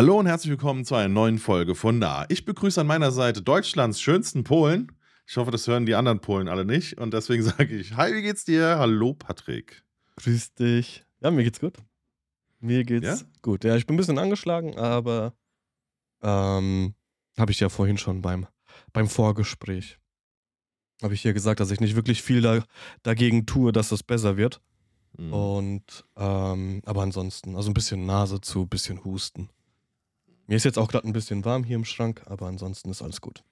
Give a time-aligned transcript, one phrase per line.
[0.00, 2.24] Hallo und herzlich willkommen zu einer neuen Folge von Da.
[2.30, 4.90] Ich begrüße an meiner Seite Deutschlands schönsten Polen.
[5.26, 6.96] Ich hoffe, das hören die anderen Polen alle nicht.
[6.96, 8.78] Und deswegen sage ich, hi, wie geht's dir?
[8.78, 9.84] Hallo, Patrick.
[10.16, 11.04] Grüß dich.
[11.20, 11.76] Ja, mir geht's gut.
[12.60, 13.26] Mir geht's Ja?
[13.42, 13.62] gut.
[13.62, 15.34] Ja, ich bin ein bisschen angeschlagen, aber
[16.22, 16.94] ähm,
[17.38, 18.46] habe ich ja vorhin schon beim,
[18.94, 19.98] beim Vorgespräch.
[21.02, 22.64] Habe ich hier gesagt, dass ich nicht wirklich viel da,
[23.02, 24.62] dagegen tue, dass es besser wird.
[25.18, 25.32] Mhm.
[25.34, 29.50] Und ähm, aber ansonsten, also ein bisschen Nase zu, ein bisschen Husten.
[30.50, 33.20] Mir ist jetzt auch gerade ein bisschen warm hier im Schrank, aber ansonsten ist alles
[33.20, 33.44] gut.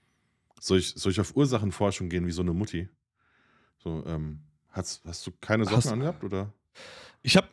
[0.59, 2.89] Soll, ich, soll ich auf Ursachenforschung gehen wie so eine Mutti?
[3.79, 6.53] So, ähm, hast, hast du keine Socken Hast- angehabt oder?
[7.23, 7.47] Ich habe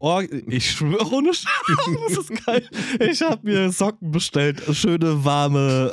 [0.00, 1.46] Oh, ich schwöre ohne Scheiß,
[2.08, 2.68] das ist geil.
[2.98, 5.92] Ich habe mir Socken bestellt, schöne warme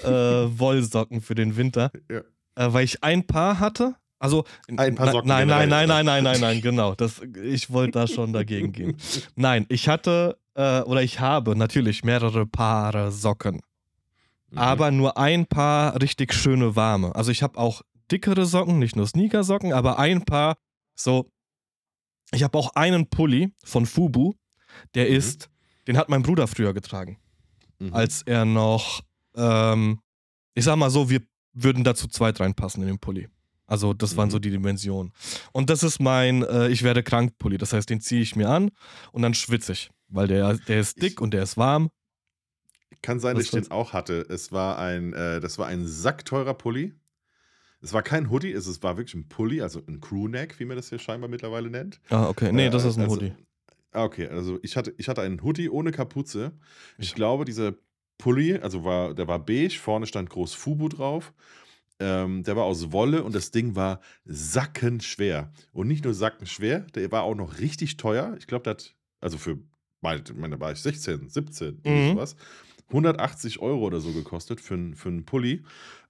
[0.51, 2.21] äh, Wollsocken für den Winter, Ja.
[2.55, 3.97] äh, weil ich ein Paar hatte.
[4.17, 4.45] Also
[4.77, 6.95] Ein Paar Socken Nein, nein, nein, nein, nein, nein, nein, genau.
[6.95, 8.97] Das, ich wollte da schon dagegen gehen.
[9.35, 13.61] Nein, ich hatte äh, oder ich habe natürlich mehrere Paare Socken,
[14.51, 14.57] Mhm.
[14.57, 17.15] aber nur ein Paar richtig schöne warme.
[17.15, 20.57] Also ich habe auch dickere Socken, nicht nur Sneakersocken, aber ein Paar
[20.95, 21.31] so.
[22.31, 24.33] Ich habe auch einen Pulli von Fubu,
[24.95, 25.15] der Mhm.
[25.15, 25.49] ist,
[25.87, 27.17] den hat mein Bruder früher getragen,
[27.79, 27.93] Mhm.
[27.93, 29.01] als er noch,
[29.35, 29.99] ähm,
[30.55, 31.21] ich sag mal so, wir
[31.53, 33.27] würden da zu zweit reinpassen in den Pulli.
[33.65, 34.31] Also das waren Mhm.
[34.31, 35.13] so die Dimensionen.
[35.53, 37.57] Und das ist mein äh, Ich werde krank Pulli.
[37.59, 38.71] Das heißt, den ziehe ich mir an
[39.11, 41.89] und dann schwitze ich, weil der, der ist dick Ich- und der ist warm.
[43.01, 43.71] Kann sein, Was dass ich den sonst?
[43.71, 44.25] auch hatte.
[44.29, 46.93] Es war ein, äh, das war ein sackteurer Pulli.
[47.81, 50.75] Es war kein Hoodie, es, es war wirklich ein Pulli, also ein Crewneck, wie man
[50.75, 52.01] das hier scheinbar mittlerweile nennt.
[52.09, 52.51] Ah, okay.
[52.51, 53.33] Nee, Äh, das ist ein also- Hoodie.
[53.91, 56.51] Ah, okay, also ich hatte, ich hatte einen Hoodie ohne Kapuze.
[56.97, 57.73] Ich Ich- glaube, dieser
[58.17, 61.33] Pulli, also war, der war beige, vorne stand groß Fubu drauf.
[62.01, 65.51] Ähm, der war aus Wolle und das Ding war sackenschwer.
[65.71, 68.35] Und nicht nur sackenschwer, der war auch noch richtig teuer.
[68.39, 69.57] Ich glaube, der hat, also für,
[70.01, 72.13] meine, war ich 16, 17, irgendwie Mhm.
[72.15, 72.35] sowas.
[72.89, 75.63] 180 Euro oder so gekostet für, für einen Pulli.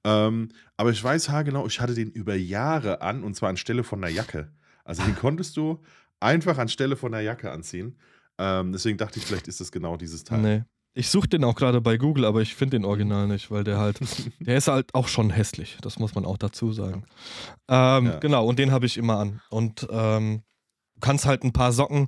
[0.05, 4.01] Ähm, aber ich weiß haargenau, ich hatte den über Jahre an und zwar anstelle von
[4.03, 4.51] einer Jacke.
[4.85, 5.81] Also den konntest du
[6.21, 7.97] einfach anstelle von einer Jacke anziehen.
[8.37, 10.39] Ähm, deswegen dachte ich, vielleicht ist das genau dieses Teil.
[10.41, 10.63] Nee.
[10.93, 13.77] Ich suche den auch gerade bei Google, aber ich finde den Original nicht, weil der
[13.77, 13.99] halt,
[14.39, 15.77] der ist halt auch schon hässlich.
[15.81, 17.03] Das muss man auch dazu sagen.
[17.67, 18.19] Ähm, Ja.
[18.19, 19.41] Genau, und den habe ich immer an.
[19.49, 20.43] Und ähm,
[20.95, 22.07] du kannst halt ein paar Socken,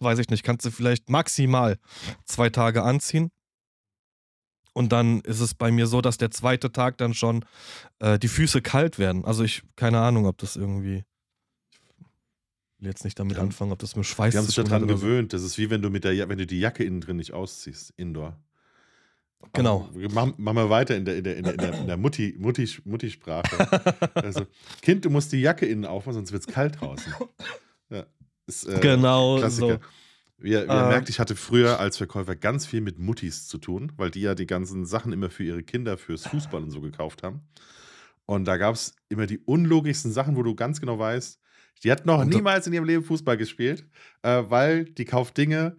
[0.00, 1.78] weiß ich nicht, kannst du vielleicht maximal
[2.24, 3.30] zwei Tage anziehen.
[4.74, 7.44] Und dann ist es bei mir so, dass der zweite Tag dann schon
[7.98, 9.24] äh, die Füße kalt werden.
[9.24, 11.04] Also ich, keine Ahnung, ob das irgendwie.
[12.76, 14.50] Ich will jetzt nicht damit Die haben- anfangen, ob das mit Schweiß Die haben zu
[14.52, 15.06] sich tun daran hat oder so.
[15.06, 15.32] gewöhnt.
[15.32, 17.32] Das ist wie wenn du mit der ja wenn du die Jacke innen drin nicht
[17.32, 18.38] ausziehst, indoor.
[19.52, 19.88] Genau.
[20.12, 22.36] Machen machen wir weiter in der, in der, in der, in der, in der Mutti,
[22.38, 24.10] Mutti, Mutti-Sprache.
[24.14, 24.46] also,
[24.82, 27.12] kind, du musst die Jacke innen aufmachen, sonst wird es kalt draußen.
[28.48, 29.74] Ist, äh, Genau Klassiker.
[29.74, 29.78] so.
[30.40, 30.88] Wie ihr, wie ihr Ähm.
[30.88, 34.34] merkt, ich hatte früher als Verkäufer ganz viel mit Muttis zu tun, weil die ja
[34.34, 37.42] die ganzen Sachen immer für ihre Kinder, fürs Fußball und so gekauft haben.
[38.26, 41.40] Und da gab es immer die unlogischsten Sachen, wo du ganz genau weißt,
[41.84, 43.86] die hat noch Und niemals in ihrem Leben Fußball gespielt,
[44.22, 45.76] äh, weil die kauft Dinge,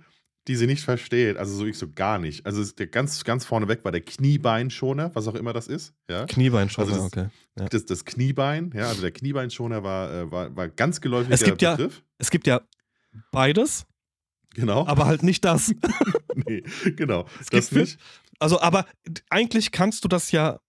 [0.50, 1.38] die sie nicht versteht.
[1.38, 2.46] Also so ich so gar nicht.
[2.46, 5.94] Also der ganz, ganz vorneweg war der Kniebeinschoner, was auch immer das ist.
[6.10, 6.26] Ja?
[6.26, 7.30] Kniebeinschoner, Also das- okay.
[7.58, 7.66] Ja.
[7.70, 11.62] Das, das Kniebein, ja, also der Kniebeinschoner war, äh, war, war ganz geläufiger Es gibt
[11.62, 12.02] ja- Begriff.
[12.18, 12.62] Es gibt ja
[13.32, 13.86] beides,
[14.56, 14.86] Genau.
[14.88, 15.74] aber halt nicht das.
[16.36, 16.64] nee,
[16.96, 17.26] genau.
[17.40, 18.00] Es das gibt nicht.
[18.40, 18.86] Also, aber
[19.30, 20.60] eigentlich kannst du das ja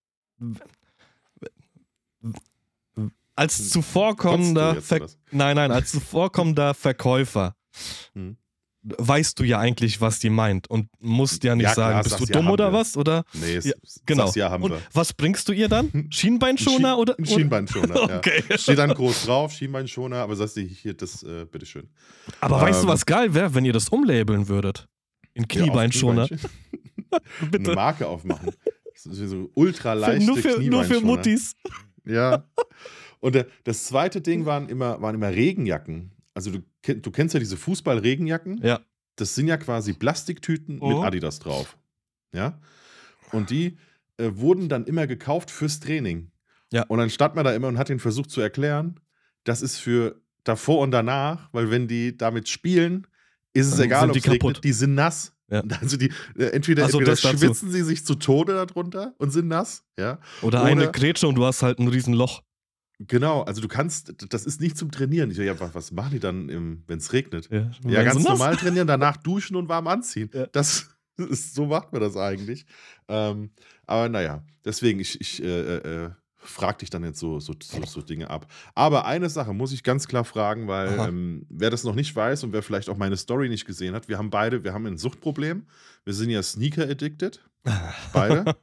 [3.37, 5.07] als Kotzt zuvorkommender Ver?
[5.31, 7.57] Nein, nein, als zuvorkommender Verkäufer
[8.15, 8.37] Hm.
[8.83, 12.21] Weißt du ja eigentlich, was die meint und musst ja nicht Ja, klar, sagen, bist
[12.21, 12.79] du ja, dumm oder wir.
[12.79, 12.97] was?
[12.97, 13.73] Oder Nee, Ja,
[14.07, 14.33] genau.
[14.35, 14.81] ja, haben und wir.
[14.93, 16.07] was bringst du ihr dann?
[16.11, 17.15] Schienbeinschoner oder?
[17.19, 18.17] Ein Schienbeinschoner, ja.
[18.19, 18.43] Okay.
[18.57, 21.89] Steht dann groß drauf, Schienbeinschoner, aber sagst du hier, das, äh, bitteschön.
[22.41, 24.89] Aber weißt du, Ähm, was geil wäre, wenn ihr das umlabeln würdet?
[25.35, 26.27] In Ja, Kniebeinschoner.
[26.29, 26.51] Kniebeinchen.
[27.41, 27.75] Eine Bitte.
[27.75, 28.51] Marke aufmachen.
[28.95, 31.01] Das ist so ultra leichte nur, für, nur für.
[31.01, 31.55] Muttis.
[32.05, 32.45] Ja.
[33.21, 36.13] Und der, das zweite Ding waren immer, waren immer Regenjacken.
[36.41, 38.61] Also du, du kennst ja diese Fußball-Regenjacken.
[38.63, 38.81] Ja.
[39.17, 41.03] Das sind ja quasi Plastiktüten mit Mhm.
[41.03, 41.77] Adidas drauf.
[42.35, 42.59] Ja.
[43.33, 43.77] Und die
[44.17, 46.31] äh, wurden dann immer gekauft fürs Training.
[46.73, 46.85] Ja.
[46.85, 48.99] Und dann stand man da immer und hat den versucht zu erklären,
[49.45, 53.07] das ist für davor und danach, weil wenn die damit spielen,
[53.53, 54.65] ist es Dann egal, ob die regnet, kaputt.
[54.65, 55.35] die sind nass.
[55.51, 55.63] Ja.
[55.83, 57.37] Also die, äh, entweder, Also entweder das dazu.
[57.39, 60.19] schwitzen sie sich zu Tode darunter und sind nass, ja.
[60.41, 62.43] Oder, Oder- eine Grätsche und du hast halt ein Riesenloch.
[63.09, 65.31] Genau, also du kannst, das ist nicht zum Trainieren.
[65.31, 67.49] Ich so, ja, was, was machen die dann, wenn es regnet?
[67.51, 70.31] Ja, Ja, ganz normal trainieren, danach duschen und warm anziehen.
[70.35, 70.47] Ja.
[70.49, 72.67] Das ist, so macht man das eigentlich.
[73.09, 73.51] Ähm,
[73.87, 78.03] aber naja, deswegen, ich, ich äh, äh, frag dich dann jetzt so, so, so, so
[78.03, 78.47] Dinge ab.
[78.75, 82.45] Aber eine Sache muss ich ganz klar fragen, weil ähm, wer das noch nicht weiß
[82.45, 84.99] und wer vielleicht auch meine Story nicht gesehen hat, wir haben beide, wir haben ein
[84.99, 85.67] Suchtproblem.
[86.05, 87.41] Wir sind ja Sneaker-addicted,
[88.13, 88.57] beide.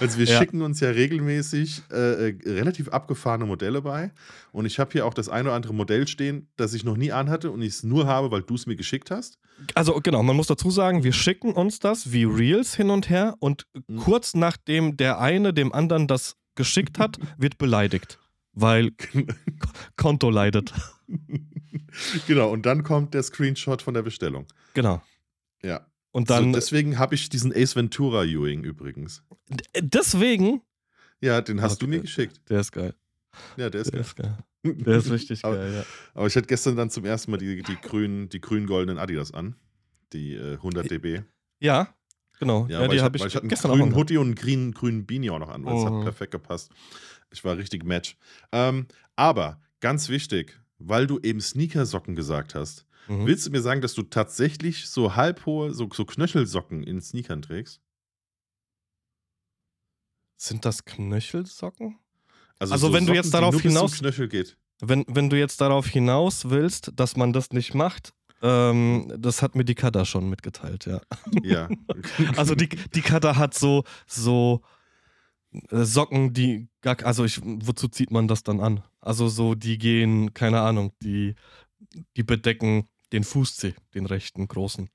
[0.00, 0.38] Also wir Ja.
[0.38, 4.10] schicken uns ja regelmäßig äh, äh, relativ abgefahrene Modelle bei.
[4.52, 7.12] Und ich habe hier auch das eine oder andere Modell stehen, das ich noch nie
[7.12, 9.38] anhatte und ich es nur habe, weil du es mir geschickt hast.
[9.74, 13.34] Also genau, man muss dazu sagen, wir schicken uns das wie Reels hin und her
[13.38, 13.96] und Mhm.
[13.98, 18.18] kurz nachdem der eine dem anderen das geschickt hat, wird beleidigt,
[18.52, 18.90] weil
[19.96, 20.72] Konto leidet.
[22.26, 24.46] genau, und dann kommt der Screenshot von der Bestellung.
[24.74, 25.02] Genau.
[25.62, 25.86] Ja.
[26.14, 29.22] Und dann deswegen habe ich diesen Ace Ventura Ewing übrigens.
[29.80, 30.62] deswegen,
[31.20, 31.96] Ja, den hast du Okay.
[31.96, 32.40] mir geschickt.
[32.48, 32.94] der ist geil.
[33.56, 34.00] Ja, der ist Der geil.
[34.02, 34.38] ist geil.
[34.86, 35.84] Der ist richtig Aber- geil, ja.
[36.14, 39.56] Aber ich hatte gestern dann zum ersten Mal die, die grünen, die grün-goldenen Adidas an.
[40.12, 41.22] Die äh, 100 dB.
[41.60, 41.94] Ja,
[42.38, 42.66] genau.
[42.68, 43.94] Ja, weil die ich, habe ich ich hatte einen gestern auch grünen.
[43.96, 45.64] Hoodie und einen grünen, grünen Beanie auch noch an.
[45.64, 45.86] Das Mhm.
[45.96, 46.70] hat perfekt gepasst.
[47.32, 48.16] Ich war richtig Match.
[48.52, 48.86] Ähm,
[49.16, 53.26] aber ganz wichtig, weil du eben Sneakersocken gesagt hast, Mhm.
[53.26, 57.80] willst du mir sagen, dass du tatsächlich so halbhohe, so, so Knöchelsocken in Sneakern trägst?
[60.36, 61.98] Sind das Knöchelsocken?
[62.58, 64.56] Also, Also wenn du jetzt darauf hinaus- Knöchel geht.
[64.80, 68.12] Wenn, wenn du jetzt darauf hinaus willst, dass man das nicht macht,
[68.42, 71.00] ähm, das hat mir die Kada schon mitgeteilt, ja.
[71.42, 71.68] Ja.
[72.36, 74.62] Also die, die Kada hat so, so
[75.70, 78.82] äh, Socken, die gar, also ich, wozu zieht man das dann an?
[79.00, 81.36] Also so, die gehen, keine Ahnung, die,
[82.16, 84.88] die bedecken den Fußzeh, den rechten, großen.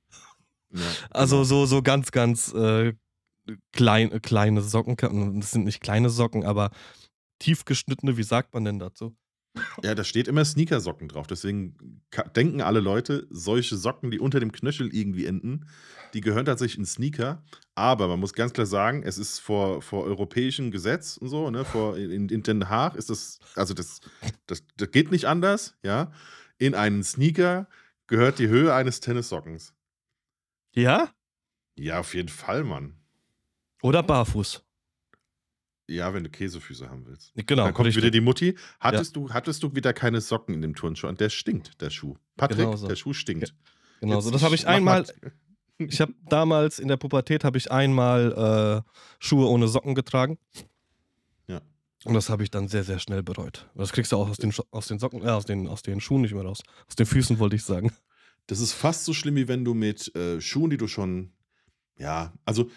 [0.73, 1.45] ja, Also genau.
[1.45, 2.93] so, so ganz, ganz äh,
[3.71, 4.95] klein, äh, kleine Socken.
[5.39, 6.71] Das sind nicht kleine Socken, aber
[7.39, 9.15] tief geschnittene, wie sagt man denn dazu?
[9.83, 11.27] Ja, da steht immer Sneakersocken drauf.
[11.27, 12.01] Deswegen
[12.35, 15.65] denken alle Leute, solche Socken, die unter dem Knöchel irgendwie enden,
[16.13, 17.43] die gehören tatsächlich in Sneaker.
[17.75, 21.65] Aber man muss ganz klar sagen, es ist vor, vor europäischem Gesetz und so, ne,
[21.65, 24.01] vor, in, in Den Haag ist das, also das,
[24.45, 26.11] das, das geht nicht anders, ja.
[26.57, 27.67] In einen Sneaker
[28.09, 29.73] gehört die Höhe eines Tennissockens.
[30.73, 31.09] Ja?
[31.77, 32.97] Ja, auf jeden Fall, Mann.
[33.81, 34.63] Oder barfuß.
[35.87, 37.31] Ja, wenn du Käsefüße haben willst.
[37.35, 37.63] Genau.
[37.63, 38.03] Dann kommt richtig.
[38.03, 38.55] wieder die Mutti.
[38.79, 41.07] Hattest, du, hattest du wieder keine Socken in dem Turnschuh?
[41.07, 42.15] Und der stinkt, der Schuh.
[42.37, 42.87] Patrick, Genau so.
[42.87, 43.55] der Schuh stinkt.
[43.99, 45.31] Genau, Jetzt so das habe ich einmal, mal-
[45.79, 50.37] ich habe damals in der Pubertät habe ich einmal äh, Schuhe ohne Socken getragen.
[52.03, 52.09] Ja.
[52.09, 53.69] Und das habe ich dann sehr, sehr schnell bereut.
[53.75, 56.21] Das kriegst du auch aus den, aus den Socken, äh, aus den, aus den Schuhen
[56.21, 56.61] nicht mehr raus.
[56.87, 57.91] Aus den Füßen wollte ich sagen.
[58.47, 61.31] Das ist fast so schlimm, wie wenn du mit äh, Schuhen, die du schon,
[61.97, 62.69] ja, also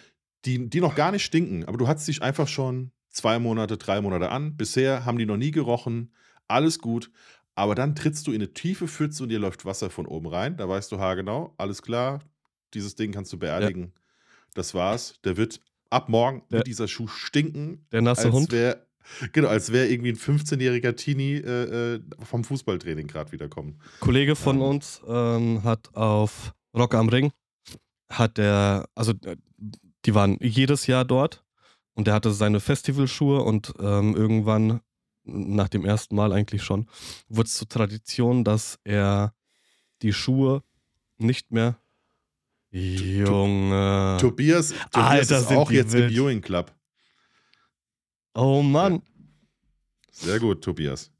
[0.45, 4.01] die, die noch gar nicht stinken, aber du hattest dich einfach schon zwei Monate, drei
[4.01, 4.57] Monate an.
[4.57, 6.11] Bisher haben die noch nie gerochen.
[6.47, 7.09] Alles gut.
[7.55, 10.57] Aber dann trittst du in eine tiefe Pfütze und dir läuft Wasser von oben rein.
[10.57, 12.19] Da weißt du haargenau, alles klar,
[12.73, 13.93] dieses Ding kannst du beerdigen.
[14.55, 15.15] Das war's.
[15.23, 15.59] Der wird
[15.89, 18.51] ab morgen Der- wird dieser Schuh stinken, Der nasse als Hund.
[18.51, 18.85] wäre
[19.31, 23.79] genau, als wäre irgendwie ein 15-jähriger Teenie äh, äh, vom Fußballtraining gerade wiederkommen.
[23.99, 24.65] Kollege von Ja.
[24.65, 27.31] uns ähm, hat auf Rock am Ring,
[28.09, 29.35] hat der, also äh,
[30.05, 31.43] die waren jedes Jahr dort
[31.93, 34.81] und der hatte seine Festivalschuhe und ähm, irgendwann,
[35.25, 36.87] nach dem ersten Mal eigentlich schon,
[37.29, 39.33] wurde es zur Tradition, dass er
[40.01, 40.63] die Schuhe
[41.17, 41.77] nicht mehr.
[42.71, 44.17] Junge.
[44.19, 46.05] Tobias, Tobias Alter, ist sind auch jetzt wild.
[46.05, 46.71] im Viewing Club.
[48.35, 49.01] Oh Mann.
[50.11, 51.11] Sehr gut, Tobias.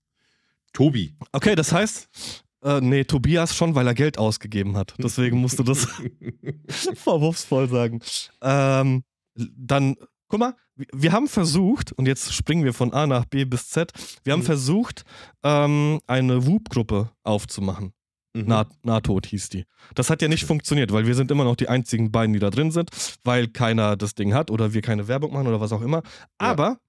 [0.73, 1.15] Tobi.
[1.31, 4.93] Okay, das heißt, äh, nee, Tobias schon, weil er Geld ausgegeben hat.
[4.97, 5.87] Deswegen musst du das
[6.95, 7.99] vorwurfsvoll sagen.
[8.41, 9.03] Ähm,
[9.35, 9.95] dann,
[10.27, 10.55] guck mal,
[10.91, 13.91] wir- haben versucht, und jetzt springen wir von A nach B bis Z,
[14.23, 14.45] wir haben Mhm.
[14.45, 15.03] versucht,
[15.43, 17.93] ähm, eine Whoop-Gruppe aufzumachen.
[18.35, 18.45] Mhm.
[18.45, 19.65] Nah, Nahtod hieß die.
[19.93, 22.49] Das hat ja nicht funktioniert, weil wir sind immer noch die einzigen beiden, die da
[22.49, 22.89] drin sind,
[23.23, 26.01] weil keiner das Ding hat oder wir keine Werbung machen oder was auch immer.
[26.39, 26.79] Aber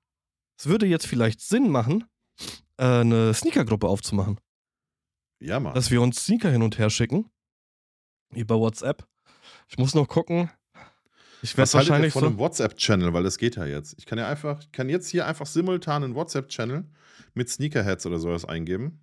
[0.56, 2.04] es würde jetzt vielleicht Sinn machen,
[2.76, 4.38] äh, eine Sneaker-Gruppe aufzumachen
[5.44, 5.74] ja, Mann.
[5.74, 7.30] dass wir uns Sneaker hin und her schicken.
[8.34, 9.06] Über WhatsApp.
[9.68, 10.50] Ich muss noch gucken.
[11.42, 12.26] Ich werde wahrscheinlich von so.
[12.28, 13.94] einem WhatsApp-Channel, weil das geht ja jetzt.
[13.98, 16.84] Ich kann ja einfach, ich kann jetzt hier einfach simultan einen WhatsApp-Channel
[17.34, 19.00] mit Sneakerheads oder sowas eingeben.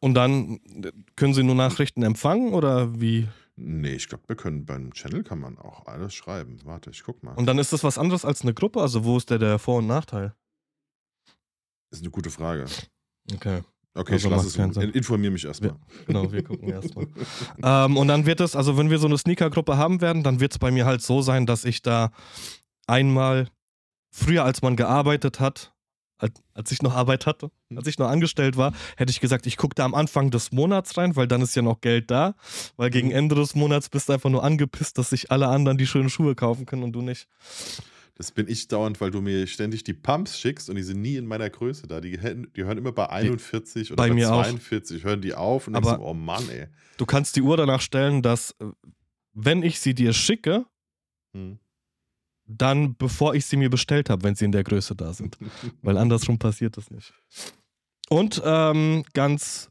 [0.00, 3.26] Und dann äh, können Sie nur Nachrichten empfangen oder wie?
[3.62, 6.58] Nee, ich glaube, wir können beim Channel kann man auch alles schreiben.
[6.64, 7.34] Warte, ich guck mal.
[7.34, 8.80] Und dann ist das was anderes als eine Gruppe?
[8.80, 10.34] Also wo ist der, der Vor- und Nachteil?
[11.90, 12.66] ist eine gute Frage.
[13.34, 13.62] Okay,
[13.92, 14.74] Okay, Also ich lasse es.
[14.74, 14.90] Sinn.
[14.92, 15.74] Informiere mich erstmal.
[16.06, 17.08] genau, wir gucken erstmal.
[17.62, 20.52] ähm, und dann wird es, also wenn wir so eine Sneaker-Gruppe haben werden, dann wird
[20.52, 22.12] es bei mir halt so sein, dass ich da
[22.86, 23.48] einmal
[24.10, 25.74] früher, als man gearbeitet hat,
[26.54, 29.74] als, ich noch Arbeit hatte, als ich noch angestellt war, hätte ich gesagt, ich gucke
[29.74, 32.34] da am Anfang des Monats rein, weil dann ist ja noch Geld da.
[32.76, 33.14] Weil gegen Mhm.
[33.14, 36.34] Ende des Monats bist du einfach nur angepisst, dass sich alle anderen die schönen Schuhe
[36.34, 37.26] kaufen können und du nicht.
[38.16, 41.16] Das bin ich dauernd, weil du mir ständig die Pumps schickst und die sind nie
[41.16, 42.02] in meiner Größe da.
[42.02, 44.42] Die, die hören immer bei 41 oder bei bei, mir auch.
[44.44, 46.66] 42, hören die auf und Aber- denkst so, oh Mann, ey.
[46.98, 48.66] Du kannst die Uhr danach stellen, dass, äh,
[49.32, 50.66] wenn ich sie dir schicke,
[51.34, 51.58] Hm.
[52.58, 55.38] Dann bevor ich sie mir bestellt habe, wenn sie in der Größe da sind.
[55.82, 57.12] Weil andersrum passiert das nicht.
[58.08, 59.70] Und ähm, ganz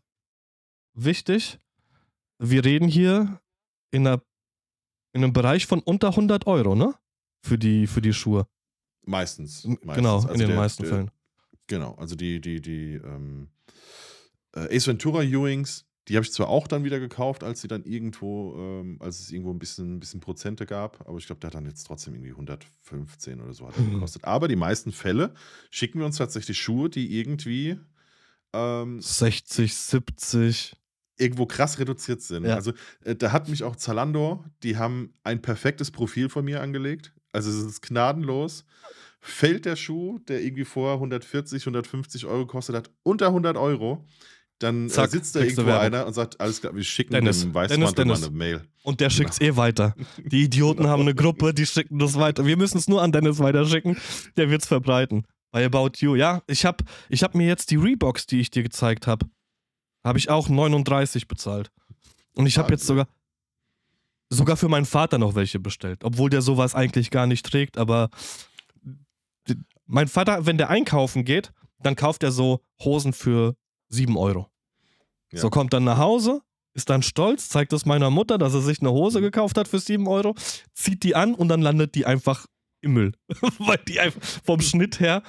[0.93, 1.59] wichtig,
[2.39, 3.41] wir reden hier
[3.91, 4.21] in, einer,
[5.13, 6.95] in einem Bereich von unter 100 Euro, ne?
[7.45, 8.47] Für die, für die Schuhe.
[9.05, 9.65] Meistens.
[9.65, 9.95] meistens.
[9.95, 11.11] Genau, Also in den der- meisten der, Fällen.
[11.67, 13.49] Genau, also die, die, die ähm,
[14.55, 17.83] äh, Ace Ventura Ewings, die habe ich zwar auch dann wieder gekauft, als sie dann
[17.85, 21.47] irgendwo, ähm, als es irgendwo ein bisschen, ein bisschen Prozente gab, aber ich glaube, der
[21.49, 23.93] hat dann jetzt trotzdem irgendwie 115 oder so hat er Mhm.
[23.93, 24.25] gekostet.
[24.25, 25.33] Aber die meisten Fälle
[25.69, 27.79] schicken wir uns tatsächlich Schuhe, die irgendwie
[28.53, 30.75] ähm, 60, 70.
[31.17, 32.45] irgendwo krass reduziert sind.
[32.45, 32.55] Ja.
[32.55, 32.73] Also
[33.03, 37.13] äh, da hat mich auch Zalando, die haben ein perfektes Profil von mir angelegt.
[37.31, 38.65] Also es ist gnadenlos.
[39.21, 44.05] Fällt der Schuh, der irgendwie vorher 140, 150 Euro gekostet hat, unter 100 Euro,
[44.59, 47.53] dann äh, Zack, sitzt da irgendwo einer und sagt, alles klar, wir schicken Dennis, dem
[47.53, 48.27] Dennis, Weißmantel mal Dennis.
[48.27, 48.61] eine Mail.
[48.83, 49.95] Und der schickt's eh weiter.
[50.17, 52.45] Die Idioten haben eine Gruppe, die schicken das weiter.
[52.45, 53.97] Wir müssen es nur an Dennis weiterschicken.
[54.37, 55.25] Der wird's verbreiten.
[55.51, 56.15] Bei About You.
[56.15, 59.25] Ja, ich habe ich hab mir jetzt die Reeboks, die ich dir gezeigt habe,
[60.03, 61.71] habe ich auch 39 bezahlt.
[62.35, 63.07] Und ich habe jetzt sogar
[64.29, 68.09] sogar für meinen Vater noch welche bestellt, obwohl der sowas eigentlich gar nicht trägt, aber
[69.87, 71.51] mein Vater, wenn der einkaufen geht,
[71.81, 73.55] dann kauft er so Hosen für
[73.89, 74.49] 7 Euro.
[75.31, 75.41] Ja.
[75.41, 76.41] So kommt dann nach Hause,
[76.73, 79.79] ist dann stolz, zeigt es meiner Mutter, dass er sich eine Hose gekauft hat für
[79.79, 80.35] 7 Euro,
[80.73, 82.45] zieht die an und dann landet die einfach
[82.81, 83.13] im Müll.
[83.59, 85.23] Weil die einfach vom Schnitt her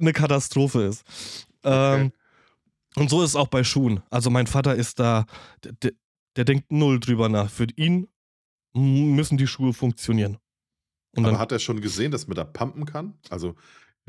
[0.00, 1.04] eine Katastrophe ist.
[1.62, 2.12] Ähm,
[2.96, 4.02] und so ist es auch bei Schuhen.
[4.10, 5.26] Also mein Vater ist da,
[5.62, 5.92] der,
[6.36, 7.50] der, denkt null drüber nach.
[7.50, 8.08] Für ihn
[8.72, 10.38] müssen die Schuhe funktionieren.
[11.14, 13.18] Und Aber dann, hat er schon gesehen, dass man da pumpen kann?
[13.30, 13.54] Also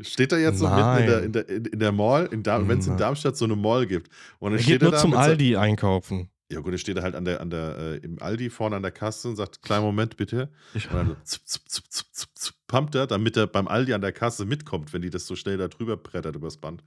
[0.00, 2.96] steht er jetzt so mitten in der, in der, in, der Mall, wenn es in.
[2.96, 4.10] Darmstadt so eine Mall gibt.
[4.38, 6.30] Und dann er geht nur da zum Aldi einkaufen.
[6.50, 8.82] Ja gut, dann steht er halt an der, an der, äh, im Aldi vorne an
[8.82, 10.50] der Kasse und sagt, kleinen Moment bitte.
[10.72, 13.92] Ich, Und dann zup, zup, zup, zup, zup, zup, pumpt er, damit er beim Aldi
[13.92, 16.82] an der Kasse mitkommt, wenn die das so schnell da drüber brettert übers Band.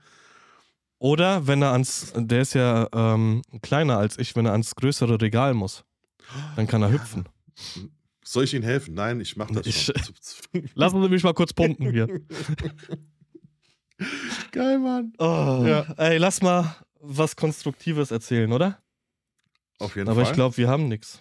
[0.98, 5.20] Oder wenn er ans, der ist ja ähm, kleiner als ich, wenn er ans größere
[5.20, 5.84] Regal muss,
[6.56, 7.28] dann kann er hüpfen.
[8.24, 8.94] Soll ich Ihnen helfen?
[8.94, 9.92] Nein, ich mach das Ich-.
[10.74, 12.06] Lassen Sie mich mal kurz pumpen hier.
[14.52, 15.12] Geil, Mann.
[15.18, 15.82] Oh, Ja.
[15.96, 18.80] Ey, lass mal was Konstruktives erzählen, oder?
[19.78, 20.30] Auf jeden Aber Fall.
[20.30, 21.20] ich glaube, wir haben nichts.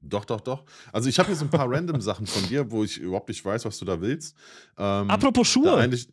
[0.00, 0.64] Doch, doch, doch.
[0.92, 3.44] Also ich habe hier so ein paar random Sachen von dir, wo ich überhaupt nicht
[3.44, 4.34] weiß, was du da willst.
[4.78, 5.76] Ähm, Apropos Schuhe.
[5.76, 6.08] eigentlich.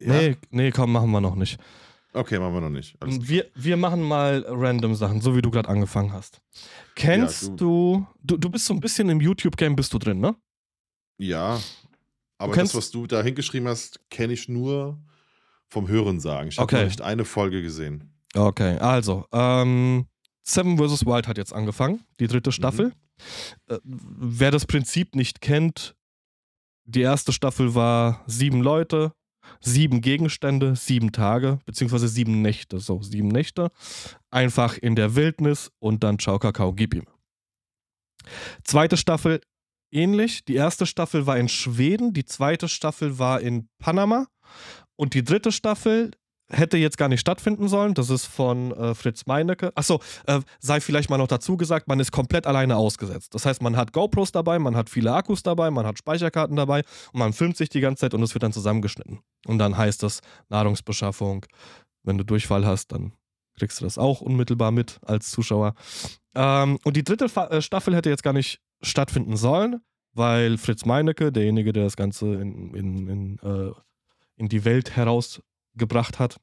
[0.00, 0.14] Ja?
[0.14, 1.58] Nee, nee, komm, machen wir noch nicht.
[2.14, 2.96] Okay, machen wir noch nicht.
[3.02, 6.42] Wir, wir machen mal random Sachen, so wie du gerade angefangen hast.
[6.94, 10.36] Kennst Ja, du, du, du bist so ein bisschen im YouTube-Game, bist du drin, ne?
[11.18, 11.60] Ja,
[12.38, 14.98] aber kennst- das, was du da hingeschrieben hast, kenne ich nur
[15.68, 16.48] vom Hören sagen.
[16.48, 16.76] Ich habe Okay.
[16.80, 18.12] noch nicht eine Folge gesehen.
[18.34, 20.06] Okay, also, ähm,
[20.42, 21.06] Seven vs.
[21.06, 22.52] Wild hat jetzt angefangen, die dritte Mhm.
[22.52, 22.92] Staffel.
[23.68, 25.94] Äh, wer das Prinzip nicht kennt,
[26.84, 29.12] die erste Staffel war sieben Leute,
[29.60, 33.70] sieben Gegenstände, sieben Tage, beziehungsweise sieben Nächte, so, sieben Nächte.
[34.30, 37.06] Einfach in der Wildnis und dann Ciao Kakao, gib ihm.
[38.64, 39.40] Zweite Staffel
[39.90, 40.44] ähnlich.
[40.44, 44.26] Die erste Staffel war in Schweden, die zweite Staffel war in Panama
[44.96, 46.12] und die dritte Staffel
[46.52, 47.94] hätte jetzt gar nicht stattfinden sollen.
[47.94, 49.72] Das ist von äh, Fritz Meinecke.
[49.74, 53.34] Achso, äh, sei vielleicht mal noch dazu gesagt, man ist komplett alleine ausgesetzt.
[53.34, 56.82] Das heißt, man hat GoPros dabei, man hat viele Akkus dabei, man hat Speicherkarten dabei
[57.12, 59.20] und man filmt sich die ganze Zeit und es wird dann zusammengeschnitten.
[59.46, 61.46] Und dann heißt das Nahrungsbeschaffung.
[62.04, 63.12] Wenn du Durchfall hast, dann
[63.58, 65.74] kriegst du das auch unmittelbar mit als Zuschauer.
[66.34, 69.80] Ähm, und die dritte Fa äh, Staffel hätte jetzt gar nicht stattfinden sollen,
[70.14, 73.72] weil Fritz Meinecke, derjenige, der das Ganze in, in, in, äh,
[74.36, 74.96] in die Welt
[75.76, 76.36] herausgebracht hat,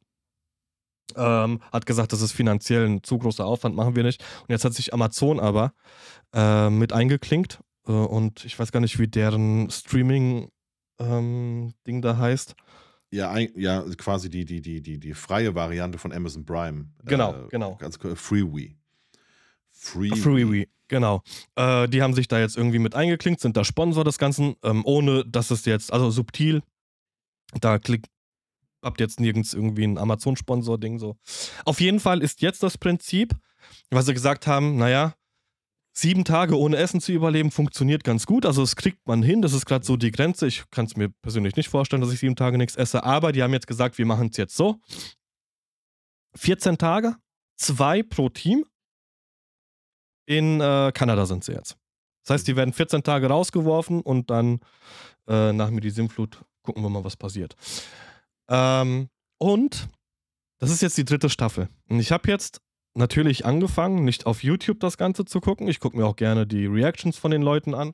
[1.16, 4.24] ähm, hat gesagt, das ist finanziell ein zu großer Aufwand, machen wir nicht.
[4.42, 5.74] Und jetzt hat sich Amazon aber
[6.34, 10.52] äh, mit eingeklinkt äh, und ich weiß gar nicht, wie deren Streaming-Ding
[12.02, 12.56] da heißt.
[13.12, 16.90] Ja, ein, ja quasi die, die, die, die, die freie Variante von Amazon Prime.
[17.06, 17.76] Genau, Äh, genau.
[17.78, 18.76] Ganz Freewee.
[19.72, 20.16] Freewee.
[20.16, 21.24] Freewee, genau.
[21.56, 24.86] Äh, die haben sich da jetzt irgendwie mit eingeklinkt, sind da Sponsor des Ganzen, ähm,
[24.86, 26.62] ohne dass es jetzt, also subtil,
[27.62, 28.06] da klickt,
[28.82, 31.18] habt jetzt nirgends irgendwie ein Amazon-Sponsor-Ding so.
[31.66, 33.34] Auf jeden Fall ist jetzt das Prinzip,
[33.90, 35.16] weil sie gesagt haben, naja,
[35.94, 38.46] sieben Tage ohne Essen zu überleben funktioniert ganz gut.
[38.46, 40.48] Also das kriegt man hin, das ist gerade so die Grenze.
[40.48, 43.44] Ich kann es mir persönlich nicht vorstellen, dass ich sieben Tage nichts esse, aber die
[43.44, 44.80] haben jetzt gesagt, wir machen es jetzt so.
[46.36, 47.16] 14 Tage,
[47.58, 48.66] zwei pro Team.
[50.26, 51.76] In äh, Kanada sind sie jetzt.
[52.24, 54.60] Das heißt, die werden 14 Tage rausgeworfen und dann
[55.28, 57.56] äh, nach Sinnflut gucken wir mal, was passiert.
[58.50, 59.88] Ähm, und
[60.60, 61.70] das ist jetzt die dritte Staffel.
[61.88, 62.62] Und ich habe jetzt
[62.96, 65.68] natürlich angefangen, nicht auf YouTube das Ganze zu gucken.
[65.68, 67.94] Ich gucke mir auch gerne die Reactions von den Leuten an.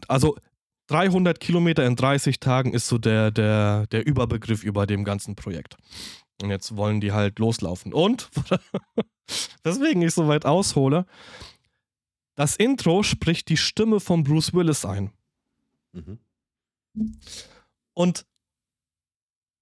[0.09, 0.37] also
[0.89, 5.77] 300 Kilometer in 30 Tagen ist so der, der, der Überbegriff über dem ganzen Projekt.
[6.43, 7.93] Und jetzt wollen die halt loslaufen.
[7.93, 8.29] Und,
[9.63, 11.07] weswegen ich so weit aushole,
[12.37, 15.11] das Intro spricht die Stimme von Bruce Willis ein.
[15.93, 16.19] Mhm.
[17.95, 18.27] Und,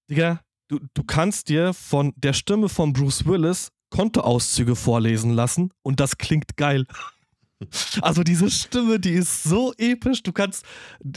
[0.09, 5.99] Digga, du, du kannst dir von der Stimme von Bruce Willis Kontoauszüge vorlesen lassen und
[5.99, 6.85] das klingt geil.
[8.01, 10.21] Also diese Stimme, die ist so episch.
[10.21, 10.65] Du kannst,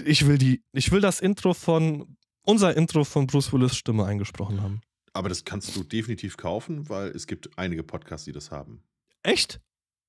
[0.05, 4.63] ich will die, ich will das Intro von, unser Intro von Bruce Willis Stimme eingesprochen
[4.63, 4.81] haben.
[5.13, 8.85] Aber das kannst du definitiv kaufen, weil es gibt einige Podcasts, die das haben.
[9.25, 9.61] Echt?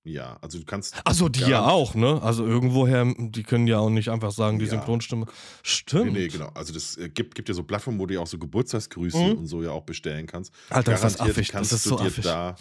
[0.06, 0.96] Ja, also du kannst.
[1.06, 2.22] Also die ja auch, ne?
[2.22, 4.72] Also irgendwoher, die können ja auch nicht einfach sagen, die Ja.
[4.72, 5.26] Synchronstimme.
[5.26, 5.32] Nee,
[5.62, 6.14] Stimmt.
[6.14, 6.48] nee, genau.
[6.56, 9.38] Also das äh, gibt, gibt ja so Plattformen, wo du ja auch so Geburtstagsgrüße Mhm.
[9.40, 10.54] und so ja auch bestellen kannst.
[10.70, 11.48] Alter, ist das Garantiert affig.
[11.48, 12.24] Das kannst ist du so dir affig.
[12.24, 12.56] da.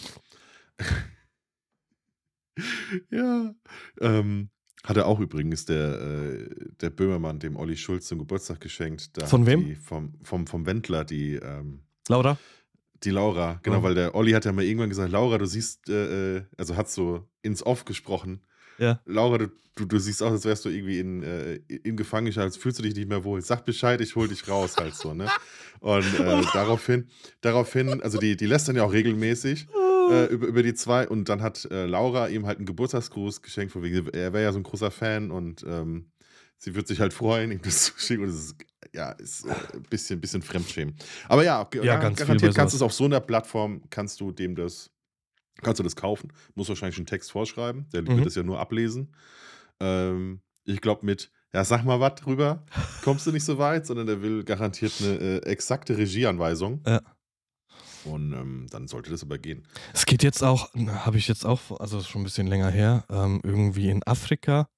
[3.11, 3.55] ja.
[4.01, 4.51] Ähm,
[4.85, 6.49] hat er auch übrigens der, äh,
[6.81, 9.17] der Böhmermann dem Olli Schulz zum Geburtstag geschenkt.
[9.17, 9.65] Da Von wem?
[9.65, 12.39] Die vom, vom, vom Wendler, die, ähm, Laura?
[13.05, 13.61] Die Laura.
[13.63, 13.83] Genau, Ja.
[13.83, 16.91] weil der Olli hat ja mal irgendwann gesagt, Laura, du siehst, äh, äh, also hat
[16.91, 18.41] so ins Off gesprochen.
[18.79, 19.01] Ja.
[19.07, 22.57] Laura, du, du, du siehst aus, als wärst du irgendwie in, äh, in Gefangenschaft, als
[22.57, 23.41] fühlst du dich nicht mehr wohl.
[23.43, 25.29] Sag Bescheid, ich hol dich raus, halt so, ne?
[25.81, 27.09] Und äh, daraufhin,
[27.41, 29.67] daraufhin, also die, die lässt dann ja auch regelmäßig
[30.11, 33.73] äh, über, über die zwei und dann hat äh, Laura ihm halt einen Geburtstagsgruß geschenkt,
[33.73, 36.11] von wegen, er wäre ja so ein großer Fan und ähm,
[36.57, 38.57] sie wird sich halt freuen, ihm das zu schicken und es ist,
[38.95, 40.95] ja, ist äh, ein bisschen, bisschen Fremdschämen.
[41.29, 44.21] Aber ja, Ja, gar- ganz viel garantiert kannst du es auf so einer Plattform, kannst
[44.21, 44.91] du dem das,
[45.63, 48.09] kannst du das kaufen, muss wahrscheinlich einen Text vorschreiben, der Mhm.
[48.09, 49.15] wird das ja nur ablesen.
[49.81, 52.65] Ähm, ich glaube mit, ja, sag mal was drüber,
[53.03, 56.83] kommst du nicht so weit, sondern der will garantiert eine äh, exakte Regieanweisung.
[56.87, 57.01] Ja.
[58.05, 59.67] Und ähm, dann sollte das aber gehen.
[59.93, 63.41] Es geht jetzt auch, habe ich jetzt auch, also schon ein bisschen länger her, ähm,
[63.43, 64.69] irgendwie in Afrika.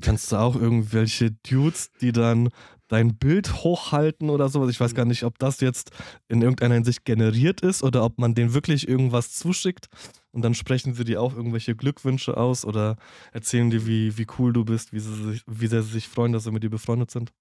[0.00, 2.50] Kannst du auch irgendwelche Dudes, die dann
[2.88, 4.70] dein Bild hochhalten oder sowas.
[4.70, 5.90] Ich weiß gar nicht, ob das jetzt
[6.28, 9.88] in irgendeiner Hinsicht generiert ist oder ob man denen wirklich irgendwas zuschickt
[10.32, 12.96] und dann sprechen sie dir auch irgendwelche Glückwünsche aus oder
[13.32, 16.32] erzählen dir, wie, wie cool du bist, wie, sie sich, wie sehr sie sich freuen,
[16.32, 17.32] dass sie mit dir befreundet sind.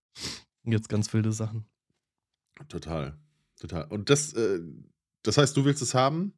[0.63, 1.65] Jetzt ganz wilde Sachen.
[2.69, 3.17] Total.
[3.59, 3.85] Total.
[3.89, 4.61] Und das, äh,
[5.23, 6.33] das heißt, du willst es haben?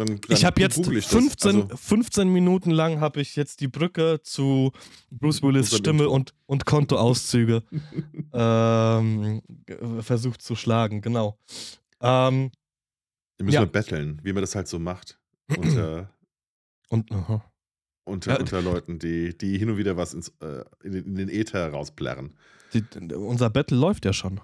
[0.00, 1.12] Dann, dann ich habe jetzt google ich das.
[1.12, 4.72] 15, Also, 15 Minuten lang habe ich jetzt die Brücke zu
[5.10, 7.62] Bruce Willis Stimme und, und Kontoauszüge
[8.32, 9.42] ähm,
[10.00, 11.38] versucht zu schlagen, genau.
[12.00, 12.50] Ähm,
[13.36, 13.60] wir müssen Ja.
[13.60, 15.18] mal betteln, wie man das halt so macht.
[15.50, 16.04] Äh,
[16.88, 17.44] und aha.
[18.04, 18.38] unter, Ja.
[18.38, 21.68] unter Leuten, die, die hin und wieder was ins, äh, in, den, in den Äther
[21.70, 22.38] rausplärren.
[22.72, 22.82] Die,
[23.14, 24.40] unser Battle läuft ja schon.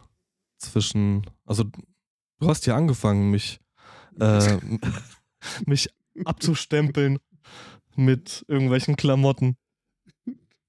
[0.59, 1.25] Zwischen.
[1.47, 1.65] Also,
[2.41, 3.59] du hast ja angefangen, mich,
[4.21, 4.59] äh,
[5.67, 5.89] mich
[6.25, 7.19] abzustempeln
[7.97, 9.57] mit irgendwelchen Klamotten.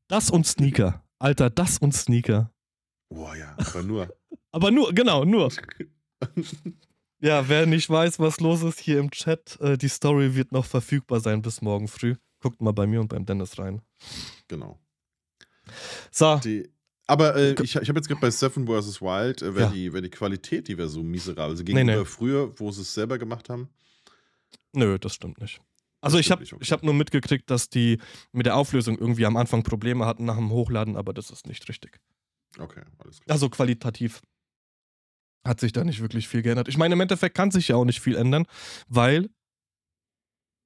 [0.07, 1.03] Das und Sneaker.
[1.19, 2.51] Alter, das und Sneaker.
[3.09, 4.13] Boah, ja, aber nur.
[4.51, 5.51] Aber nur, genau, nur.
[7.19, 10.65] Ja, wer nicht weiß, was los ist hier im Chat, äh, die Story wird noch
[10.65, 12.15] verfügbar sein bis morgen früh.
[12.41, 13.81] Guckt mal bei mir und beim Dennis rein.
[14.47, 14.79] genau.
[16.11, 16.69] So, Die,
[17.07, 19.01] aber äh, ich, ich habe jetzt gerade bei Seven vs.
[19.01, 19.73] Wild, äh, wäre Ja.
[19.73, 21.49] die, wär die Qualität, die wäre so miserabel.
[21.51, 22.05] Also Nee, gegenüber nee.
[22.05, 23.67] früher, wo sie es selber gemacht haben.
[24.73, 25.61] Nö, das stimmt nicht.
[26.01, 26.57] Also ich habe okay.
[26.61, 27.99] ich hab nur mitgekriegt, dass die
[28.31, 31.67] mit der Auflösung irgendwie am Anfang Probleme hatten nach dem Hochladen, aber das ist nicht
[31.69, 31.99] richtig.
[32.59, 33.33] Okay, alles klar.
[33.33, 34.21] Also qualitativ
[35.45, 36.67] hat sich da nicht wirklich viel geändert.
[36.67, 38.45] Ich meine, im Endeffekt kann sich ja auch nicht viel ändern,
[38.87, 39.29] weil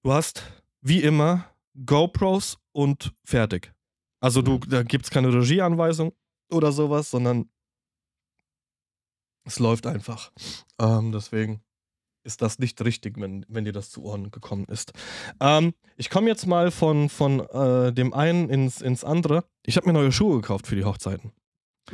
[0.03, 0.43] du hast
[0.81, 1.45] wie immer
[1.85, 3.73] GoPros und fertig.
[4.19, 4.69] Also du, Mhm.
[4.69, 6.13] da gibt es keine Regieanweisung
[6.51, 7.49] oder sowas, sondern
[9.45, 10.31] es läuft einfach.
[10.79, 11.63] Ähm, deswegen
[12.23, 14.93] ist das nicht richtig, wenn, wenn dir das zu Ohren gekommen ist.
[15.39, 19.43] Ähm, ich komme jetzt mal von, von äh, dem einen ins, ins andere.
[19.65, 21.31] Ich habe mir neue Schuhe gekauft für die Hochzeiten.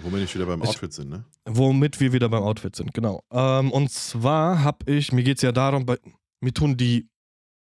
[0.01, 1.23] Wo wir nicht wieder beim Ich- Outfit sind, ne?
[1.45, 3.23] Womit wir wieder beim Outfit sind, genau.
[3.31, 5.97] Ähm, und zwar habe ich, mir geht es ja darum, bei,
[6.41, 7.07] mir tun die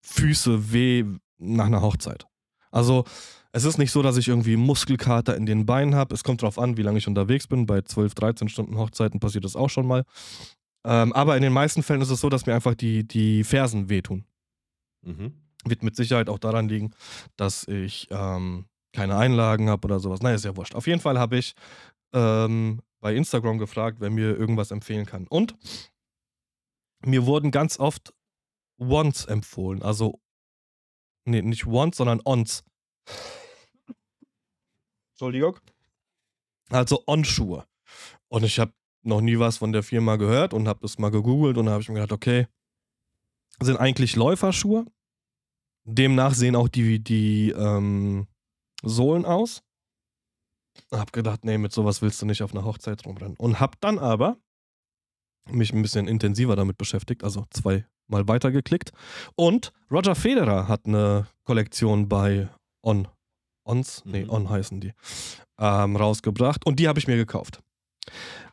[0.06, 1.04] Füße weh
[1.38, 2.26] nach einer Hochzeit.
[2.70, 3.04] Also
[3.52, 6.12] es ist nicht so, dass ich irgendwie Muskelkater in den Beinen habe.
[6.14, 7.66] Es kommt darauf an, wie lange ich unterwegs bin.
[7.66, 10.04] Bei 12, 13 Stunden Hochzeiten passiert das auch schon mal.
[10.84, 13.88] Ähm, aber in den meisten Fällen ist es so, dass mir einfach die, die Fersen
[13.88, 14.24] wehtun.
[15.02, 15.34] Mhm.
[15.64, 16.92] Wird mit Sicherheit auch daran liegen,
[17.36, 20.20] dass ich ähm, keine Einlagen habe oder sowas.
[20.20, 20.74] Naja, ist ja wurscht.
[20.74, 21.54] Auf jeden Fall habe ich
[22.12, 25.26] ähm, bei Instagram gefragt, wer mir irgendwas empfehlen kann.
[25.26, 25.56] Und
[27.04, 28.14] mir wurden ganz oft
[28.78, 29.82] Once empfohlen.
[29.82, 30.20] Also,
[31.24, 32.64] nee, nicht Once, sondern Ons.
[35.12, 35.58] Entschuldigung.
[36.70, 37.66] Also On-Schuhe.
[38.28, 38.72] Und ich habe
[39.06, 41.82] noch nie was von der Firma gehört und habe das mal gegoogelt und da habe
[41.82, 42.46] ich mir gedacht, okay,
[43.60, 44.86] sind eigentlich Läuferschuhe.
[45.84, 48.26] Demnach sehen auch die, die ähm,
[48.82, 49.62] Sohlen aus.
[50.90, 53.36] Hab gedacht, nee, mit sowas willst du nicht auf einer Hochzeit rumrennen.
[53.36, 54.38] Und hab dann aber
[55.50, 58.92] mich ein bisschen intensiver damit beschäftigt, also zweimal weitergeklickt.
[59.36, 62.48] Und Roger Federer hat eine Kollektion bei
[62.82, 63.08] On.
[63.64, 64.02] Ons?
[64.04, 64.30] Nee, Mhm.
[64.30, 64.92] On heißen die.
[65.58, 66.66] Ähm, rausgebracht.
[66.66, 67.60] Und die habe ich mir gekauft.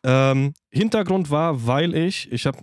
[0.04, 2.60] Ähm, Hintergrund war, weil ich, ich habe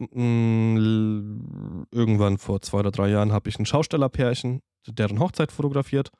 [1.90, 6.10] irgendwann vor zwei oder drei Jahren habe ich ein Schaustellerpärchen, deren Hochzeit fotografiert.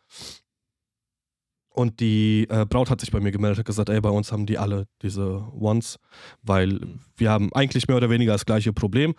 [1.79, 4.47] Und die äh, Braut hat sich bei mir gemeldet, hat gesagt, ey, bei uns haben
[4.47, 6.01] die alle diese Ones,
[6.43, 6.81] weil
[7.17, 9.15] wir haben eigentlich mehr oder weniger das gleiche Problem.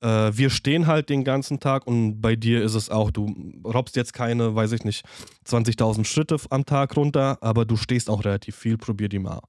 [0.00, 3.96] Äh, wir stehen halt den ganzen Tag und bei dir ist es auch, du robbst
[3.96, 5.04] jetzt keine, weiß ich nicht,
[5.44, 9.40] 20.000 Schritte am Tag runter, aber du stehst auch relativ viel, probier die mal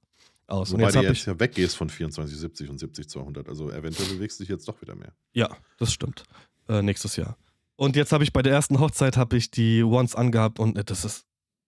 [0.46, 0.70] aus.
[0.72, 3.48] Und Wobei jetzt du jetzt ich, ja weggehst von 24, 70 und 70, 200.
[3.48, 5.12] Also eventuell bewegst du dich jetzt doch wieder mehr.
[5.32, 6.24] ja, das stimmt,
[6.68, 7.36] äh, nächstes Jahr.
[7.76, 10.84] Und jetzt habe ich bei der ersten Hochzeit habe ich die Ones angehabt und äh,
[10.84, 11.26] das ist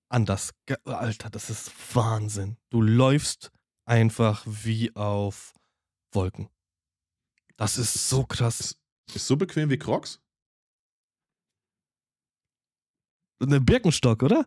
[0.08, 0.54] anders.
[0.84, 2.56] Alter, das ist Wahnsinn.
[2.70, 3.50] Du läufst
[3.84, 5.52] einfach wie auf
[6.12, 6.48] Wolken.
[7.56, 8.78] Das ist so krass.
[9.12, 10.20] Ist so bequem wie Crocs?
[13.40, 14.46] Eine Birkenstock, oder?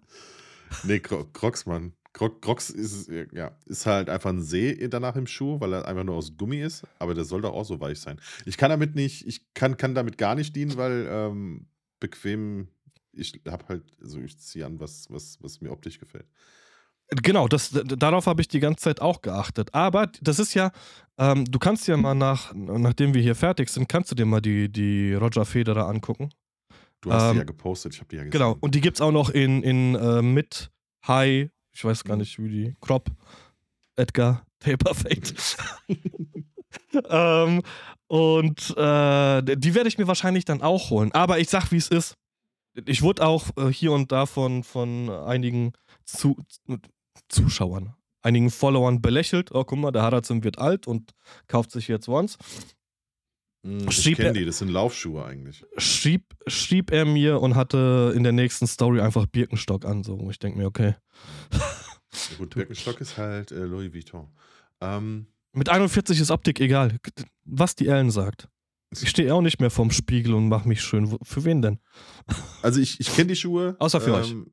[0.84, 1.94] Nee, Cro Crocs, Mann.
[2.14, 6.04] Cro Crocs ist, ja, ist halt einfach ein See danach im Schuh, weil er einfach
[6.04, 6.84] nur aus Gummi ist.
[7.00, 8.20] Aber der soll doch auch so weich sein.
[8.46, 11.68] Ich kann damit nicht, ich kann, kann damit gar nicht dienen, weil ähm,
[12.00, 12.68] bequem,
[13.14, 16.26] ich habe halt, also ich ziehe an, was, was, was mir optisch gefällt.
[17.24, 19.74] Genau, das, darauf habe ich die ganze Zeit auch geachtet.
[19.74, 20.72] Aber das ist ja,
[21.18, 24.42] ähm, du kannst ja mal nach, nachdem wir hier fertig sind, kannst du dir mal
[24.42, 26.30] die, die Roger Federer angucken.
[27.02, 28.32] Du hast Ähm, die ja gepostet, ich habe die ja gesehen.
[28.32, 30.72] Genau, und die gibt es auch noch in, in äh, mit
[31.06, 33.10] High, ich weiß gar nicht, wie die, Crop,
[33.96, 35.58] Edgar, Fate.
[37.10, 37.62] ähm,
[38.08, 41.12] und äh, die werde ich mir wahrscheinlich dann auch holen.
[41.14, 42.16] Aber ich sag, wie es ist.
[42.86, 45.74] Ich wurde auch äh, hier und da von, von einigen
[46.06, 46.38] Zu
[47.28, 49.52] Zuschauern, einigen Followern belächelt.
[49.52, 51.12] Oh, guck mal, der Harazim wird alt und
[51.48, 52.38] kauft sich jetzt Once.
[53.64, 55.64] Mm, Ich schrieb kenne er- die, das sind Laufschuhe eigentlich.
[55.78, 60.04] Schrieb, schrieb er mir und hatte in der nächsten Story einfach Birkenstock an.
[60.04, 60.30] So.
[60.30, 60.96] Ich denke mir, okay.
[61.52, 64.28] Ja, gut, Birkenstock ist halt äh, Louis Vuitton.
[64.82, 66.98] Ähm, Mit 41 ist Optik egal.
[67.46, 68.48] Was die Ellen sagt.
[68.94, 71.18] Ich stehe auch nicht mehr vorm Spiegel und mache mich schön.
[71.24, 71.80] Für wen denn?
[72.62, 73.76] Also ich, ich kenne die Schuhe.
[73.80, 74.32] Außer für euch.
[74.32, 74.52] ähm,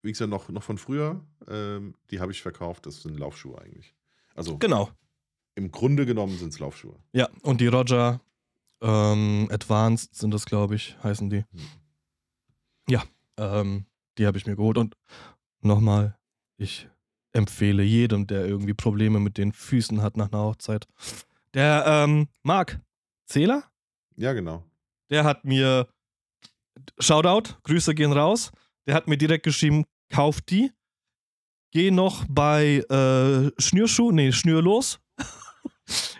[0.00, 1.22] Wie gesagt, noch, noch von früher.
[1.48, 2.86] Ähm, die habe ich verkauft.
[2.86, 3.94] Das sind Laufschuhe eigentlich.
[4.34, 4.88] Also Genau.
[5.56, 6.96] im Grunde genommen sind es Laufschuhe.
[7.12, 8.22] Ja, und die Roger
[8.84, 11.38] ähm, Advanced sind das, glaube ich, heißen die.
[11.50, 11.60] Hm.
[12.88, 13.02] Ja,
[13.38, 13.86] ähm,
[14.18, 14.78] Die habe ich mir geholt.
[14.78, 14.96] Und
[15.62, 16.16] nochmal,
[16.56, 16.88] ich
[17.32, 20.86] empfehle jedem, der irgendwie Probleme mit den Füßen hat nach einer Hochzeit.
[21.54, 22.80] Der ähm, Marc
[23.26, 23.64] Zähler,
[24.16, 24.62] Ja, genau.
[25.10, 25.88] der hat mir
[26.98, 28.52] Shoutout, Grüße gehen raus.
[28.86, 30.70] Der hat mir direkt geschrieben, kauf die.
[31.72, 35.00] Geh noch bei äh, Schnürschuh, nee, Schnürlos.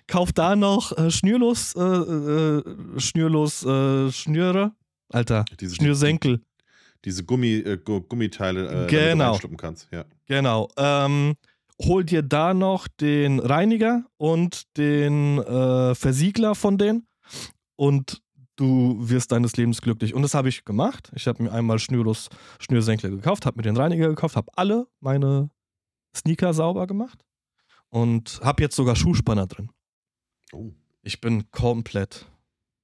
[0.07, 2.63] Kauf da noch äh, Schnürlos, äh, äh,
[3.01, 4.73] Schnürlos, äh, Schnüre.
[5.13, 6.41] Alter, Diese, Schnürsenkel.
[7.05, 9.37] diese Gummi, äh, Gu- Gummiteile, äh, Genau.
[9.39, 9.89] du kannst.
[9.93, 10.05] Ja.
[10.27, 10.69] Genau.
[10.77, 11.35] Ähm,
[11.83, 17.07] hol dir da noch den Reiniger und den äh, Versiegler von denen
[17.77, 18.23] und
[18.57, 20.15] du wirst deines Lebens glücklich.
[20.15, 21.11] Und das habe ich gemacht.
[21.15, 22.29] Ich habe mir einmal Schnürlos
[22.61, 25.51] Schnürsenkel gekauft, habe mir den Reiniger gekauft, habe alle meine
[26.17, 27.24] Sneaker sauber gemacht
[27.95, 29.71] und habe jetzt sogar Schuhspanner drin.
[30.53, 30.73] Oh.
[31.03, 32.27] Ich bin komplett.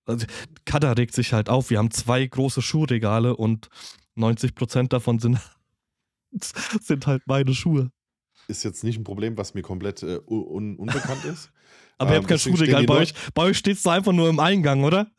[0.06, 0.24] Also,
[0.64, 1.70] Kada regt sich halt auf.
[1.70, 3.70] Wir haben zwei große Schuhregale und
[4.16, 5.40] 90% davon sind,
[6.30, 7.90] sind halt meine Schuhe.
[8.46, 11.50] Ist jetzt nicht ein Problem, was mir komplett äh, un unbekannt ist.
[11.98, 13.14] Aber ihr Ähm, habt kein deswegen stehen Schuhregal bei euch.
[13.34, 15.10] Bei euch steht es einfach nur im Eingang, oder?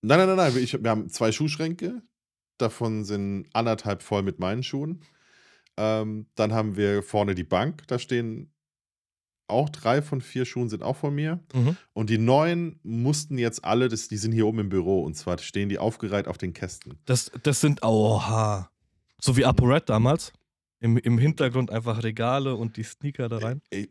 [0.00, 0.56] Nein, nein, nein, nein.
[0.56, 2.00] Ich, wir haben zwei Schuhschränke.
[2.56, 5.04] Davon sind anderthalb voll mit meinen Schuhen.
[5.76, 7.86] Ähm, dann haben wir vorne die Bank.
[7.88, 8.52] Da stehen
[9.48, 11.40] auch drei von vier Schuhen sind auch von mir.
[11.54, 11.76] Mhm.
[11.92, 15.02] Und die neuen mussten jetzt alle, das, die sind hier oben im Büro.
[15.02, 16.98] Und zwar stehen die aufgereiht auf den Kästen.
[17.06, 18.70] Das, das sind, oha.
[19.20, 20.32] So wie ApoRed damals.
[20.80, 23.60] Im, Im Hintergrund einfach Regale und die Sneaker da rein.
[23.70, 23.88] Ey,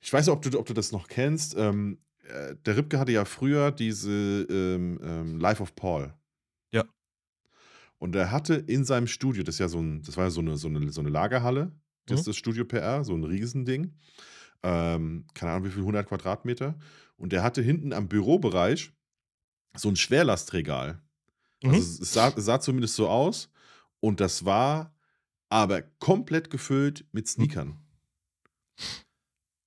[0.00, 1.56] Ich weiß nicht, ob du, ob du das noch kennst.
[1.56, 6.14] Ähm, äh, der Ripke hatte ja früher diese ähm, ähm, Life of Paul.
[6.72, 6.84] Ja.
[7.98, 10.40] Und er hatte in seinem Studio, das ist ja so ein, das war ja so
[10.40, 11.72] eine, so eine, so eine Lagerhalle,
[12.06, 12.18] das Mhm.
[12.20, 13.92] ist das Studio PR, so ein Riesending.
[14.62, 16.78] Ähm, keine Ahnung, wie viel, 100 Quadratmeter.
[17.16, 18.92] Und der hatte hinten am Bürobereich
[19.76, 21.00] so ein Schwerlastregal.
[21.62, 21.70] Mhm.
[21.70, 23.50] Also es sah, es sah zumindest so aus.
[24.00, 24.94] Und das war
[25.48, 27.78] aber komplett gefüllt mit Sneakern.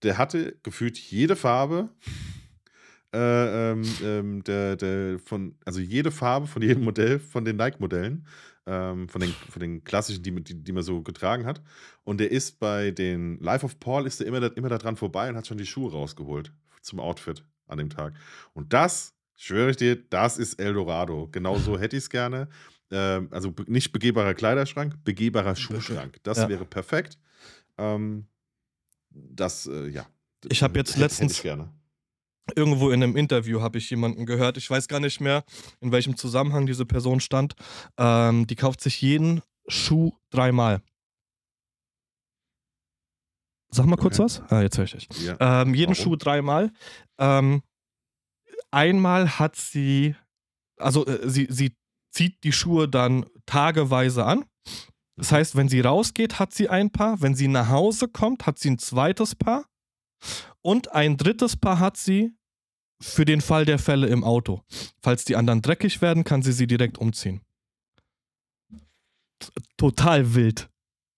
[0.04, 1.90] Der hatte gefühlt jede Farbe.
[3.14, 8.26] Äh, ähm, ähm, der, der von, also jede Farbe von jedem Modell von den Nike-Modellen,
[8.72, 11.62] ähm, von, den, von den klassischen, die, man- die, die man so getragen hat.
[12.04, 14.96] Und der ist bei den Life of Paul ist er immer, da, immer da dran
[14.96, 18.14] vorbei und hat schon die Schuhe rausgeholt zum Outfit an dem Tag.
[18.54, 21.28] Und das, schwöre ich dir, das ist Eldorado.
[21.32, 22.48] Genau so hätte ich es gerne.
[22.92, 26.20] Ähm, also nicht begehbarer Kleiderschrank, begehbarer Schuhschrank.
[26.24, 26.50] Das Ja.
[26.50, 27.18] wäre perfekt.
[27.78, 28.26] Ähm,
[29.10, 30.06] das, äh, ja.
[30.50, 31.42] Ich hab jetzt letztens-.
[32.56, 34.58] Irgendwo in einem Interview habe ich jemanden gehört.
[34.58, 35.44] Ich weiß gar nicht mehr,
[35.80, 37.54] in welchem Zusammenhang diese Person stand.
[37.98, 40.82] Ähm, die kauft sich jeden Schuh dreimal.
[43.74, 44.24] Sag mal kurz Okay.
[44.26, 44.42] was.
[44.52, 45.08] Ah, jetzt höre ich dich.
[45.26, 45.62] Ja.
[45.62, 46.04] Ähm, jeden Warum?
[46.04, 46.72] Schuh dreimal.
[47.18, 47.62] Ähm,
[48.70, 50.16] einmal hat sie,
[50.78, 51.76] also äh, sie, sie
[52.12, 54.46] zieht die Schuhe dann tageweise an.
[55.16, 57.22] Das heißt, wenn sie rausgeht, hat sie ein Paar.
[57.22, 59.66] Wenn sie nach Hause kommt, hat sie ein zweites Paar.
[60.62, 62.34] Und ein drittes Paar hat sie
[63.02, 64.62] für den Fall der Fälle im Auto.
[65.02, 67.42] Falls die anderen dreckig werden, kann sie sie direkt umziehen.
[69.78, 70.70] Total wild.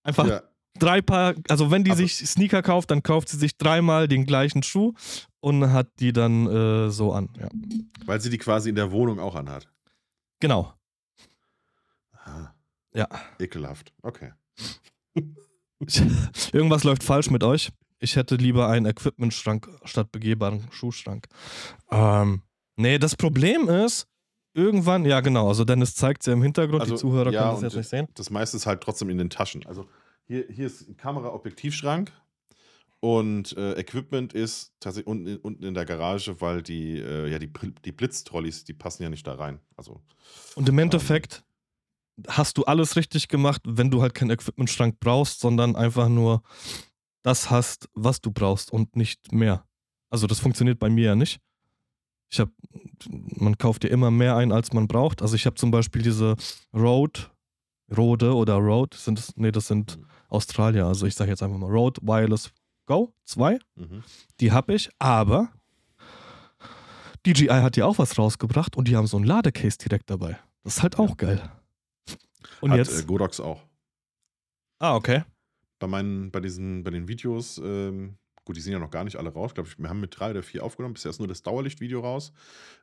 [0.03, 0.41] Einfach Ja.
[0.79, 4.25] drei Paar, also wenn die Aber- sich Sneaker kauft, dann kauft sie sich dreimal den
[4.25, 4.93] gleichen Schuh
[5.41, 7.29] und hat die dann äh, so an.
[7.39, 7.49] Ja.
[8.05, 9.67] Weil sie die quasi in der Wohnung auch anhat.
[10.39, 10.73] Genau.
[12.13, 12.53] Ah,
[12.93, 13.07] Ja.
[13.39, 13.93] ekelhaft.
[14.01, 14.31] Okay.
[16.53, 17.71] Irgendwas läuft falsch mit euch.
[18.03, 21.27] Ich hätte lieber einen Equipmentschrank statt begehbaren Schuhschrank.
[21.89, 22.41] Ähm,
[22.75, 24.07] nee, das Problem ist,
[24.53, 27.53] irgendwann, ja genau, also Dennis zeigt es ja im Hintergrund, Also, die Zuhörer ja, können
[27.53, 28.07] das jetzt nicht sehen.
[28.15, 29.65] Das meiste ist halt trotzdem in den Taschen.
[29.65, 29.87] Also
[30.25, 32.11] hier, hier ist ein Kamera-Objektivschrank
[32.99, 37.53] und äh, Equipment ist tatsächlich unten, unten in der Garage, weil die, äh, ja, die,
[37.85, 39.61] die Blitztrolleys, die passen ja nicht da rein.
[39.77, 40.01] Also,
[40.55, 41.45] Und im Endeffekt
[42.27, 46.43] hast du alles richtig gemacht, wenn du halt keinen Equipmentschrank brauchst, sondern einfach nur
[47.23, 49.65] das hast, was du brauchst und nicht mehr.
[50.09, 51.39] Also das funktioniert bei mir ja nicht.
[52.29, 52.51] Ich habe,
[53.09, 55.21] man kauft ja immer mehr ein, als man braucht.
[55.21, 56.35] Also ich habe zum Beispiel diese
[56.73, 57.21] Rode,
[57.95, 60.85] Rode oder Rode, sind das, nee, das sind Australier.
[60.85, 62.51] Also ich sage jetzt einfach mal Rode Wireless
[62.85, 63.59] Go 2.
[63.75, 64.03] mhm.
[64.39, 65.49] Die habe ich, aber
[67.25, 70.37] DJI hat ja auch was rausgebracht und die haben so ein Ladecase direkt dabei.
[70.63, 71.41] Das ist halt auch geil.
[72.61, 72.99] Und Hat jetzt?
[72.99, 73.61] Äh, Godox auch.
[74.79, 75.23] ah, okay.
[75.83, 78.15] Bei meinen, bei diesen, bei den Videos, ähm,
[78.45, 79.53] gut, die sind ja noch gar nicht alle raus.
[79.53, 80.93] Glaube ich, wir haben mit drei oder vier aufgenommen.
[80.93, 82.31] Bisher ist nur das Dauerlichtvideo raus.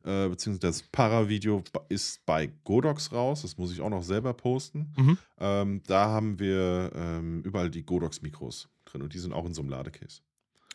[0.04, 3.40] Äh, beziehungsweise das Para-Video ist bei Godox raus.
[3.40, 4.92] Das muss ich auch noch selber posten.
[4.98, 5.18] Mhm.
[5.38, 9.62] Ähm, da haben wir ähm, überall die Godox-Mikros drin und die sind auch in so
[9.62, 10.20] einem Ladecase.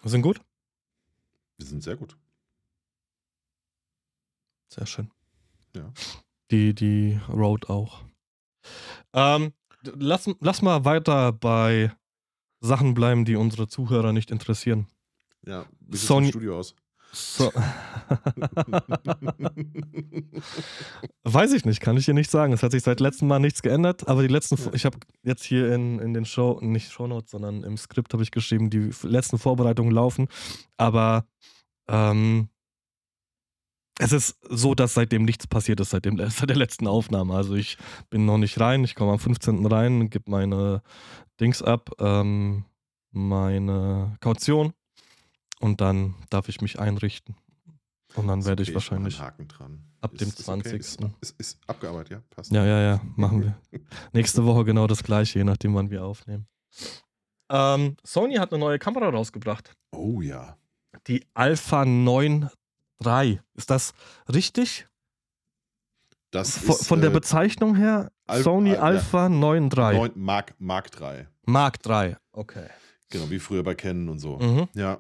[0.04, 0.42] Sind gut?
[1.60, 2.18] Die sind sehr gut.
[4.70, 5.12] Sehr schön.
[5.76, 5.94] Ja.
[6.50, 8.02] Die, die Road auch.
[9.14, 11.96] Ähm, lass, lass mal weiter bei
[12.66, 14.88] Sachen bleiben, die unsere Zuhörer nicht interessieren.
[15.46, 16.76] Ja, wie sieht Sony- das Studio aus?
[17.14, 17.52] So.
[21.24, 22.54] Weiß ich nicht, kann ich dir nicht sagen.
[22.54, 24.74] Es hat sich seit letztem Mal nichts geändert, aber die letzten, Ja.
[24.74, 28.32] ich habe jetzt hier in, in den Show, nicht Shownotes, sondern im Skript habe ich
[28.32, 30.28] geschrieben, die letzten Vorbereitungen laufen,
[30.78, 31.26] aber
[31.88, 32.50] ähm,
[34.00, 37.36] es ist so, dass seitdem nichts passiert ist, seit, dem, seit der letzten Aufnahme.
[37.36, 37.78] Also ich
[38.10, 39.66] bin noch nicht rein, ich komme am 15.
[39.66, 40.82] rein, gebe meine
[41.40, 42.66] Dings ab, ähm,
[43.12, 44.74] meine Kaution
[45.60, 47.36] und dann darf ich mich einrichten.
[48.16, 49.84] Und dann Ist werde okay, ich wahrscheinlich Haken dran.
[50.02, 50.80] ab dem Ist- ist okay, 20.
[50.80, 52.22] Ist, ist, ist abgearbeitet, ja?
[52.30, 52.52] Passt.
[52.52, 53.60] Ja, ja, ja, machen wir.
[54.14, 56.48] Nächste Woche genau das gleiche, je nachdem, wann wir aufnehmen.
[57.50, 59.74] Ähm, Sony hat eine neue Kamera rausgebracht.
[59.92, 60.58] Oh ja.
[61.08, 62.50] Die Alpha 9
[63.04, 63.42] III.
[63.56, 63.94] Ist das
[64.32, 64.88] richtig?
[66.32, 68.12] Das Von, ist von der äh, Bezeichnung her?
[68.28, 68.82] Al- Sony Al- ja.
[68.82, 69.70] Alpha 9 III.
[69.98, 71.28] 9 Mark, Mark 3.
[71.46, 72.18] Mark 3.
[72.32, 72.68] Okay.
[73.10, 74.38] Genau, wie früher bei Canon und so.
[74.38, 74.68] Mhm.
[74.74, 75.00] Ja.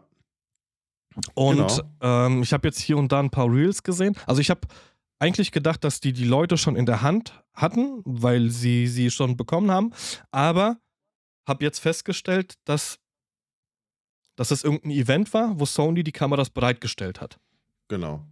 [1.34, 1.82] Und Genau.
[2.02, 4.16] ähm, ich habe jetzt hier und da ein paar Reels gesehen.
[4.28, 4.62] Also ich habe
[5.20, 9.38] eigentlich gedacht, dass die die Leute schon in der Hand hatten, weil sie sie schon
[9.38, 9.92] bekommen haben.
[10.32, 10.78] Aber
[11.48, 13.00] habe jetzt festgestellt, dass,
[14.36, 17.40] dass es irgendein Event war, wo Sony die Kameras bereitgestellt hat.
[17.88, 18.26] Genau.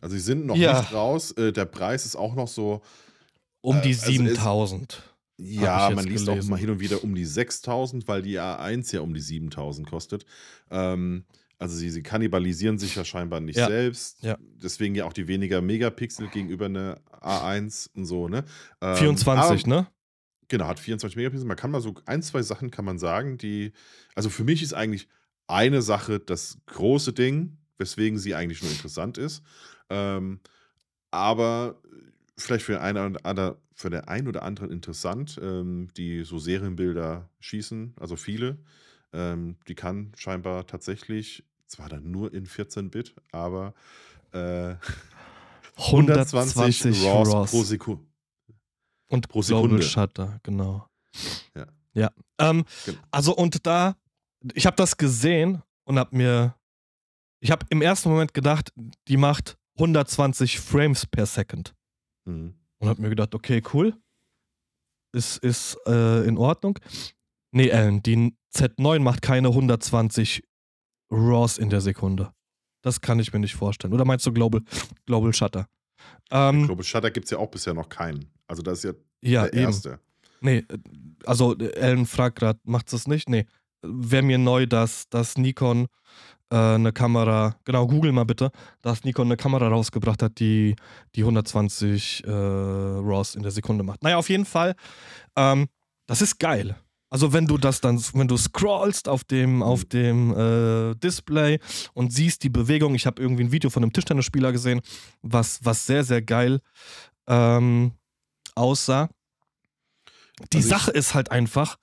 [0.00, 0.80] Also sie sind noch Ja.
[0.80, 1.32] nicht raus.
[1.32, 2.82] Äh, der Preis ist auch noch so.
[3.60, 5.02] Um Äh, die also es- 7000.
[5.38, 6.46] Ja, man liest gelesen.
[6.46, 9.88] auch mal hin und wieder um die 6000, weil die A1 ja um die 7000
[9.88, 10.24] kostet.
[10.70, 11.24] Ähm,
[11.58, 13.66] also sie, sie kannibalisieren sich ja scheinbar nicht Ja.
[13.68, 14.22] selbst.
[14.22, 14.36] Ja.
[14.40, 18.44] Deswegen ja auch die weniger Megapixel gegenüber einer A1 und so, ne?
[18.80, 19.86] Ähm, 24, aber- ne?
[20.48, 21.46] Genau, hat 24 Megapixel.
[21.46, 23.72] Man kann mal so ein, zwei Sachen kann man sagen, die.
[24.14, 25.08] Also für mich ist eigentlich
[25.46, 29.42] eine Sache das große Ding, weswegen sie eigentlich nur interessant ist.
[29.90, 30.40] Ähm,
[31.10, 31.80] aber
[32.38, 37.94] vielleicht für, eine oder für den einen oder anderen interessant, ähm, die so Serienbilder schießen,
[38.00, 38.58] also viele.
[39.12, 43.74] Ähm, die kann scheinbar tatsächlich, zwar dann nur in 14-Bit, aber
[44.32, 44.76] äh,
[45.76, 48.04] 120 RAWs pro Sekunde.
[49.08, 49.82] Und pro Global Sekunde.
[49.82, 50.86] Shutter, genau.
[51.54, 51.66] Ja.
[51.94, 52.10] Ja.
[52.38, 52.98] Ähm, Genau.
[53.10, 53.96] also und da,
[54.54, 56.54] ich habe das gesehen und habe mir,
[57.42, 58.72] ich habe im ersten Moment gedacht,
[59.08, 61.74] die macht 120 Frames per Second.
[62.24, 62.54] Mhm.
[62.78, 63.94] Und habe mir gedacht, okay, cool.
[65.12, 66.78] Ist, ist äh, in Ordnung.
[67.50, 70.42] Nee, Ellen, die Z9 macht keine 120
[71.10, 72.32] RAWs in der Sekunde.
[72.80, 73.92] Das kann ich mir nicht vorstellen.
[73.92, 74.62] Oder meinst du Global,
[75.06, 75.68] Global Shutter?
[76.30, 78.30] Ähm, Global Shutter gibt es ja auch bisher noch keinen.
[78.46, 79.62] Also das ist ja ja, der eben.
[79.64, 80.00] erste.
[80.40, 80.78] Nee, äh,
[81.26, 83.28] also Ellen fragt gerade, macht es nicht?
[83.28, 83.46] Nee.
[83.82, 85.88] Wäre mir neu, dass, dass Nikon
[86.52, 88.50] äh, eine Kamera, genau, google mal bitte,
[88.82, 90.76] dass Nikon eine Kamera rausgebracht hat, die
[91.14, 94.02] die 120 äh, RAWs in der Sekunde macht.
[94.02, 94.74] Naja, auf jeden Fall,
[95.36, 95.68] ähm,
[96.06, 96.76] das ist geil.
[97.08, 101.58] Also wenn du das dann, wenn du scrollst auf dem, auf dem äh, Display
[101.92, 104.80] und siehst die Bewegung, ich habe irgendwie ein Video von einem Tischtennisspieler gesehen,
[105.20, 106.60] was, was sehr, sehr geil
[107.26, 107.92] ähm,
[108.54, 109.08] aussah.
[110.52, 111.76] Die Also Sache ist halt einfach,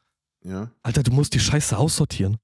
[0.43, 0.71] Ja.
[0.81, 2.37] Alter, du musst die Scheiße aussortieren.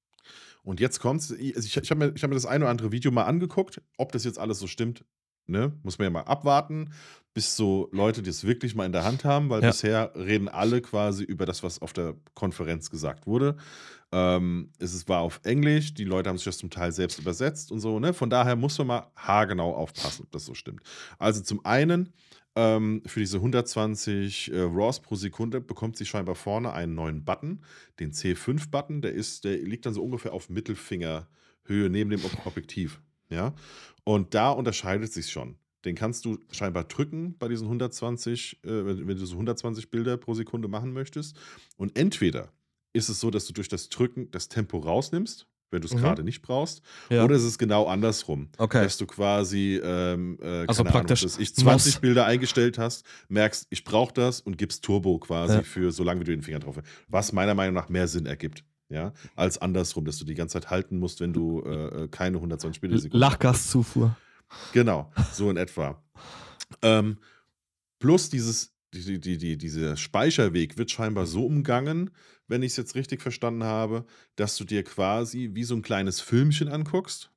[0.66, 1.32] Und jetzt kommt's.
[1.32, 3.24] Ich, also ich, ich habe mir, ich hab mir das eine oder andere Video mal
[3.24, 5.06] angeguckt, ob das jetzt alles so stimmt.
[5.48, 5.72] Ne?
[5.84, 6.92] Muss man ja mal abwarten,
[7.36, 9.70] bis so Leute das wirklich mal in der Hand haben, weil Ja.
[9.70, 13.56] bisher reden alle quasi über das, was auf der Konferenz gesagt wurde.
[14.12, 17.80] Ähm, es war auf Englisch, die Leute haben sich das zum Teil selbst übersetzt und
[17.80, 18.00] so.
[18.00, 18.14] Ne?
[18.14, 20.82] Von daher muss man mal haargenau aufpassen, ob das so stimmt.
[21.20, 22.12] Also zum einen,
[22.56, 27.62] ähm, für diese 120 äh, RAWs pro Sekunde bekommt sie scheinbar vorne einen neuen Button,
[28.00, 29.02] den C5-Button.
[29.02, 33.02] Der, der liegt dann so ungefähr auf Mittelfingerhöhe neben dem Ob Objektiv.
[33.30, 33.54] Ja?
[34.04, 35.58] Und da unterscheidet sich schon.
[35.84, 40.18] Den kannst du scheinbar drücken bei diesen 120, äh, wenn, wenn du so 120 Bilder
[40.18, 41.38] pro Sekunde machen möchtest.
[41.78, 42.52] Und entweder
[42.94, 46.00] ist es so, dass du durch das Drücken das Tempo rausnimmst, wenn du es Mhm.
[46.00, 47.24] gerade nicht brauchst, Ja.
[47.24, 48.84] oder ist es genau andersrum, Okay.
[48.84, 53.06] dass du quasi ähm, äh, Also praktisch Ahnung, dass ich 20 Maus- Bilder eingestellt hast,
[53.30, 55.62] merkst, ich brauche das und gibst Turbo quasi Ja.
[55.64, 56.88] für so lange, wie du den Finger drauf hast.
[57.08, 58.64] Was meiner Meinung nach mehr Sinn ergibt.
[58.88, 62.40] Ja, als andersrum, dass du die ganze Zeit halten musst, wenn du äh, äh, keine
[62.40, 64.16] 120 Bilder Sekunde Lachgaszufuhr.
[64.74, 66.04] Genau, so in etwa.
[66.84, 67.18] Ähm,
[68.00, 72.12] plus dieses, die, die, die, dieser Speicherweg wird scheinbar so umgangen,
[72.48, 76.22] wenn ich es jetzt richtig verstanden habe, dass du dir quasi wie so ein kleines
[76.22, 77.32] Filmchen anguckst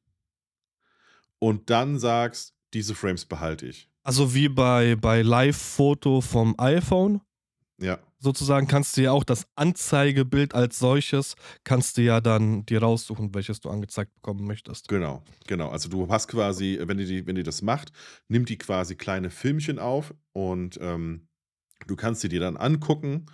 [1.39, 3.89] und dann sagst, diese Frames behalte ich.
[4.03, 7.21] Also wie bei, bei Live-Foto vom iPhone
[7.81, 12.83] Ja, sozusagen kannst du ja auch das Anzeigebild als solches, kannst du ja dann dir
[12.83, 14.89] raussuchen, welches du angezeigt bekommen möchtest.
[14.89, 15.69] genau, genau.
[15.69, 17.93] Also du hast quasi, wenn die, wenn die das macht,
[18.29, 21.29] nimmt die quasi kleine Filmchen auf und ähm,
[21.87, 23.27] Du kannst sie dir dann angucken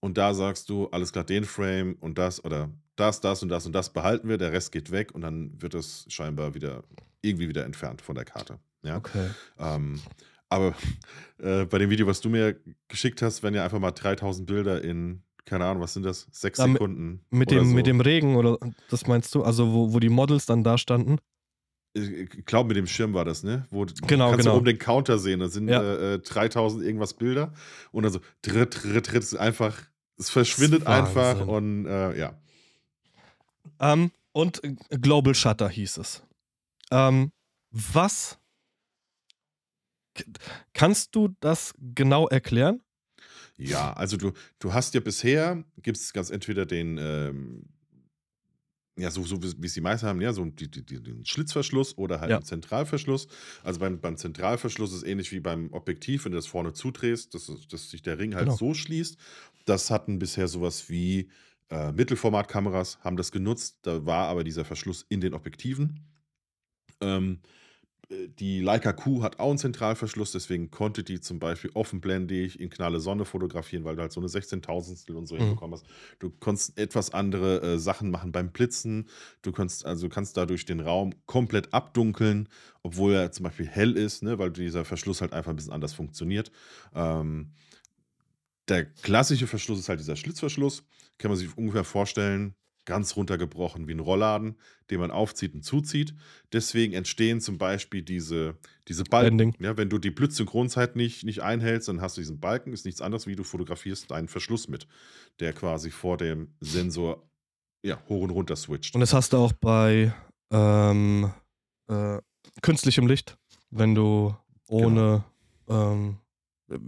[0.00, 3.66] und da sagst du, alles klar, den Frame und das oder das, das und das
[3.66, 6.82] und das behalten wir, der Rest geht weg und dann wird es scheinbar wieder
[7.22, 8.58] irgendwie wieder entfernt von der Karte.
[8.82, 8.96] Ja.
[8.96, 9.28] Okay.
[9.58, 10.00] Ähm,
[10.48, 10.74] aber
[11.38, 12.56] äh, bei dem Video, was du mir
[12.88, 16.26] geschickt hast, wenn ja einfach mal 3000 Bilder in, keine Ahnung, was sind das?
[16.30, 17.24] Sechs Ja, mit- Sekunden.
[17.30, 17.74] Mit oder dem, so.
[17.74, 18.58] mit dem Regen oder
[18.90, 19.42] das meinst du?
[19.42, 21.18] Also wo, wo die Models dann da standen?
[21.94, 23.66] Ich glaube, mit dem Schirm war das, ne?
[23.70, 24.52] Wo Genau, kannst genau.
[24.52, 25.40] du oben den Counter sehen.
[25.40, 25.82] Da sind Ja.
[25.82, 27.52] äh, äh, 3000 irgendwas Bilder.
[27.90, 29.22] Und dann so dritt, dritt, dritt.
[29.22, 29.74] Ist einfach,
[30.18, 31.46] es verschwindet einfach.
[31.46, 32.38] Und äh, ja.
[33.80, 34.60] Ähm, und
[34.90, 36.22] Global Shutter hieß es.
[36.90, 37.32] Ähm,
[37.70, 38.38] was
[40.72, 42.82] kannst du das genau erklären?
[43.56, 47.64] Ja, also du, du hast ja bisher, gibt es ganz entweder den, ähm,
[48.98, 51.96] ja, so, so wie es die meisten haben, ja, so die, die, die, den Schlitzverschluss
[51.96, 52.36] oder halt Ja.
[52.36, 53.28] einen Zentralverschluss.
[53.62, 57.50] Also beim, beim Zentralverschluss ist ähnlich wie beim Objektiv, wenn du das vorne zudrehst, dass,
[57.70, 58.56] dass sich der Ring halt Genau.
[58.56, 59.16] so schließt.
[59.64, 61.30] Das hatten bisher sowas wie
[61.70, 63.78] äh, Mittelformatkameras, haben das genutzt.
[63.82, 66.00] Da war aber dieser Verschluss in den Objektiven.
[67.00, 67.48] Ähm, äh,
[68.10, 73.00] die Leica Q hat auch einen Zentralverschluss, deswegen konnte die zum Beispiel offenblendig in knalle
[73.00, 75.40] Sonne fotografieren, weil du halt so eine 16.000 und so Mhm.
[75.40, 75.86] hinbekommen hast.
[76.18, 79.08] Du konntest etwas andere äh, Sachen machen beim Blitzen.
[79.42, 82.48] Du kannst also kannst dadurch den Raum komplett abdunkeln,
[82.82, 85.92] obwohl er zum Beispiel hell ist, ne, weil dieser Verschluss halt einfach ein bisschen anders
[85.92, 86.50] funktioniert.
[86.94, 87.52] Ähm,
[88.68, 90.84] der klassische Verschluss ist halt dieser Schlitzverschluss.
[91.18, 92.54] Kann man sich ungefähr vorstellen,
[92.88, 94.56] ganz runtergebrochen wie ein Rollladen,
[94.90, 96.14] den man aufzieht und zuzieht.
[96.54, 98.56] Deswegen entstehen zum Beispiel diese,
[98.88, 99.36] diese Balken.
[99.36, 99.62] Blending.
[99.62, 102.72] Ja, wenn du die Blitzsynchronzeit nicht, nicht einhältst, dann hast du diesen Balken.
[102.72, 104.88] Ist nichts anderes, wie du fotografierst einen Verschluss mit,
[105.38, 107.30] der quasi vor dem Sensor
[107.82, 108.94] ja, hoch und runter switcht.
[108.94, 110.14] Und das hast du auch bei
[110.50, 111.30] ähm,
[111.88, 112.18] äh,
[112.62, 113.36] künstlichem Licht,
[113.70, 114.34] wenn du
[114.66, 115.24] ohne
[115.68, 116.16] ähm,
[116.70, 116.78] äh,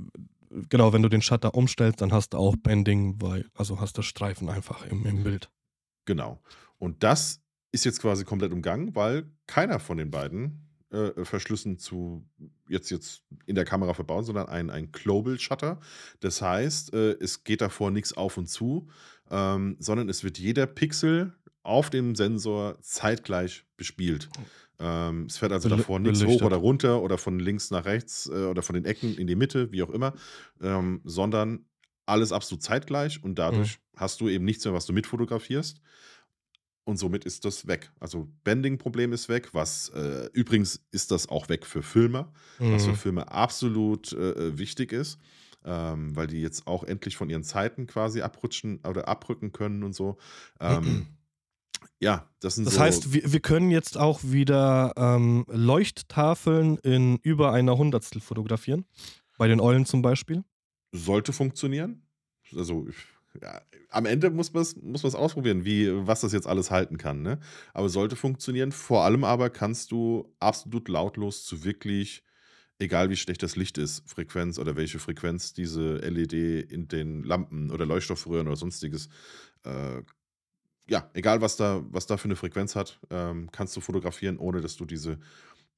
[0.70, 4.03] genau, wenn du den Shutter umstellst, dann hast du auch Bending, weil, also hast du
[4.03, 5.51] Streifen einfach im, im Bild.
[6.05, 6.42] Genau.
[6.78, 7.42] Und das
[7.72, 12.26] ist jetzt quasi komplett umgangen, weil keiner von den beiden äh, Verschlüssen zu
[12.68, 15.78] jetzt, jetzt in der Kamera verbauen, sondern ein, ein Global Shutter.
[16.20, 18.88] Das heißt, äh, es geht davor nichts auf und zu,
[19.30, 21.32] ähm, sondern es wird jeder Pixel
[21.62, 24.28] auf dem Sensor zeitgleich bespielt.
[24.80, 28.26] Ähm, es fährt also Bel- davor nichts hoch oder runter oder von links nach rechts
[28.26, 30.14] äh, oder von den Ecken in die Mitte, wie auch immer,
[30.62, 31.66] ähm, sondern
[32.11, 35.81] alles absolut zeitgleich und dadurch hast du eben nichts mehr, was du mitfotografierst.
[36.85, 37.93] Und somit ist das weg.
[38.01, 42.91] Also Bending-Problem ist weg, was äh, übrigens ist das auch weg für Filmer, was für
[42.93, 42.97] Mhm.
[42.97, 45.19] Filme absolut äh, wichtig ist,
[45.65, 49.95] ähm, weil die jetzt auch endlich von ihren Zeiten quasi abrutschen oder abrücken können und
[49.95, 50.17] so.
[50.59, 51.07] Ähm,
[52.01, 52.81] ja, das sind Das so.
[52.81, 58.85] heißt, wir, wir können jetzt auch wieder ähm, Leuchttafeln in über einer Hundertstel fotografieren.
[59.39, 60.45] Bei den Eulen zum Beispiel.
[60.93, 62.03] Sollte funktionieren.
[62.55, 62.88] Also
[63.41, 63.61] ja,
[63.91, 67.22] am Ende muss man es muss ausprobieren, wie, was das jetzt alles halten kann.
[67.22, 67.38] Ne?
[67.74, 68.72] Aber sollte funktionieren.
[68.72, 72.24] Vor allem aber kannst du absolut lautlos zu wirklich,
[72.78, 76.32] egal wie schlecht das Licht ist, Frequenz oder welche Frequenz diese LED
[76.70, 79.09] in den Lampen oder Leuchtstoffröhren oder sonstiges,
[79.64, 80.03] äh,
[80.88, 84.61] ja, egal was da, was da für eine Frequenz hat, ähm, kannst du fotografieren, ohne
[84.61, 85.20] dass du diese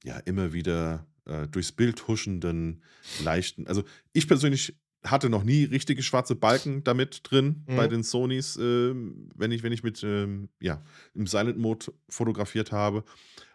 [0.03, 2.83] ja immer wieder äh, durchs Bild huschenden,
[3.23, 3.67] leichten.
[3.67, 7.75] Also ich persönlich hatte noch nie richtige schwarze Balken damit drin Mhm.
[7.75, 10.81] bei den Sonys, ähm, wenn ich, wenn ich mit ähm, ja,
[11.13, 13.03] im Silent Mode fotografiert habe.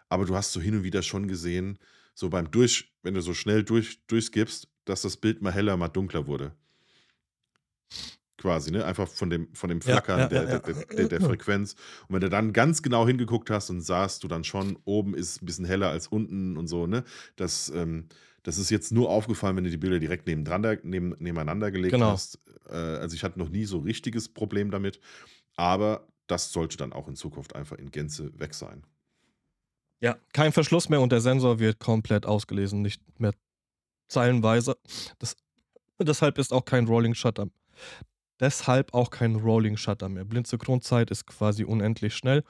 [0.09, 1.77] Aber du hast so hin und wieder schon gesehen,
[2.13, 5.87] so beim Durch, wenn du so schnell durch, durchskippst, dass das Bild mal heller, mal
[5.87, 6.53] dunkler wurde.
[8.37, 8.85] Quasi, ne?
[8.85, 10.59] Einfach von dem, von dem Flackern ja, der, ja, ja.
[10.59, 11.73] Der, der, der Frequenz.
[12.07, 15.41] Und wenn du dann ganz genau hingeguckt hast und sahst du dann schon, oben ist
[15.41, 17.03] ein bisschen heller als unten und so, ne?
[17.35, 18.05] Das, ähm,
[18.49, 22.07] das ist jetzt nur aufgefallen, wenn du die Bilder direkt neben, nebeneinander gelegt Genau.
[22.11, 22.39] hast.
[22.67, 24.99] Äh, also ich hatte noch nie so richtiges Problem damit.
[25.55, 28.83] Aber das sollte dann auch in Zukunft einfach in Gänze weg sein.
[30.01, 30.17] Ja.
[30.33, 33.33] Kein Verschluss mehr und der Sensor wird komplett ausgelesen, nicht mehr
[34.07, 34.77] zeilenweise.
[35.19, 35.35] Das,
[36.01, 37.49] deshalb ist auch kein Rolling Shutter.
[38.39, 40.25] Deshalb auch kein Rolling Shutter mehr.
[40.25, 42.43] Blindsynchronzeit ist quasi unendlich schnell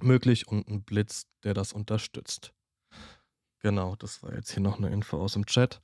[0.00, 2.53] möglich und ein Blitz, der das unterstützt.
[3.64, 5.80] Genau, das war jetzt hier noch eine Info aus dem Chat.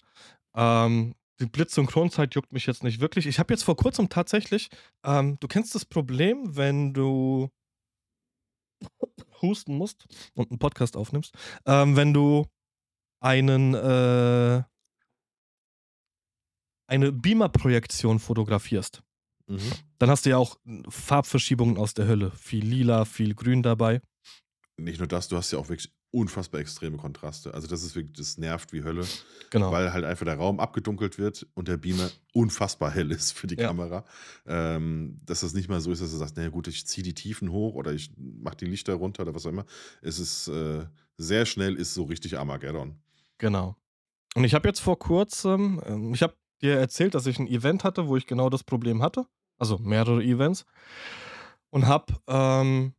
[0.55, 3.26] Ähm, die Blitzsynchronzeit juckt mich jetzt nicht wirklich.
[3.26, 4.68] Ich habe jetzt vor kurzem tatsächlich,
[5.03, 7.49] ähm, du kennst das Problem, wenn du
[9.41, 10.05] husten musst
[10.35, 12.47] und einen Podcast aufnimmst, ähm, wenn du
[13.22, 14.62] einen äh,
[16.87, 19.03] eine Beamer-Projektion fotografierst,
[19.47, 19.72] Mhm.
[19.99, 20.59] dann hast du ja auch
[20.89, 22.31] Farbverschiebungen aus der Hölle.
[22.33, 24.03] Viel lila, viel grün dabei.
[24.76, 27.55] nicht nur das, du hast ja auch wirklich unfassbar extreme Kontraste.
[27.55, 29.07] Also das ist wirklich, das nervt wie Hölle,
[29.51, 29.71] Genau.
[29.71, 33.55] weil halt einfach der Raum abgedunkelt wird und der Beamer unfassbar hell ist für die
[33.57, 33.69] Ja.
[33.69, 34.05] Kamera.
[34.47, 37.15] Ähm, dass das nicht mal so ist, dass du sagst, naja gut, ich ziehe die
[37.15, 39.65] Tiefen hoch oder ich mache die Lichter runter oder was auch immer.
[40.03, 40.85] Es ist äh,
[41.17, 42.97] sehr schnell, ist so richtig Armageddon.
[43.39, 43.77] Genau.
[44.35, 47.85] Und ich habe jetzt vor kurzem, ähm, ich habe dir erzählt, dass ich ein Event
[47.85, 49.27] hatte, wo ich genau das Problem hatte.
[49.59, 50.65] Also mehrere Events.
[51.71, 52.95] Und habe ähm,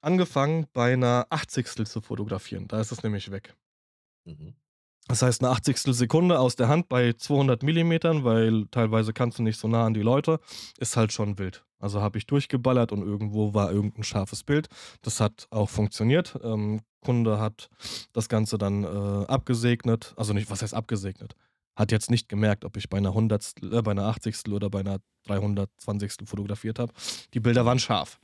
[0.00, 1.86] angefangen, bei einer 80.
[1.86, 2.68] zu fotografieren.
[2.68, 3.54] Da ist es nämlich weg.
[4.24, 4.54] Mhm.
[5.08, 5.78] Das heißt, eine 80.
[5.96, 9.94] Sekunde aus der Hand bei 200 Millimetern, weil teilweise kannst du nicht so nah an
[9.94, 10.38] die Leute,
[10.78, 11.64] ist halt schon wild.
[11.78, 14.68] Also habe ich durchgeballert und irgendwo war irgendein scharfes Bild.
[15.00, 16.38] Das hat auch funktioniert.
[16.42, 17.70] Ähm, Kunde hat
[18.12, 20.12] das Ganze dann äh, abgesegnet.
[20.16, 21.36] Also nicht, was heißt abgesegnet?
[21.78, 23.62] Hat jetzt nicht gemerkt, ob ich bei einer 100.
[23.62, 24.48] Äh, bei einer 80.
[24.52, 26.28] oder bei einer 320.
[26.28, 26.92] fotografiert habe.
[27.34, 28.18] Die Bilder waren scharf.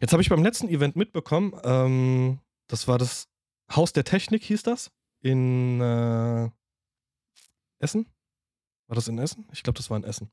[0.00, 3.26] Jetzt habe ich beim letzten Event mitbekommen, ähm, das war das
[3.74, 6.48] Haus der Technik, hieß das in äh,
[7.80, 8.06] Essen.
[8.86, 9.48] War das in Essen?
[9.52, 10.30] Ich glaube, das war in Essen.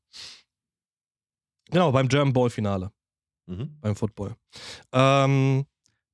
[1.70, 2.92] Genau, beim German Ball Finale,
[3.46, 3.76] Mhm.
[3.80, 4.36] beim Football.
[4.92, 5.66] Ähm,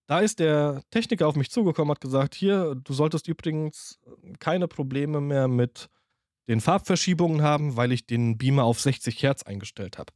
[0.07, 3.99] da ist der Techniker auf mich zugekommen, hat gesagt, hier, du solltest übrigens
[4.39, 5.91] keine Probleme mehr mit
[6.51, 10.13] den Farbverschiebungen haben, weil ich den Beamer auf 60 Hertz eingestellt habe.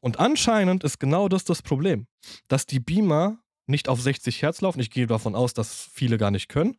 [0.00, 2.06] Und anscheinend ist genau das das Problem,
[2.48, 4.80] dass die Beamer nicht auf 60 Hertz laufen.
[4.80, 6.76] Ich gehe davon aus, dass viele gar nicht können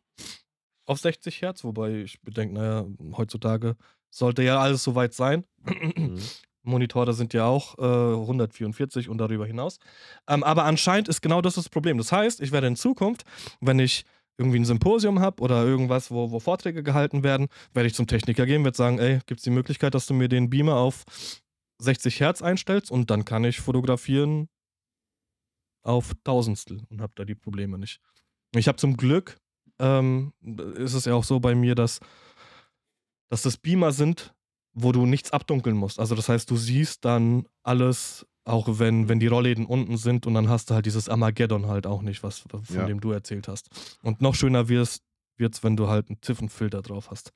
[0.90, 2.84] auf 60 Hertz, wobei ich bedenke, naja,
[3.16, 3.76] heutzutage
[4.10, 5.44] sollte ja alles soweit sein.
[5.64, 6.18] Mhm.
[6.62, 9.78] Monitore sind ja auch äh, 144 und darüber hinaus.
[10.28, 11.96] Ähm, aber anscheinend ist genau das das Problem.
[11.96, 13.24] Das heißt, ich werde in Zukunft,
[13.60, 14.04] wenn ich
[14.40, 18.46] irgendwie ein Symposium habe oder irgendwas, wo, wo Vorträge gehalten werden, werde ich zum Techniker
[18.46, 21.04] gehen, werde sagen, ey, gibt es die Möglichkeit, dass du mir den Beamer auf
[21.78, 24.48] 60 Hertz einstellst und dann kann ich fotografieren
[25.82, 28.00] auf Tausendstel und habe da die Probleme nicht.
[28.54, 29.38] Ich habe zum Glück,
[29.78, 30.32] ähm,
[30.74, 32.00] ist es ja auch so bei mir, dass,
[33.28, 34.34] dass das Beamer sind,
[34.72, 35.98] wo du nichts abdunkeln musst.
[35.98, 40.34] Also das heißt, du siehst dann alles, auch wenn, wenn die Rollläden unten sind und
[40.34, 42.86] dann hast du halt dieses Armageddon halt auch nicht, was, von Ja.
[42.86, 43.68] dem du erzählt hast.
[44.02, 45.02] Und noch schöner wirst
[45.36, 47.32] wird's, wenn du halt einen Ziffenfilter drauf hast.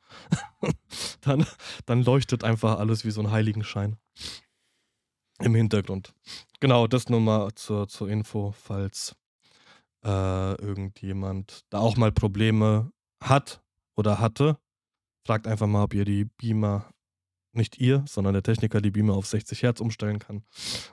[1.22, 1.46] dann,
[1.86, 3.96] dann leuchtet einfach alles wie so ein Heiligenschein
[5.40, 6.14] im Hintergrund.
[6.60, 9.16] Genau, das nur mal zur, zur Info, falls
[10.04, 12.92] äh, irgendjemand da auch mal Probleme
[13.22, 13.62] hat
[13.96, 14.58] oder hatte.
[15.26, 16.92] Fragt einfach mal, ob ihr die Beamer,
[17.56, 20.44] nicht ihr, sondern der Techniker die Beamer auf 60 Hertz umstellen kann.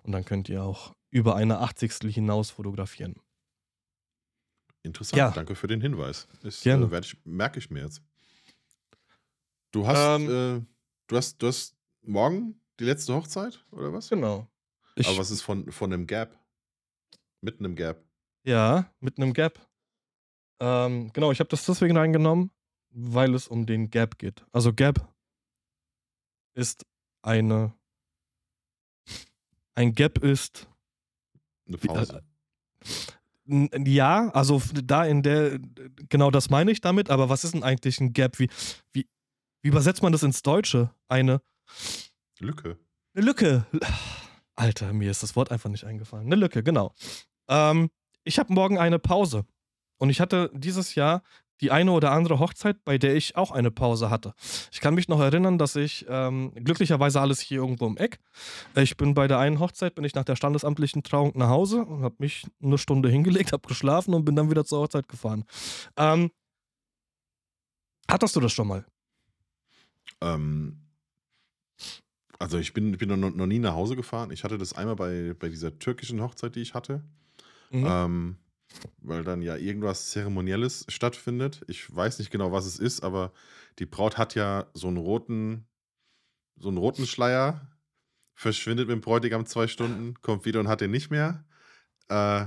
[0.04, 2.14] Und dann könnt ihr auch über eine 80.
[2.14, 3.16] hinaus fotografieren.
[4.84, 5.32] Interessant, Ja.
[5.32, 6.28] danke für den Hinweis.
[6.44, 6.90] Ist, Gerne.
[6.96, 8.02] äh, ich, merke ich mir jetzt.
[9.72, 10.30] Du hast, Ähm.
[10.64, 10.66] äh,
[11.08, 14.10] du hast, du hast morgen die letzte Hochzeit, oder was?
[14.10, 14.48] Genau.
[14.96, 16.38] Ich, Aber was ist von, von einem Gap?
[17.42, 18.04] Mit einem Gap.
[18.44, 19.60] Ja, mit einem Gap.
[20.60, 22.52] Ähm, genau, ich habe das deswegen reingenommen,
[22.90, 24.46] weil es um den Gap geht.
[24.52, 25.08] Also Gap
[26.54, 26.86] ist
[27.22, 27.74] eine.
[29.76, 30.68] Ein Gap ist.
[31.68, 32.24] Eine Pause.
[33.48, 35.60] N- Ja, also da in der.
[36.10, 38.40] Genau das meine ich damit, aber was ist denn eigentlich ein Gap?
[38.40, 38.50] Wie,
[38.94, 39.08] wie,
[39.62, 40.94] wie übersetzt man das ins Deutsche?
[41.08, 41.42] Eine.
[42.40, 42.78] Lücke.
[43.14, 43.66] Eine Lücke.
[44.56, 46.26] Alter, mir ist das Wort einfach nicht eingefallen.
[46.28, 46.94] Eine Lücke, genau.
[47.48, 47.90] Ähm,
[48.24, 49.46] ich habe morgen eine Pause.
[49.98, 51.24] Und ich hatte dieses Jahr
[51.62, 54.34] die eine oder andere Hochzeit, bei der ich auch eine Pause hatte.
[54.72, 58.20] Ich kann mich noch erinnern, dass ich ähm, glücklicherweise alles hier irgendwo im Eck.
[58.76, 62.04] Ich bin bei der einen Hochzeit, bin ich nach der standesamtlichen Trauung nach Hause und
[62.04, 65.46] habe mich eine Stunde hingelegt, habe geschlafen und bin dann wieder zur Hochzeit gefahren.
[65.98, 66.32] Ähm,
[68.10, 68.86] hattest du das schon mal?
[70.20, 70.82] Ähm,
[72.40, 74.32] also ich bin, ich bin noch, noch nie nach Hause gefahren.
[74.32, 77.04] Ich hatte das einmal bei, bei dieser türkischen Hochzeit, die ich hatte.
[77.70, 77.86] Mhm.
[77.88, 78.38] Ähm,
[79.02, 81.62] weil dann ja irgendwas Zeremonielles stattfindet.
[81.68, 83.32] Ich weiß nicht genau, was es ist, aber
[83.80, 85.66] die Braut hat ja so einen roten,
[86.58, 87.68] so einen roten Schleier,
[88.34, 91.46] verschwindet mit dem Bräutigam zwei Stunden, kommt wieder und hat den nicht mehr.
[92.10, 92.46] Äh,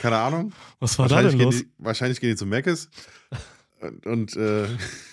[0.00, 0.52] keine Ahnung.
[0.80, 1.58] Was war da wahrscheinlich, denn gehen los?
[1.58, 2.90] die, wahrscheinlich gehen die zu Meckes.
[3.80, 4.66] Und, und äh,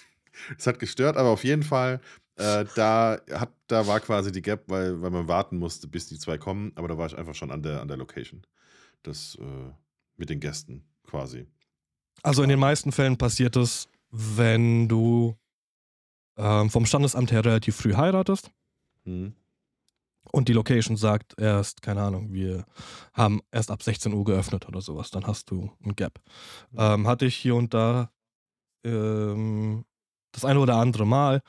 [0.57, 2.01] es hat gestört, aber auf jeden Fall,
[2.35, 6.19] äh, da, hat, da war quasi die Gap, weil, weil man warten musste, bis die
[6.19, 6.71] zwei kommen.
[6.75, 8.45] Aber da war ich einfach schon an der, an der Location.
[9.03, 9.71] Das äh,
[10.21, 11.45] mit den Gästen quasi.
[12.23, 15.35] Also in den meisten Fällen passiert es, wenn du
[16.37, 18.51] ähm, vom Standesamt her relativ früh heiratest
[19.03, 19.33] Mhm.
[20.31, 22.65] und die Location sagt erst, keine Ahnung, wir
[23.13, 26.21] haben erst ab 16 Uhr geöffnet oder sowas, dann hast du ein Gap.
[26.77, 28.11] Ähm, hatte ich hier und da
[28.85, 29.85] ähm,
[30.33, 31.41] das eine oder andere Mal.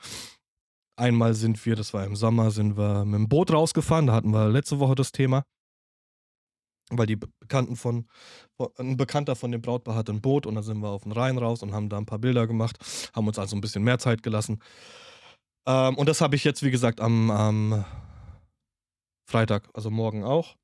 [0.95, 4.31] Einmal sind wir, das war im Sommer, sind wir mit dem Boot rausgefahren, da hatten
[4.31, 5.43] wir letzte Woche das Thema.
[6.89, 8.07] Weil die Be- Bekannten von,
[8.77, 11.37] ein Bekannter von dem Brautpaar hatte ein Boot und dann sind wir auf den Rhein
[11.37, 12.77] raus und haben da ein paar Bilder gemacht,
[13.15, 14.61] haben uns also ein bisschen mehr Zeit gelassen.
[15.65, 17.85] Ähm, und das habe ich jetzt, wie gesagt, am, am
[19.29, 20.55] Freitag, also morgen auch.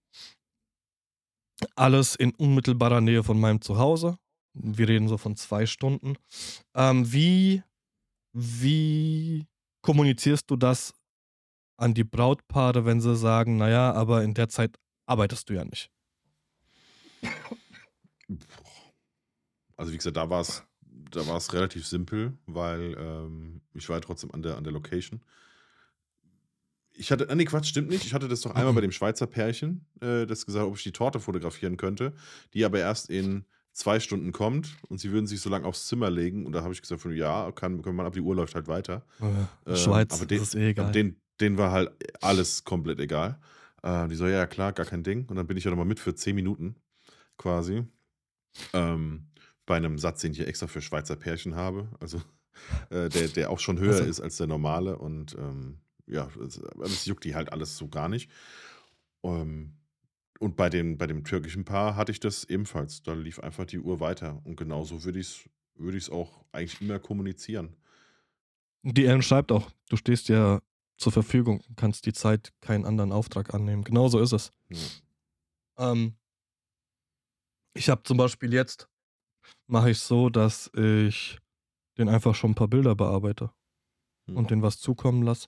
[1.76, 4.18] Alles in unmittelbarer Nähe von meinem Zuhause.
[4.54, 6.16] Wir reden so von zwei Stunden.
[6.76, 7.64] Ähm, wie,
[8.34, 9.46] wie
[9.82, 10.94] kommunizierst du das
[11.78, 15.90] an die Brautpaare, wenn sie sagen, naja, aber in der Zeit arbeitest du ja nicht?
[19.78, 20.64] Also wie gesagt, da war es
[21.12, 24.74] da war es relativ simpel, weil ähm, ich war ja trotzdem an der, an der
[24.74, 25.22] Location.
[26.94, 28.06] Ich hatte, ah, nee, Quatsch, stimmt nicht.
[28.06, 30.92] Ich hatte das doch einmal bei dem Schweizer Pärchen, äh, das gesagt, ob ich die
[30.92, 32.14] Torte fotografieren könnte,
[32.54, 36.10] die aber erst in zwei Stunden kommt und sie würden sich so lange aufs Zimmer
[36.10, 36.46] legen.
[36.46, 38.68] Und da habe ich gesagt, von, ja, kann, kann man, aber die Uhr läuft halt
[38.68, 39.06] weiter.
[39.22, 40.92] Äh, Ähm, Schweiz, aber das den, ist eh egal.
[40.92, 41.92] den, den war halt
[42.22, 43.40] alles komplett egal.
[43.82, 45.26] Äh, die so, ja, ja, klar, gar kein Ding.
[45.28, 46.76] Und dann bin ich ja nochmal mit für 10 Minuten
[47.40, 47.84] quasi.
[48.74, 49.26] Ähm,
[49.66, 51.90] bei einem Satz, den ich hier extra für Schweizer Pärchen habe.
[52.00, 52.22] Also
[52.92, 55.00] äh, der, der auch schon höher Also- ist als der normale.
[55.00, 58.30] Und ähm, ja, das, das juckt die halt alles so gar nicht.
[59.24, 59.74] Ähm,
[60.40, 63.02] und bei, den, bei dem türkischen Paar hatte ich das ebenfalls.
[63.04, 64.40] Da lief einfach die Uhr weiter.
[64.44, 65.50] Und genauso würde ich es
[65.82, 67.76] würde ich's auch eigentlich immer kommunizieren.
[68.84, 70.62] Die Ellen schreibt auch, du stehst ja
[70.98, 73.84] zur Verfügung, kannst die Zeit keinen anderen Auftrag annehmen.
[73.86, 74.52] Genau so ist es.
[74.70, 75.92] Ja.
[75.92, 76.16] Ähm,
[77.80, 78.90] ich habe zum Beispiel jetzt,
[79.68, 81.40] mache ich so, dass ich
[81.98, 83.52] den einfach schon ein paar Bilder bearbeite
[84.30, 84.38] Hm.
[84.38, 85.48] und den was zukommen lasse.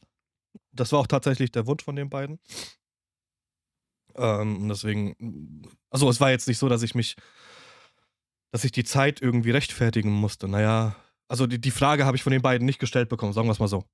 [0.71, 2.39] Das war auch tatsächlich der Wunsch von den beiden.
[4.15, 7.15] Ähm, deswegen, also es war jetzt nicht so, dass ich mich,
[8.51, 10.47] dass ich die Zeit irgendwie rechtfertigen musste.
[10.47, 10.95] Naja,
[11.29, 13.59] also die, die Frage habe ich von den beiden nicht gestellt bekommen, sagen wir es
[13.59, 13.85] mal so.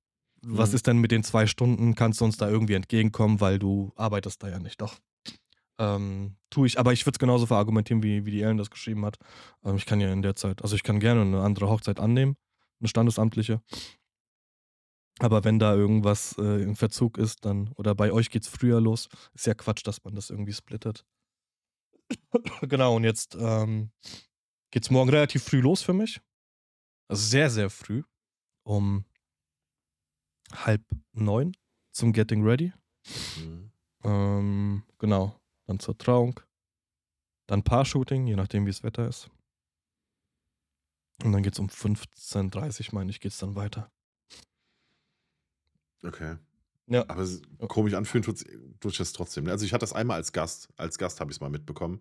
[0.42, 0.74] Was Mhm.
[0.76, 1.94] ist denn mit den zwei Stunden?
[1.94, 4.80] Kannst du uns da irgendwie entgegenkommen, weil du arbeitest da ja nicht?
[4.80, 4.96] Doch.
[5.78, 9.04] Ähm, tue ich, aber ich würde es genauso verargumentieren, wie, wie die Ellen das geschrieben
[9.04, 9.18] hat.
[9.64, 12.36] Ähm, ich kann ja in der Zeit, also ich kann gerne eine andere Hochzeit annehmen,
[12.80, 13.62] eine standesamtliche.
[15.20, 19.08] Aber wenn da irgendwas äh, im Verzug ist, dann, oder bei euch geht's früher los,
[19.34, 21.04] ist ja Quatsch, dass man das irgendwie splittet.
[22.62, 23.90] genau, und jetzt ähm,
[24.70, 26.20] geht's morgen relativ früh los für mich.
[27.08, 28.02] Also sehr, sehr früh.
[28.64, 29.04] Um
[30.52, 31.56] halb neun
[31.92, 32.72] zum Getting Ready.
[33.36, 33.72] Mhm.
[34.04, 35.40] Ähm, genau.
[35.68, 36.40] Dann zur Trauung.
[37.46, 39.30] Dann Paar-Shooting, je nachdem, wie das Wetter ist.
[41.22, 43.90] Und dann geht's um 15.30 meine ich, geht's dann weiter.
[46.04, 46.36] Okay.
[46.86, 47.04] Ja.
[47.08, 48.22] Aber es- komisch anfühlen
[48.80, 49.44] tut das trotzdem.
[49.44, 49.50] ne?
[49.50, 50.68] Also ich hatte das einmal als Gast.
[50.76, 52.00] Als Gast habe ich es mal mitbekommen.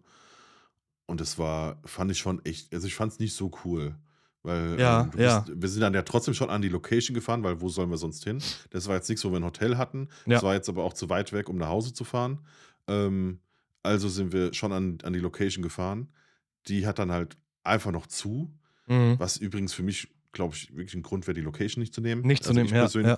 [1.07, 3.95] Und es war, fand ich schon echt, also ich fand es nicht so cool.
[4.43, 5.39] Weil Ja, ähm, ja.
[5.39, 7.97] bist, wir sind dann ja trotzdem schon an die Location gefahren, weil wo sollen wir
[7.97, 8.41] sonst hin?
[8.69, 10.07] Das war jetzt nichts, wo wir ein Hotel hatten.
[10.25, 10.35] Ja.
[10.35, 12.45] Das war jetzt aber auch zu weit weg, um nach Hause zu fahren.
[12.87, 13.39] Ähm,
[13.87, 16.09] also sind wir schon an, an die Location gefahren.
[16.67, 18.51] Die hat dann halt einfach noch zu.
[18.87, 19.15] Mhm.
[19.17, 22.21] Was übrigens für mich, glaube ich, wirklich ein Grund wäre, die Location nicht zu nehmen.
[22.21, 23.17] Nicht zu Also nehmen, ja, persönlich- ja.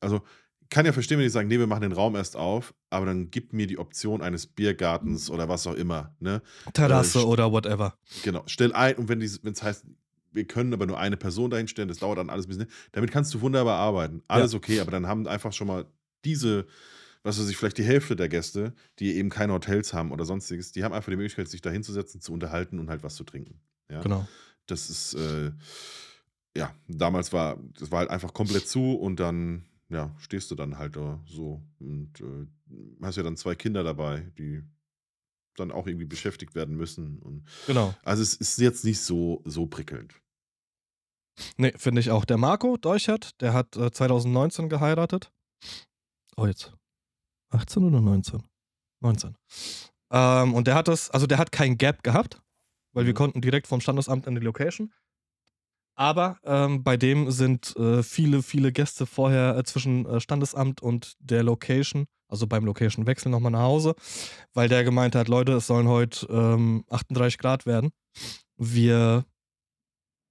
[0.00, 0.22] Also
[0.68, 3.30] kann ja verstehen, wenn die sagen, nee, wir machen den Raum erst auf, aber dann
[3.32, 6.14] gib mir die Option eines Biergartens oder was auch immer.
[6.20, 6.42] Ne?
[6.72, 7.96] Terrasse st- oder whatever.
[8.22, 9.84] Genau, stell ein und wenn es heißt,
[10.32, 12.68] wir können aber nur eine Person dahin stellen, das dauert dann alles ein bisschen.
[12.92, 14.22] Damit kannst du wunderbar arbeiten.
[14.28, 15.86] Alles okay, aber dann haben einfach schon mal
[16.24, 16.66] diese,
[17.22, 20.72] was weiß ich, vielleicht die Hälfte der Gäste, die eben keine Hotels haben oder sonstiges,
[20.72, 23.60] die haben einfach die Möglichkeit, sich da hinzusetzen, zu unterhalten und halt was zu trinken.
[23.90, 24.00] Ja?
[24.02, 24.26] Genau.
[24.66, 25.52] Das ist, äh,
[26.56, 30.78] ja, damals war, das war halt einfach komplett zu und dann, ja, stehst du dann
[30.78, 32.46] halt da so und äh,
[33.02, 34.62] hast ja dann zwei Kinder dabei, die
[35.56, 37.18] dann auch irgendwie beschäftigt werden müssen.
[37.18, 37.94] Und, Genau.
[38.02, 40.14] also es ist jetzt nicht so, so prickelnd.
[41.56, 42.24] Nee, finde ich auch.
[42.24, 45.32] Der Marco Deuchert, der hat äh, 2019 geheiratet.
[46.36, 46.72] Oh, jetzt.
[47.50, 48.42] 18 oder 19?
[49.00, 49.36] 19.
[50.12, 52.40] Ähm, und der hat das, also der hat kein Gap gehabt,
[52.92, 53.16] weil wir Mhm.
[53.16, 54.92] konnten direkt vom Standesamt in die Location.
[55.96, 61.14] Aber ähm, bei dem sind äh, viele, viele Gäste vorher äh, zwischen äh, Standesamt und
[61.18, 63.94] der Location, also beim Location-Wechsel nochmal nach Hause,
[64.54, 67.90] weil der gemeint hat, Leute, es sollen heute ähm, 38 Grad werden.
[68.56, 69.24] Wir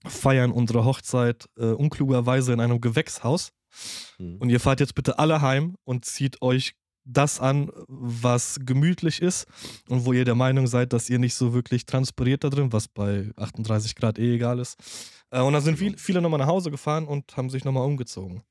[0.08, 3.52] feiern unsere Hochzeit äh, unklugerweise in einem Gewächshaus.
[4.18, 4.38] Mhm.
[4.38, 6.74] Und ihr fahrt jetzt bitte alle heim und zieht euch
[7.12, 9.48] das an, was gemütlich ist
[9.90, 12.88] und wo ihr der Meinung seid, dass ihr nicht so wirklich transpiriert da drin, was
[12.88, 14.78] bei 38 Grad eh egal ist.
[15.32, 18.44] Äh, und dann sind viel, viele nochmal nach Hause gefahren und haben sich nochmal umgezogen.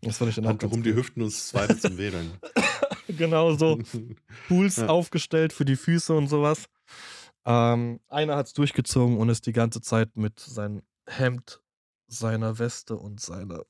[0.00, 0.94] Das fand ich dann Handtuch um die.
[0.94, 2.30] Hüften und zweite zum Wedeln.
[3.08, 3.78] Genau so.
[4.48, 4.86] Pools Ja.
[4.86, 6.64] aufgestellt für die Füße und sowas.
[7.44, 11.60] Ähm, einer hat es durchgezogen und ist die ganze Zeit mit seinem Hemd,
[12.06, 13.64] seiner Weste und seiner,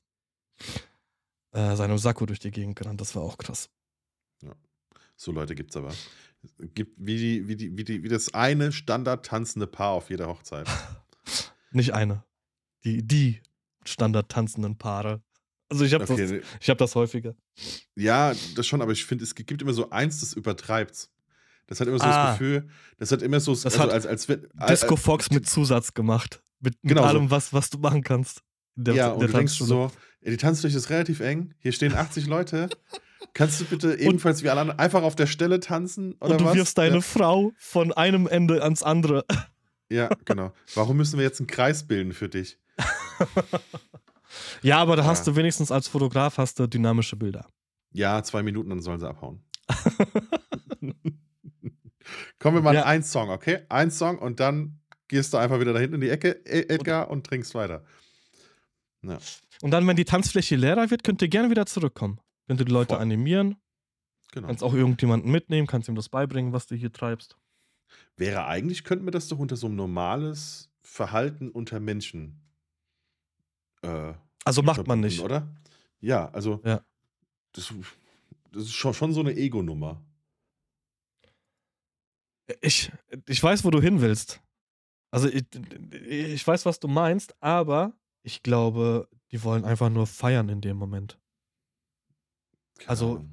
[1.51, 3.01] äh, seinem Sakko durch die Gegend gerannt.
[3.01, 3.69] Das war auch krass.
[5.15, 5.93] So Leute gibt's aber.
[6.73, 10.27] gibt wie, die, wie, die, wie, die, wie das eine standard tanzende Paar auf jeder
[10.27, 10.67] Hochzeit.
[11.71, 12.23] Nicht eine.
[12.83, 13.41] Die, die
[13.85, 15.21] standard tanzenden Paare.
[15.69, 17.35] Also ich habe Okay, das, ich hab das häufiger.
[17.95, 21.09] Ja, das schon, aber ich finde, es gibt immer so eins, das übertreibt's.
[21.67, 22.27] Das hat immer so Ah.
[22.27, 22.67] das Gefühl,
[22.97, 24.27] das hat immer so, Das also hat als, als.
[24.27, 26.43] Disco als- Fox mit Zusatz gemacht.
[26.59, 27.07] Mit, mit Genau so.
[27.07, 28.41] allem, was, was du machen kannst.
[28.75, 29.91] Der, ja, in und der du denkst so,
[30.21, 32.69] ja, die Tanzfläche ist relativ eng, hier stehen 80 Leute.
[33.33, 36.13] Kannst du bitte ebenfalls wie alle anderen einfach auf der Stelle tanzen?
[36.19, 36.55] Oder und du was?
[36.55, 39.25] wirfst deine Frau von einem Ende ans andere.
[39.89, 40.51] Ja, ja, genau.
[40.75, 42.57] Warum müssen wir jetzt einen Kreis bilden für dich?
[44.63, 45.31] Ja, aber da hast Ja.
[45.33, 47.45] du wenigstens als Fotograf hast du dynamische Bilder.
[47.91, 49.43] Ja, zwei Minuten, dann sollen sie abhauen.
[52.39, 52.85] Kommen wir mal Ja.
[52.85, 53.59] einen Song, okay?
[53.69, 57.09] Ein Song und dann gehst du einfach wieder da hinten in die Ecke, E- Edgar,
[57.11, 57.83] und trinkst weiter.
[59.03, 59.19] Ja.
[59.61, 62.19] Und dann, wenn die Tanzfläche leerer wird, könnt ihr gerne wieder zurückkommen.
[62.47, 63.01] Könnt ihr die Leute Voll.
[63.01, 63.57] animieren,
[64.31, 64.47] Genau.
[64.47, 67.37] kannst auch irgendjemanden mitnehmen, kannst ihm das beibringen, was du hier treibst.
[68.17, 72.41] Wäre eigentlich, könnten wir das doch unter so ein normales Verhalten unter Menschen
[73.83, 74.13] äh,
[74.45, 75.19] Also macht man nicht.
[75.21, 75.47] oder?
[75.99, 76.83] Ja, also Ja.
[77.53, 77.71] Das,
[78.51, 80.01] das ist schon, schon so eine Ego-Nummer.
[82.61, 82.91] Ich,
[83.27, 84.41] ich weiß, wo du hin willst.
[85.11, 85.45] Also ich,
[86.07, 90.77] ich weiß, was du meinst, aber ich glaube, die wollen einfach nur feiern in dem
[90.77, 91.19] Moment.
[92.77, 93.29] Keine Also, Ahnung.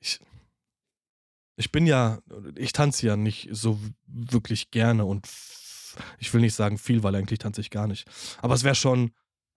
[0.00, 0.20] Ich,
[1.56, 2.20] ich bin ja,
[2.54, 5.28] ich tanze ja nicht so wirklich gerne und
[6.18, 8.08] ich will nicht sagen viel, weil eigentlich tanze ich gar nicht.
[8.40, 9.10] Aber es wäre schon,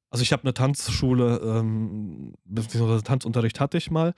[0.10, 4.16] also ich habe eine Tanzschule, ähm, beziehungsweise Tanzunterricht hatte ich mal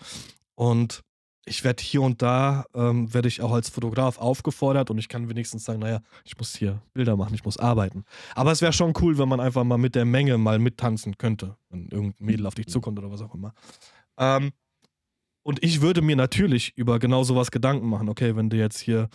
[0.55, 1.03] und
[1.45, 5.29] ich werde hier und da, ähm, werde ich auch als Fotograf aufgefordert und ich kann
[5.29, 8.05] wenigstens sagen, naja, ich muss hier Bilder machen, ich muss arbeiten.
[8.35, 11.57] Aber es wäre schon cool, wenn man einfach mal mit der Menge mal mittanzen könnte,
[11.69, 13.53] wenn irgendein Mädel auf dich zukommt oder was auch immer.
[14.17, 14.51] Ähm,
[15.43, 18.07] und ich würde mir natürlich über genau sowas Gedanken machen.
[18.07, 19.09] Okay, wenn du jetzt hier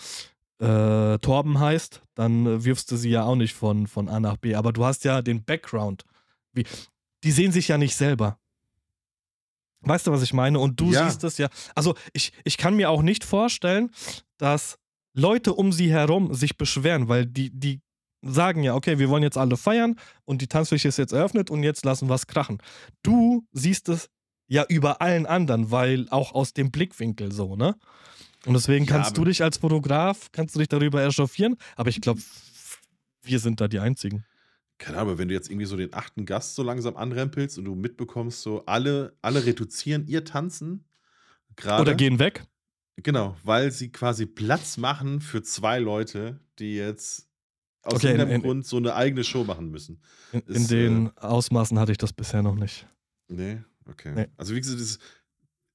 [0.60, 4.36] äh, Torben heißt, dann äh, wirfst du sie ja auch nicht von, von A nach
[4.36, 4.54] B.
[4.54, 6.04] Aber du hast ja den Background.
[6.52, 6.66] Wie,
[7.24, 8.38] die sehen sich ja nicht selber.
[9.80, 10.58] Weißt du, was ich meine?
[10.58, 11.08] Und du Ja.
[11.08, 11.48] siehst es ja.
[11.74, 13.90] Also, ich, ich kann mir auch nicht vorstellen,
[14.38, 14.78] dass
[15.14, 17.80] Leute um sie herum sich beschweren, weil die, die
[18.22, 21.62] sagen ja, okay, wir wollen jetzt alle feiern und die Tanzfläche ist jetzt eröffnet und
[21.62, 22.58] jetzt lassen wir es krachen.
[23.02, 24.08] Du siehst es
[24.48, 27.76] ja über allen anderen, weil auch aus dem Blickwinkel so, ne?
[28.46, 32.00] Und deswegen Ja, kannst du dich als Fotograf, kannst du dich darüber echauffieren, aber ich
[32.00, 32.20] glaube,
[33.22, 34.24] wir sind da die Einzigen.
[34.78, 37.64] Keine Ahnung, aber wenn du jetzt irgendwie so den achten Gast so langsam anrempelst und
[37.64, 40.84] du mitbekommst, so alle, alle reduzieren ihr Tanzen
[41.56, 41.82] gerade.
[41.82, 42.44] Oder gehen weg.
[42.96, 47.28] Genau, weil sie quasi Platz machen für zwei Leute, die jetzt
[47.82, 50.00] aus Okay, in- irgendeinem in- Grund so eine eigene Show machen müssen.
[50.32, 52.86] In, in Ist, den Ausmaßen hatte ich das bisher noch nicht.
[53.28, 54.12] Nee, okay.
[54.14, 54.26] Nee.
[54.36, 54.98] Also wie gesagt, dieses,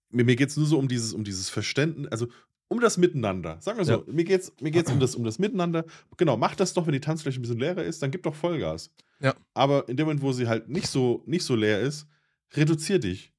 [0.09, 2.27] mir, mir geht es nur so um dieses, um dieses Verständnis, also
[2.73, 3.57] um das Miteinander.
[3.61, 4.03] Sagen wir so, Ja.
[4.07, 5.85] mir geht es mir geht's um, das, um das Miteinander.
[6.17, 8.91] Genau, mach das doch, wenn die Tanzfläche ein bisschen leerer ist, dann gib doch Vollgas.
[9.21, 9.33] Ja.
[9.53, 12.07] Aber in dem Moment, wo sie halt nicht so, nicht so leer ist,
[12.55, 13.31] reduzier dich.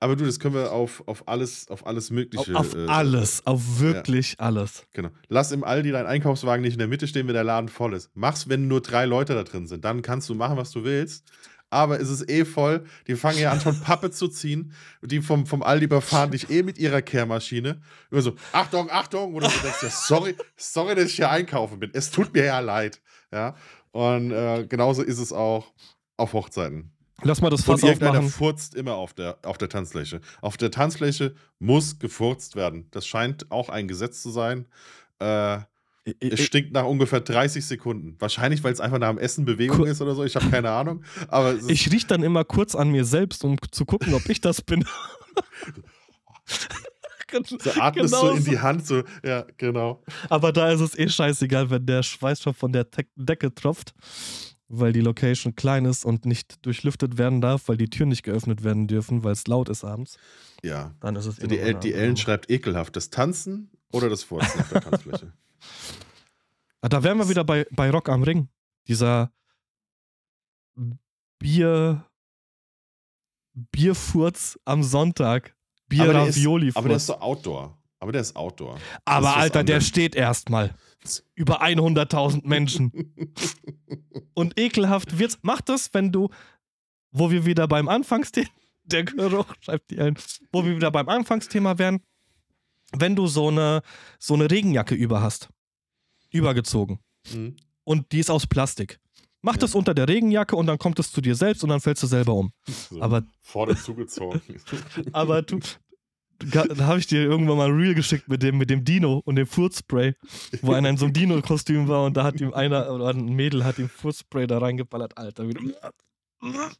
[0.00, 2.54] Aber du, das können wir auf, auf alles, auf alles Auf, Mögliche.
[2.54, 4.84] auf äh, alles, auf wirklich alles.
[4.92, 5.08] Genau.
[5.28, 8.10] Lass im Aldi deinen Einkaufswagen nicht in der Mitte stehen, wenn der Laden voll ist.
[8.14, 9.84] Mach's, wenn nur drei Leute da drin sind.
[9.84, 11.24] Dann kannst du machen, was du willst.
[11.70, 12.84] Aber es ist eh voll.
[13.06, 14.72] Die fangen ja an, schon Pappe zu ziehen.
[15.02, 17.80] Die vom, vom Aldi überfahren dich eh mit ihrer Kehrmaschine.
[18.10, 19.34] Immer so, Achtung, Achtung.
[19.34, 21.90] Oder du denkst ja, sorry, sorry, dass ich hier einkaufen bin.
[21.92, 23.00] Es tut mir ja leid.
[23.32, 23.54] Ja.
[23.90, 25.72] Und äh, genauso ist es auch
[26.16, 26.92] auf Hochzeiten.
[27.22, 28.30] Lass mal das Und Fass irgendeiner aufmachen.
[28.30, 30.20] furzt immer auf der, auf der Tanzfläche.
[30.40, 32.86] Auf der Tanzfläche muss gefurzt werden.
[32.92, 34.68] Das scheint auch ein Gesetz zu sein.
[35.18, 35.58] Äh,
[36.20, 38.16] es stinkt nach ungefähr 30 Sekunden.
[38.18, 40.24] Wahrscheinlich, weil es einfach nach dem Essen Bewegung ist oder so.
[40.24, 41.04] Ich habe keine Ahnung.
[41.28, 44.62] Aber ich riech dann immer kurz an mir selbst, um zu gucken, ob ich das
[44.62, 44.84] bin.
[47.30, 48.86] so atmest genau so in die Hand.
[48.86, 50.02] So, ja, genau.
[50.28, 53.94] Aber da ist es eh scheißegal, wenn der Schweißstoff von der Te Decke tropft,
[54.68, 58.64] weil die Location klein ist und nicht durchlüftet werden darf, weil die Türen nicht geöffnet
[58.64, 60.18] werden dürfen, weil es laut ist abends.
[60.62, 60.94] Ja.
[61.00, 62.96] Dann ist es Also die, eine die Ellen schreibt ekelhaft.
[62.96, 65.32] Das Tanzen oder das Furzen auf der Tanzfläche.
[66.80, 68.48] Ah, Da wären wir wieder bei, bei Rock am Ring.
[68.86, 69.32] Dieser
[71.38, 72.04] Bier.
[73.72, 75.56] Bierfurz am Sonntag.
[75.88, 77.76] Bier Aber der ist- Ravioli Aber der ist so Outdoor.
[77.98, 78.78] Aber der ist Outdoor.
[79.04, 80.74] Aber ist Alter, der steht erstmal.
[81.34, 82.92] Über 100.000 Menschen.
[84.34, 85.38] Und ekelhaft wird's.
[85.42, 86.28] Mach das, wenn du,
[87.10, 88.48] wo wir wieder beim Anfangsthema,
[88.84, 90.16] der Geruch, schreibt die Ellen,
[90.52, 92.00] wo wir wieder beim Anfangsthema wären,
[92.92, 93.82] wenn du so eine,
[94.20, 95.48] so eine Regenjacke über hast.
[96.30, 96.98] Übergezogen.
[97.32, 97.56] Mhm.
[97.84, 98.98] Und die ist aus Plastik.
[99.40, 99.60] Mach Ja.
[99.60, 102.06] das unter der Regenjacke und dann kommt es zu dir selbst und dann fällst du
[102.06, 102.52] selber um.
[102.66, 104.40] So, Aber- vorne zugezogen.
[105.12, 105.60] Aber du,
[106.40, 109.36] da habe ich dir irgendwann mal ein Reel geschickt mit dem, mit dem Dino und
[109.36, 110.14] dem Furzspray,
[110.62, 113.64] wo einer in so einem Dino-Kostüm war und da hat ihm einer oder ein Mädel
[113.64, 115.48] hat ihm Furzspray da reingeballert, Alter.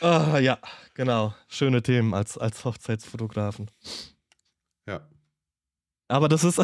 [0.00, 0.58] ah, ja,
[0.94, 1.34] genau.
[1.48, 3.70] Schöne Themen als, als Hochzeitsfotografen.
[4.86, 5.06] Ja.
[6.08, 6.60] Aber das ist,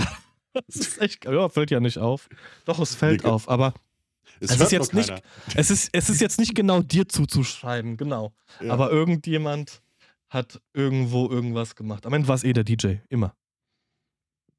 [0.67, 2.29] das ist echt, ja, fällt ja nicht auf.
[2.65, 3.75] Doch, es fällt Nee, auf, aber
[4.41, 5.13] Es, Es ist jetzt nicht-
[5.55, 8.33] es ist, es ist jetzt nicht genau dir zuzuschreiben, genau.
[8.61, 8.73] Ja.
[8.73, 9.83] Aber irgendjemand
[10.29, 12.05] hat irgendwo irgendwas gemacht.
[12.07, 13.35] Am Ende war es eh der DJ, immer.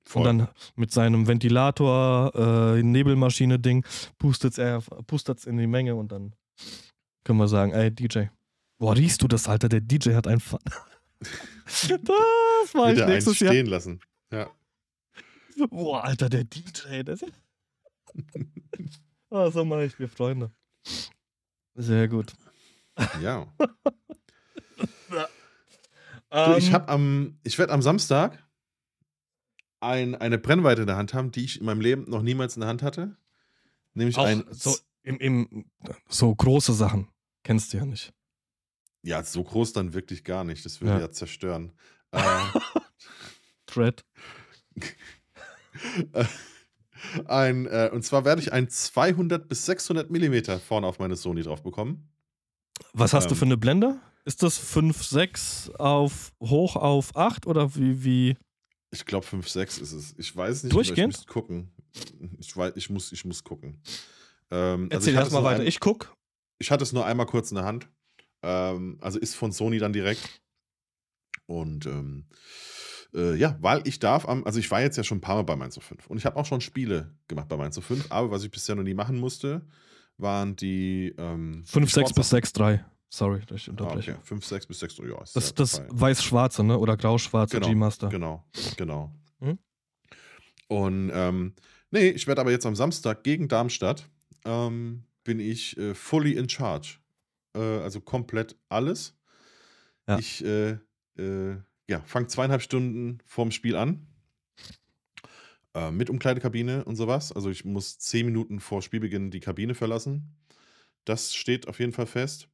[0.05, 0.25] Voll.
[0.25, 2.31] Und dann mit seinem Ventilator,
[2.77, 3.85] äh, Nebelmaschine-Ding,
[4.17, 6.33] pustet er pustet's in die Menge und dann
[7.25, 8.27] können wir sagen, ey, DJ.
[8.79, 9.67] Boah, riechst du das, Alter?
[9.67, 10.59] Der DJ hat einfach.
[11.19, 13.51] das war ich nächstes Jahr.
[13.51, 13.99] stehen lassen.
[14.31, 14.49] Ja.
[15.70, 17.03] Boah, Alter, der DJ.
[17.03, 17.24] Das
[19.30, 20.51] oh, so mache ich mir Freunde.
[21.76, 22.34] Sehr gut.
[23.22, 23.47] ja.
[26.30, 28.43] Du, ich Ähm, hab am, ich werde am Samstag
[29.80, 32.62] ein, eine Brennweite in der Hand haben, die ich in meinem Leben noch niemals in
[32.62, 33.16] der Hand hatte.
[33.93, 35.72] Nämlich auch ein, so, im, im,
[36.10, 37.08] so große Sachen
[37.43, 38.14] kennst du ja nicht.
[39.03, 40.66] ja, so groß dann wirklich gar nicht.
[40.66, 40.99] Das würde Ja.
[41.01, 41.72] ja, zerstören.
[42.12, 42.20] äh,
[43.66, 44.03] Thread.
[47.28, 51.43] ein, äh, und zwar werde ich ein 200 bis 600 Millimeter vorne auf meine Sony
[51.43, 52.09] drauf bekommen.
[52.93, 53.39] Was hast du Ähm.
[53.39, 53.99] für eine Blende?
[54.25, 58.38] Ist das 5, 6 auf hoch auf 8 oder wie, wie?
[58.91, 60.15] Ich glaube 5, 6 ist es.
[60.17, 60.73] Ich weiß nicht.
[60.75, 61.13] Durchgehend?
[61.13, 61.71] Ich muss gucken.
[62.39, 63.82] Ich, weiß, ich, muss, ich muss gucken.
[64.51, 65.61] Ähm, also Erzähl es erstmal weiter.
[65.61, 66.15] ein- Ich guck.
[66.59, 67.88] Ich hatte es nur einmal kurz in der Hand.
[68.43, 70.41] Ähm, also ist von Sony dann direkt.
[71.45, 72.25] Und ähm,
[73.14, 75.43] äh, ja, weil ich darf am, also ich war jetzt ja schon ein paar Mal
[75.43, 78.43] bei Mainz 5 und ich habe auch schon Spiele gemacht bei Mainz 5, aber was
[78.43, 79.62] ich bisher noch nie machen musste,
[80.18, 82.41] waren die ähm, 5, 6 bis Sportsachen.
[82.41, 82.86] 6, 3.
[83.10, 84.12] Sorry, dass ich Ah, unterbreche.
[84.14, 84.22] okay.
[84.24, 85.22] 5, 6 bis 6, oh ja.
[85.22, 86.78] Ist Das das weiß-schwarze, ne?
[86.78, 88.10] Oder grau-schwarze Genau, G-Master.
[88.10, 88.43] Genau,
[88.76, 89.14] genau.
[89.39, 89.58] Hm?
[90.68, 91.53] Und ähm,
[91.91, 94.10] nee, ich werde aber jetzt am Samstag gegen Darmstadt
[94.43, 96.97] ähm, bin ich äh, fully in charge.
[97.55, 99.16] Äh, also komplett alles.
[100.08, 100.20] Ja.
[100.20, 100.78] Ich äh,
[101.18, 104.07] äh, ja, fange zweieinhalb Stunden vorm Spiel an.
[105.73, 107.31] Äh, mit Umkleidekabine und sowas.
[107.31, 110.35] Also ich muss zehn Minuten vor Spielbeginn die Kabine verlassen.
[111.05, 112.49] Das steht auf jeden Fall fest.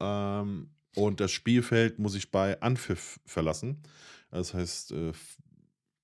[0.00, 3.82] Ähm, und das Spielfeld muss ich bei Anpfiff verlassen.
[4.30, 5.12] Das heißt, äh,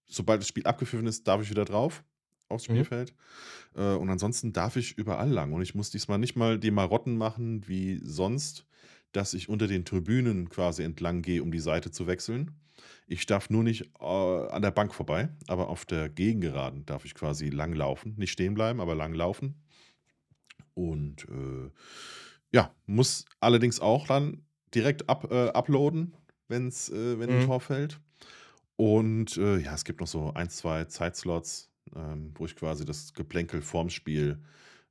[0.06, 2.04] sobald das Spiel abgepfiffen ist, darf ich wieder drauf
[2.48, 2.72] aufs Mhm.
[2.74, 3.14] Spielfeld.
[3.74, 5.52] Äh, und ansonsten darf ich überall lang.
[5.52, 8.66] Und ich muss diesmal nicht mal die Marotten machen wie sonst,
[9.12, 12.52] dass ich unter den Tribünen quasi entlang gehe, um die Seite zu wechseln.
[13.06, 17.14] Ich darf nur nicht äh, an der Bank vorbei, aber auf der Gegengeraden darf ich
[17.14, 18.14] quasi lang laufen.
[18.16, 19.62] Nicht stehen bleiben, aber lang laufen.
[20.74, 21.70] Und äh,
[22.52, 26.14] ja, muss allerdings auch dann direkt up, äh, uploaden,
[26.48, 27.46] wenn's, äh, wenn ein Mhm.
[27.46, 28.00] Tor fällt.
[28.76, 33.12] Und äh, ja, es gibt noch so ein, zwei Zeitslots, ähm, wo ich quasi das
[33.12, 34.40] Geplänkel vorm Spiel,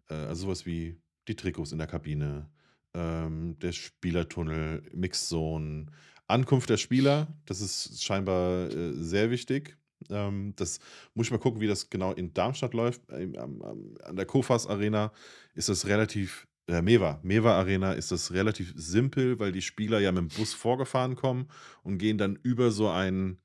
[0.09, 2.49] äh, also sowas wie die Trikots in der Kabine,
[2.93, 5.87] ähm, der Spielertunnel, Mixzone,
[6.29, 9.77] Ankunft der Spieler, das ist scheinbar äh, sehr wichtig.
[10.09, 10.79] Ähm, das
[11.13, 13.01] muss ich mal gucken, wie das genau in Darmstadt läuft.
[13.09, 15.11] Ähm, am- an der Kofas Arena
[15.55, 20.11] ist das relativ, äh, Mewa, Mewa Arena ist das relativ simpel, weil die Spieler ja
[20.11, 21.47] mit dem Bus vorgefahren kommen
[21.83, 23.41] und gehen dann über so einen,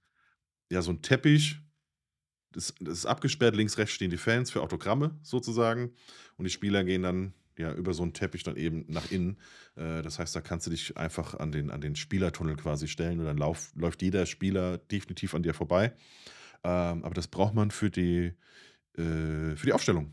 [0.70, 1.58] ja, so einen Teppich.
[2.52, 5.92] Das, das ist abgesperrt, links, rechts stehen die Fans für Autogramme sozusagen.
[6.36, 9.38] Und die Spieler gehen dann ja über so einen Teppich dann eben nach innen.
[9.76, 13.20] Äh, das heißt, da kannst du dich einfach an den, an den Spielertunnel quasi stellen
[13.20, 15.94] und dann lauf, läuft jeder Spieler definitiv an dir vorbei.
[16.64, 18.34] Ähm, aber das braucht man für die,
[18.96, 20.12] äh, für die Aufstellung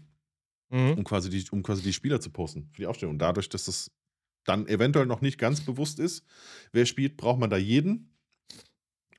[0.72, 0.94] Mhm.
[0.98, 3.18] um quasi, die, um quasi die Spieler zu posten für die Aufstellung.
[3.20, 3.92] Dadurch, dass das
[4.46, 6.26] dann eventuell noch nicht ganz bewusst ist,
[6.72, 8.18] wer spielt, braucht man da jeden.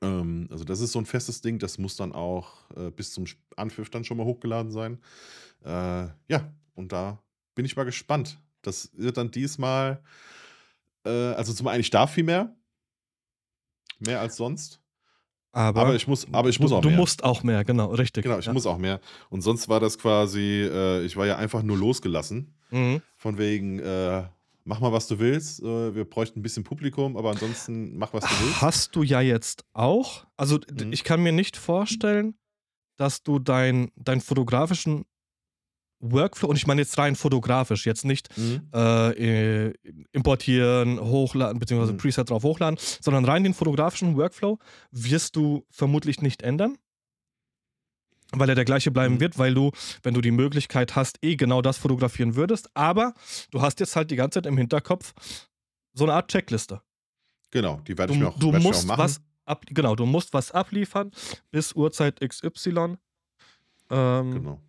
[0.01, 3.25] Ähm, also das ist so ein festes Ding, das muss dann auch äh, bis zum
[3.55, 4.99] Anpfiff dann schon mal hochgeladen sein.
[5.65, 7.22] Ja, und da
[7.55, 8.39] bin ich mal gespannt.
[8.61, 10.01] Das wird dann diesmal,
[11.05, 12.55] äh, also zum einen, ich darf viel mehr,
[13.99, 14.79] mehr als sonst,
[15.51, 16.97] Aber, aber ich muss, aber ich muss du, auch du mehr.
[16.97, 18.23] musst auch mehr, genau, richtig.
[18.23, 18.53] Genau, ich ja.
[18.53, 18.99] muss auch mehr.
[19.29, 22.55] Und sonst war das quasi, äh, ich war ja einfach nur losgelassen.
[22.71, 23.01] Mhm.
[23.15, 24.23] Von wegen, äh,
[24.63, 25.61] mach mal, was du willst.
[25.61, 28.61] Äh, wir bräuchten ein bisschen Publikum, aber ansonsten mach, was du willst.
[28.61, 30.25] Hast du ja jetzt auch.
[30.37, 30.91] Also Mhm.
[30.91, 32.35] ich kann mir nicht vorstellen,
[32.97, 35.05] dass du dein, deinen fotografischen
[36.05, 38.67] Workflow, und ich meine jetzt rein fotografisch, jetzt nicht Mhm.
[38.73, 39.73] äh, äh,
[40.11, 41.97] importieren, hochladen, beziehungsweise Mhm.
[41.97, 44.59] Preset drauf hochladen, sondern rein den fotografischen Workflow
[44.91, 46.77] wirst du vermutlich nicht ändern.
[48.35, 49.19] Weil er der gleiche bleiben Mhm.
[49.19, 52.69] wird, weil du, wenn du die Möglichkeit hast, eh genau das fotografieren würdest.
[52.75, 53.13] Aber
[53.51, 55.13] du hast jetzt halt die ganze Zeit im Hinterkopf
[55.93, 56.81] so eine Art Checkliste.
[57.51, 58.97] Genau, die werde ich mir auch, du mir auch musst machen.
[58.99, 61.11] was ab, genau, du musst was abliefern
[61.51, 62.97] bis Uhrzeit XY.
[63.91, 64.59] Ähm, Genau.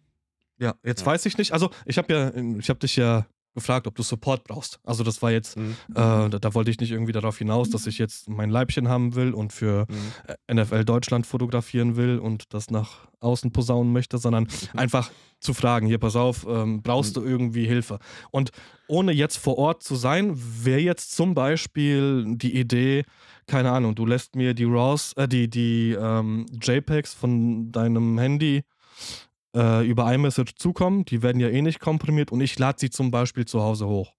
[0.58, 1.06] Ja, jetzt Ja.
[1.06, 1.52] weiß ich nicht.
[1.52, 3.26] Also, ich habe ja, ich habe dich ja
[3.56, 4.80] gefragt, ob du Support brauchst.
[4.82, 5.76] Also, das war jetzt, Mhm.
[5.90, 9.14] äh, da, da wollte ich nicht irgendwie darauf hinaus, dass ich jetzt mein Leibchen haben
[9.14, 10.12] will und für Mhm.
[10.26, 15.86] äh, NFL Deutschland fotografieren will und das nach außen posaunen möchte, sondern einfach zu fragen,
[15.86, 18.00] hier, pass auf, ähm, brauchst du irgendwie Hilfe?
[18.32, 18.50] Und
[18.88, 23.04] ohne jetzt vor Ort zu sein, wäre jetzt zum Beispiel die Idee,
[23.46, 28.64] keine Ahnung, du lässt mir die RAWs, äh, die, die ähm, JPEGs von deinem Handy
[29.54, 33.10] äh, über iMessage zukommen, die werden ja eh nicht komprimiert und ich lade sie zum
[33.10, 34.14] Beispiel zu Hause hoch.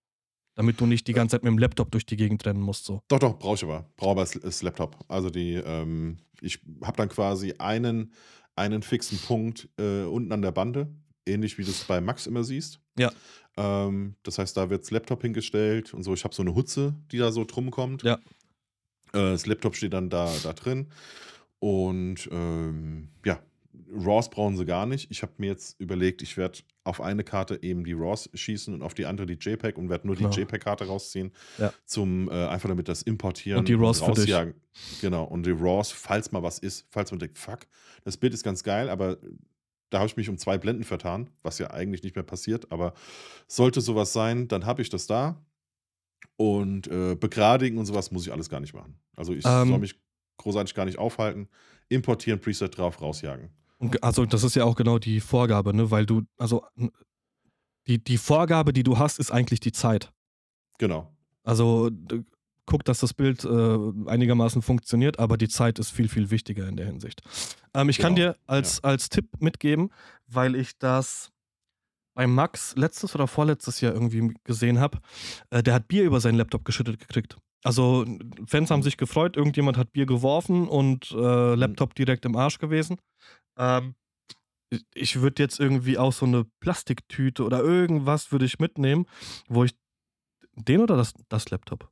[0.55, 2.86] Damit du nicht die ganze Zeit mit dem Laptop durch die Gegend rennen musst.
[2.86, 3.01] So.
[3.09, 3.89] Doch, doch, brauche ich aber.
[3.97, 4.97] Brauche aber das, das Laptop.
[5.09, 8.13] Also die, ähm, ich habe dann quasi einen,
[8.55, 10.88] einen fixen Punkt äh, unten an der Bande,
[11.25, 12.79] ähnlich wie du es bei Max immer siehst.
[12.97, 13.11] Ja.
[13.57, 16.13] Ähm, das heißt, da wird das Laptop hingestellt und so.
[16.13, 18.03] Ich habe so eine Hutze, die da so drum kommt.
[18.03, 18.15] Ja.
[19.11, 20.88] Äh, das Laptop steht dann da, da drin.
[21.59, 23.41] Und ähm, ja,
[23.91, 25.09] RAWs brauchen sie gar nicht.
[25.11, 28.82] Ich habe mir jetzt überlegt, ich werde auf eine Karte eben die RAWs schießen und
[28.82, 30.30] auf die andere die JPEG und werde nur Genau.
[30.30, 31.32] die JPEG-Karte rausziehen.
[31.57, 31.73] Ja.
[31.86, 34.19] Zum, äh, einfach damit das Importieren Und die RAWs für dich.
[34.19, 34.53] rausjagen.
[35.01, 37.59] Genau, und die RAWs, falls mal was ist, falls man denkt, fuck,
[38.03, 39.17] das Bild ist ganz geil, aber
[39.89, 42.93] da habe ich mich um zwei Blenden vertan, was ja eigentlich nicht mehr passiert, aber
[43.47, 45.41] sollte sowas sein, dann habe ich das da.
[46.38, 48.99] Und äh, begradigen und sowas muss ich alles gar nicht machen.
[49.15, 49.69] Also ich Ähm.
[49.69, 49.95] soll mich
[50.38, 51.47] großartig gar nicht aufhalten.
[51.88, 53.49] Importieren, Preset drauf, rausjagen.
[54.01, 55.91] Also, das ist ja auch genau die Vorgabe, ne?
[55.91, 56.65] Weil du, also,
[57.88, 60.11] die, die Vorgabe, die du hast, ist eigentlich die Zeit.
[60.77, 61.11] Genau.
[61.43, 61.91] Also,
[62.65, 63.77] guck, dass das Bild äh,
[64.07, 67.21] einigermaßen funktioniert, aber die Zeit ist viel, viel wichtiger in der Hinsicht.
[67.73, 69.91] Ähm, ich kann Genau, dir als, als Tipp mitgeben,
[70.27, 71.31] weil ich das
[72.15, 74.99] bei Max letztes oder vorletztes Jahr irgendwie gesehen habe.
[75.49, 77.38] Äh, der hat Bier über seinen Laptop geschüttet gekriegt.
[77.63, 78.05] Also
[78.47, 82.97] Fans haben sich gefreut, irgendjemand hat Bier geworfen und äh, Laptop direkt im Arsch gewesen.
[83.58, 83.95] Ähm,
[84.93, 89.06] ich- würde jetzt irgendwie auch so eine Plastiktüte oder irgendwas würde ich mitnehmen,
[89.47, 89.76] wo ich
[90.56, 91.89] den oder das, das Laptop?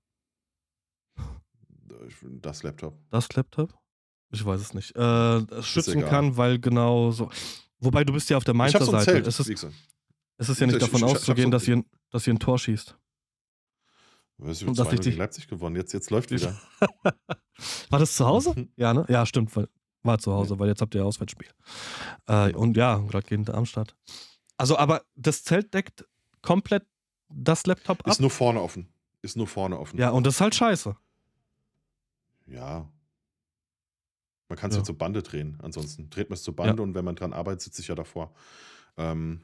[2.42, 2.98] Das Laptop.
[3.10, 3.74] Das Laptop?
[4.32, 4.96] Ich weiß es nicht.
[4.96, 7.30] Äh, schützen kann, weil genau so.
[7.80, 9.06] Wobei du bist ja auf der Mainzer Seite.
[9.06, 9.28] Zelt.
[9.28, 9.50] Es ist,
[10.38, 12.34] es ist ja nicht Ich- davon ich- ich auszugehen, so- dass, ihr, ein- dass ihr
[12.34, 12.98] ein Tor schießt.
[14.38, 15.76] Weißt du, Und dass ich 2-0 dich- Leipzig gewonnen.
[15.76, 16.60] Jetzt, jetzt läuft wieder.
[17.90, 18.54] War das zu Hause?
[18.76, 19.06] Ja, ne?
[19.08, 19.56] Ja, stimmt.
[19.56, 19.70] weil-
[20.04, 21.48] War zu Hause, weil jetzt habt ihr Auswärtsspiel.
[22.28, 22.60] Äh, Genau.
[22.60, 23.96] und ja, gerade gegen Darmstadt.
[24.58, 26.06] Also, aber das Zelt deckt
[26.42, 26.86] komplett
[27.30, 28.08] das Laptop ab.
[28.08, 28.88] Ist nur vorne offen.
[29.22, 29.98] Ist nur vorne offen.
[29.98, 30.96] Ja, und das ist halt scheiße.
[32.48, 32.90] Ja.
[34.50, 34.82] Man kann es Ja.
[34.82, 34.86] ja.
[34.86, 35.58] zur Bande drehen.
[35.64, 38.34] Ansonsten dreht man es zur Bande und wenn man dran arbeitet, sitze ich ja davor.
[38.98, 39.42] Ähm,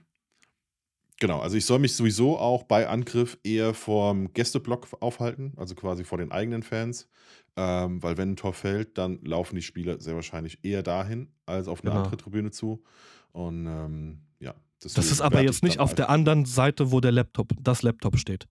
[1.19, 6.03] genau, also ich soll mich sowieso auch bei Angriff eher vorm Gästeblock aufhalten, also quasi
[6.03, 7.07] vor den eigenen Fans.
[7.55, 11.67] Ähm, weil wenn ein Tor fällt, dann laufen die Spieler sehr wahrscheinlich eher dahin als
[11.67, 12.03] auf eine Genau.
[12.03, 12.83] andere Tribüne zu.
[13.31, 14.53] Und ähm, ja.
[14.81, 18.17] Das ist aber jetzt ich nicht auf der anderen Seite, wo der Laptop, das Laptop
[18.17, 18.47] steht.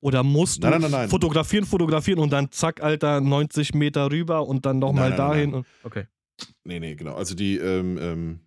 [0.00, 1.08] Oder musst du Nein, nein, nein, nein.
[1.08, 5.50] fotografieren, fotografieren und dann zack, Alter, 90 Meter rüber und dann nochmal Nein, nein, dahin.
[5.50, 5.58] nein.
[5.60, 6.06] Und, okay.
[6.64, 7.14] Nee, nee, genau.
[7.14, 8.40] Also die, ähm, ähm,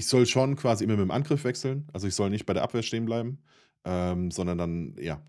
[0.00, 1.86] ich soll schon quasi immer mit dem Angriff wechseln.
[1.92, 3.38] Also ich soll nicht bei der Abwehr stehen bleiben,
[3.84, 5.22] ähm, sondern dann, ja,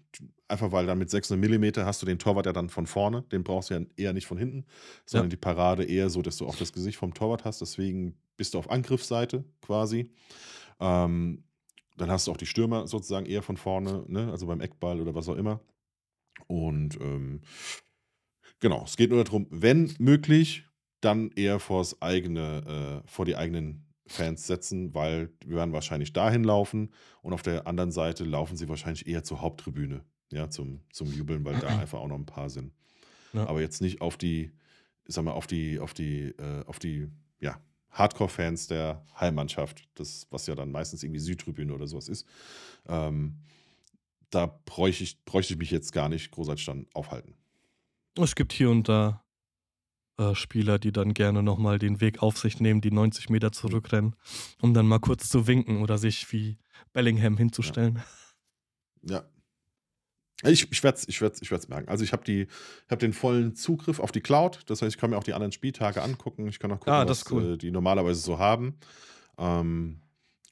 [0.47, 3.23] einfach weil dann mit 600 Millimeter hast du den Torwart ja dann von vorne.
[3.23, 4.65] Den brauchst du ja eher nicht von hinten,
[5.05, 7.59] sondern die Parade eher so, dass du auch das Gesicht vom Torwart hast.
[7.59, 10.09] Deswegen bist du auf Angriffsseite quasi.
[10.79, 11.43] Ähm,
[11.97, 14.31] dann hast du auch die Stürmer sozusagen eher von vorne, ne?
[14.31, 15.59] also beim Eckball oder was auch immer.
[16.47, 17.41] Und ähm,
[18.61, 20.65] genau, es geht nur darum, wenn möglich,
[21.01, 26.43] dann eher vors eigene, äh, vor die eigenen Fans setzen, weil wir werden wahrscheinlich dahin
[26.43, 26.91] laufen
[27.21, 31.43] und auf der anderen Seite laufen sie wahrscheinlich eher zur Haupttribüne, ja, zum, zum Jubeln,
[31.45, 32.73] weil da einfach auch noch ein paar sind.
[33.33, 33.47] Ja.
[33.47, 34.51] Aber jetzt nicht auf die,
[35.05, 37.07] ich sag mal, auf die, auf die, äh, auf die,
[37.39, 37.59] ja,
[37.91, 42.25] Hardcore-Fans der Heimmannschaft, das, was ja dann meistens irgendwie Südtribüne oder sowas ist.
[42.87, 43.39] Ähm,
[44.29, 47.35] da bräuchte ich, bräuchte ich mich jetzt gar nicht großartig dann aufhalten.
[48.17, 49.23] Es gibt hier und da
[50.17, 54.15] äh, Spieler, die dann gerne nochmal den Weg auf sich nehmen, die 90 Meter zurückrennen,
[54.61, 56.57] um dann mal kurz zu winken oder sich wie
[56.93, 58.01] Bellingham hinzustellen.
[59.03, 59.23] Ja.
[60.43, 61.87] Ich, ich werde es ich werd's, ich werd's merken.
[61.89, 62.47] Also ich habe
[62.89, 64.61] hab den vollen Zugriff auf die Cloud.
[64.65, 66.47] Das heißt, ich kann mir auch die anderen Spieltage angucken.
[66.47, 67.53] Ich kann auch gucken, Ah, was cool.
[67.53, 68.75] äh, die normalerweise so haben.
[69.37, 70.01] Ähm,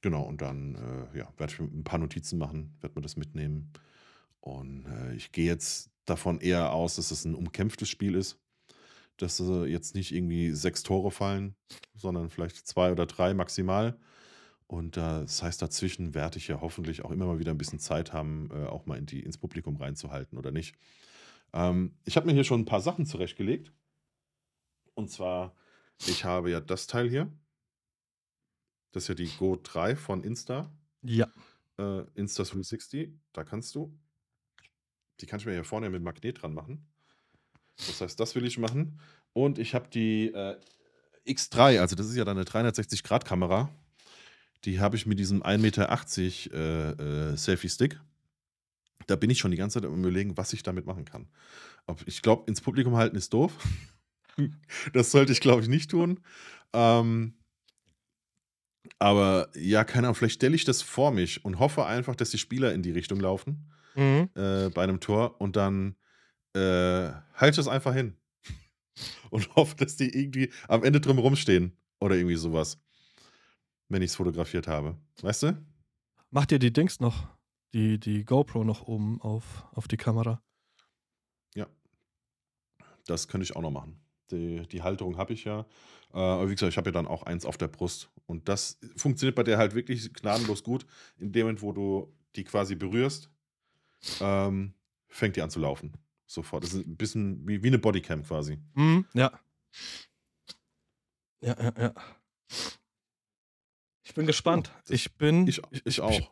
[0.02, 3.72] genau, und dann äh, ja, werde ich ein paar Notizen machen, werde mir das mitnehmen.
[4.42, 8.38] Und äh, ich gehe jetzt davon eher aus, dass es ein umkämpftes Spiel ist.
[9.20, 11.56] Dass äh, jetzt nicht irgendwie sechs Tore fallen,
[11.96, 14.00] sondern vielleicht zwei oder drei maximal.
[14.68, 17.80] Und äh, das heißt, dazwischen werde ich ja hoffentlich auch immer mal wieder ein bisschen
[17.80, 20.76] Zeit haben, äh, auch mal in die, ins Publikum reinzuhalten oder nicht.
[21.54, 23.74] Ähm, ich habe mir hier schon ein paar Sachen zurechtgelegt.
[24.94, 25.56] Und zwar,
[26.06, 27.32] ich habe ja das Teil hier.
[28.92, 30.72] Das ist ja die Go 3 von Insta.
[31.02, 31.28] Ja.
[31.78, 33.12] Äh, Insta 360.
[33.34, 33.98] Da kannst du.
[35.20, 36.88] Die kann ich mir hier vorne mit Magnet dran machen.
[37.88, 39.00] Das heißt, das will ich machen.
[39.34, 40.58] Und ich habe die äh,
[41.28, 43.70] X3, also das ist ja dann eine 360-Grad-Kamera.
[44.66, 45.90] Die habe ich mit diesem 1,80 Meter
[46.54, 48.00] äh, äh, Selfie-Stick.
[49.08, 51.28] Da bin ich schon die ganze Zeit am überlegen, was ich damit machen kann.
[51.88, 53.54] Ob, ich glaube, ins Publikum halten ist doof.
[54.94, 56.20] das sollte ich, glaube ich, nicht tun.
[56.74, 57.34] Ähm,
[58.98, 62.38] aber ja, keine Ahnung, vielleicht stelle ich das vor mich und hoffe einfach, dass die
[62.38, 64.30] Spieler in die Richtung laufen Mhm.
[64.36, 65.96] äh, bei einem Tor und dann
[66.60, 68.16] äh, halte ich das einfach hin.
[69.30, 72.80] und hoffe, dass die irgendwie am Ende drumherum stehen oder irgendwie sowas.
[73.88, 74.98] Wenn ich es fotografiert habe.
[75.22, 75.66] Weißt du?
[76.30, 77.28] Macht ihr die Dings noch?
[77.74, 80.42] Die, die GoPro noch oben auf, auf die Kamera?
[83.10, 84.00] Das könnte ich auch noch machen.
[84.32, 85.66] Die, die Halterung habe ich ja.
[86.14, 88.10] Äh, aber wie gesagt, ich habe ja dann auch eins auf der Brust.
[88.28, 90.86] Und das funktioniert bei der halt wirklich gnadenlos gut.
[91.18, 93.32] In dem Moment, wo du die quasi berührst,
[94.22, 94.74] ähm,
[95.08, 95.94] fängt die an zu laufen.
[96.32, 96.64] Sofort.
[96.64, 98.60] Das ist ein bisschen wie, wie eine Bodycam quasi.
[98.76, 99.06] Mhm.
[99.16, 99.32] Ja.
[101.42, 101.94] Ja, ja, ja.
[104.04, 104.72] Ich bin gespannt.
[104.84, 105.48] das- ich bin.
[105.48, 106.32] Ich, ich auch.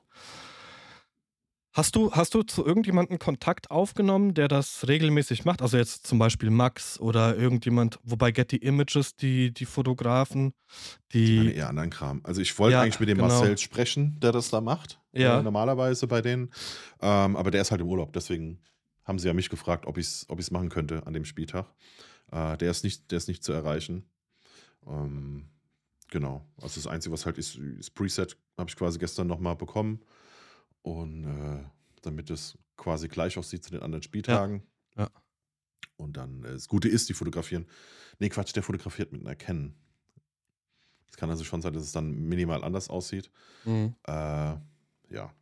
[1.74, 5.62] Hast du, hast du zu irgendjemandem Kontakt aufgenommen, der das regelmäßig macht?
[5.62, 10.54] Also jetzt zum Beispiel Max oder irgendjemand, wobei Getty Images, die, die Fotografen,
[11.14, 12.22] Die meine eher anderen Kram.
[12.24, 13.30] Also ich wollte Ja, eigentlich mit dem genau.
[13.30, 15.00] Marcel sprechen, der das da macht.
[15.12, 15.40] Ja.
[15.40, 16.52] Äh, normalerweise bei denen.
[17.00, 18.12] Ähm, aber der ist halt im Urlaub.
[18.14, 18.60] Deswegen
[19.08, 21.66] haben sie ja mich gefragt, ob ich es ob ich's machen könnte an dem Spieltag.
[22.32, 24.04] Äh, der, ist nicht, der ist nicht zu erreichen.
[24.86, 25.48] Ähm,
[26.10, 26.46] genau.
[26.62, 30.02] Also das Einzige, was halt ist, ist Preset, habe ich quasi gestern nochmal bekommen.
[30.82, 31.64] Und äh,
[32.02, 34.64] damit es quasi gleich aussieht zu den anderen Spieltagen.
[34.98, 35.10] Ja.
[35.96, 37.66] Und dann, äh, das Gute ist, die fotografieren.
[38.20, 39.74] Nee, Quatsch, der fotografiert mit einer Canon.
[41.10, 43.32] Es kann also schon sein, dass es dann minimal anders aussieht.
[43.64, 43.96] Mhm.
[44.04, 44.12] Äh,
[45.10, 45.34] ja,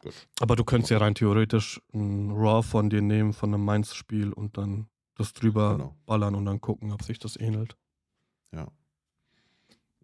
[0.00, 0.14] gut.
[0.40, 4.56] Aber du könntest ja rein theoretisch ein RAW von dir nehmen, von einem Mainz-Spiel und
[4.56, 5.96] dann das drüber Genau.
[6.06, 7.76] ballern und dann gucken, ob sich das ähnelt.
[8.54, 8.68] Ja.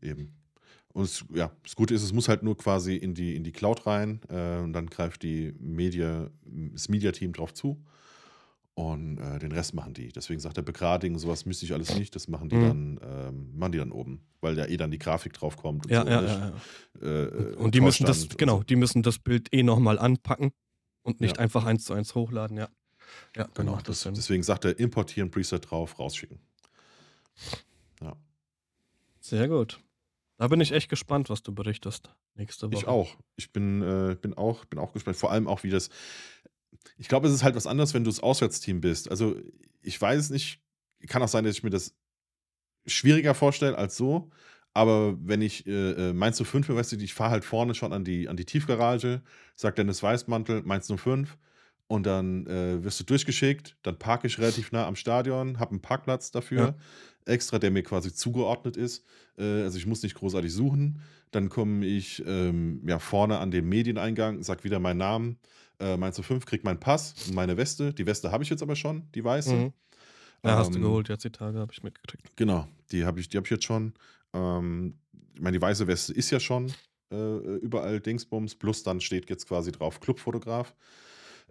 [0.00, 0.36] Eben.
[0.92, 3.52] Und es, ja, das Gute ist, es muss halt nur quasi in die, in die
[3.52, 7.82] Cloud rein äh, und dann greift die Media, das Media-Team drauf zu
[8.76, 10.08] und äh, den Rest machen die.
[10.12, 12.62] Deswegen sagt er Begrading, sowas müsste ich alles nicht, das machen die, Mhm.
[12.62, 15.86] dann, ähm, machen die dann oben, weil ja eh dann die Grafik drauf kommt.
[15.86, 16.52] Und Ja, so, ja, ja,
[17.00, 17.24] ja.
[17.24, 18.62] Äh, Und die müssen das, und genau, so.
[18.64, 20.52] die müssen das Bild eh nochmal anpacken
[21.02, 21.42] und nicht Ja.
[21.42, 22.68] einfach eins zu eins hochladen, ja.
[23.34, 26.38] Ja, Genau, das das, deswegen sagt er, importieren, Preset drauf, rausschicken.
[28.02, 28.14] Ja.
[29.20, 29.80] Sehr gut.
[30.36, 32.76] Da bin ich echt gespannt, was du berichtest nächste Woche.
[32.76, 33.16] Ich auch.
[33.36, 35.16] Ich bin, äh, bin auch, bin auch gespannt.
[35.16, 35.88] Vor allem auch, wie das.
[36.98, 39.10] Ich glaube, es ist halt was anderes, wenn du das Auswärtsteam bist.
[39.10, 39.36] Also,
[39.82, 40.60] ich weiß es nicht.
[41.08, 41.94] Kann auch sein, dass ich mir das
[42.86, 44.30] schwieriger vorstelle als so.
[44.76, 47.94] Aber wenn ich äh, äh, Mainz 05 bin, weißt du, ich fahre halt vorne schon
[47.94, 49.22] an die, an die Tiefgarage,
[49.54, 51.38] sagt Dennis Weißmantel, Mainz 05.
[51.88, 53.76] Und dann äh, wirst du durchgeschickt.
[53.82, 56.76] Dann parke ich relativ nah am Stadion, habe einen Parkplatz dafür,
[57.24, 59.04] extra, der mir quasi zugeordnet ist.
[59.38, 61.00] Äh, also ich muss nicht großartig suchen.
[61.30, 65.38] Dann komme ich ähm, ja, vorne an den Medieneingang, sag wieder meinen Namen.
[65.78, 67.92] Äh, Mainz 05 kriegt meinen Pass und meine Weste.
[67.92, 69.54] Die Weste habe ich jetzt aber schon, die weiße.
[69.54, 69.72] Mhm.
[70.44, 72.36] Ja, hast du Ähm, geholt, jetzt die Tage, habe ich mitgekriegt.
[72.36, 73.94] Genau, die habe ich, die hab ich jetzt schon.
[74.32, 74.98] Ähm,
[75.34, 76.72] ich meine, die weiße Weste ist ja schon
[77.10, 80.74] äh, überall Dingsbums, plus dann steht jetzt quasi drauf Clubfotograf.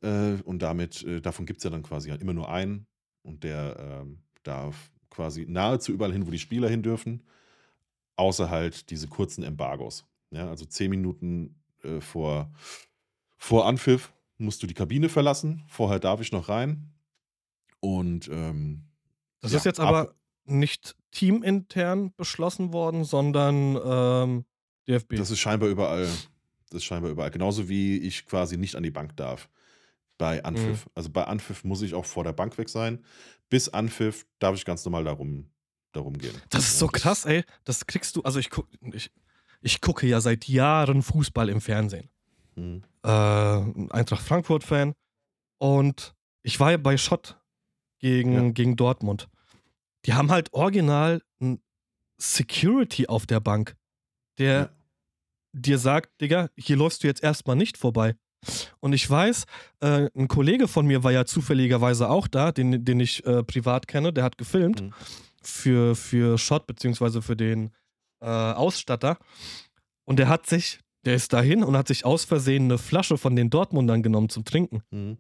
[0.02, 2.88] Äh, und damit, äh, davon gibt es ja dann quasi immer nur einen.
[3.22, 7.24] Und der ähm, darf quasi nahezu überall hin, wo die Spieler hin dürfen,
[8.18, 10.06] außer halt diese kurzen Embargos.
[10.32, 12.52] Ja, also zehn Minuten äh, vor,
[13.38, 15.64] vor Anpfiff musst du die Kabine verlassen.
[15.68, 16.92] Vorher darf ich noch rein.
[17.80, 18.84] Und ähm,
[19.42, 24.46] Das ja, ist jetzt ab- aber nicht teamintern beschlossen worden, sondern ähm,
[24.88, 25.16] DFB.
[25.16, 26.06] Das ist scheinbar überall.
[26.70, 27.32] Das ist scheinbar überall.
[27.32, 29.50] Genauso wie ich quasi nicht an die Bank darf.
[30.18, 30.46] Bei Mhm.
[30.46, 30.90] Anpfiff.
[30.96, 33.04] Also bei Anpfiff muss ich auch vor der Bank weg sein.
[33.50, 35.50] Bis Anpfiff darf ich ganz normal darum,
[35.92, 36.36] darum gehen.
[36.50, 37.44] Das ist so krass, ey.
[37.64, 39.12] Das kriegst du, also ich, guck, ich,
[39.62, 42.10] ich gucke ja seit Jahren Fußball im Fernsehen.
[42.56, 42.84] Mhm.
[43.04, 44.94] Äh, ein Eintracht Frankfurt-Fan.
[45.60, 46.14] Und
[46.44, 47.40] ich war ja bei Schott
[48.00, 48.50] gegen, Ja.
[48.52, 49.28] gegen Dortmund.
[50.06, 51.62] Die haben halt original ein
[52.18, 53.76] Security auf der Bank,
[54.38, 54.70] der Ja.
[55.54, 58.16] dir sagt, Digga, hier läufst du jetzt erstmal nicht vorbei.
[58.80, 59.46] Und ich weiß,
[59.80, 63.88] äh, ein Kollege von mir war ja zufälligerweise auch da, den, den ich äh, privat
[63.88, 64.94] kenne, der hat gefilmt Mhm.
[65.42, 67.72] für, für Shot beziehungsweise für den
[68.22, 69.18] äh, Ausstatter.
[70.06, 73.36] Und der hat sich, der ist dahin und hat sich aus Versehen eine Flasche von
[73.36, 74.82] den Dortmundern genommen zum Trinken.
[74.92, 75.18] Mhm.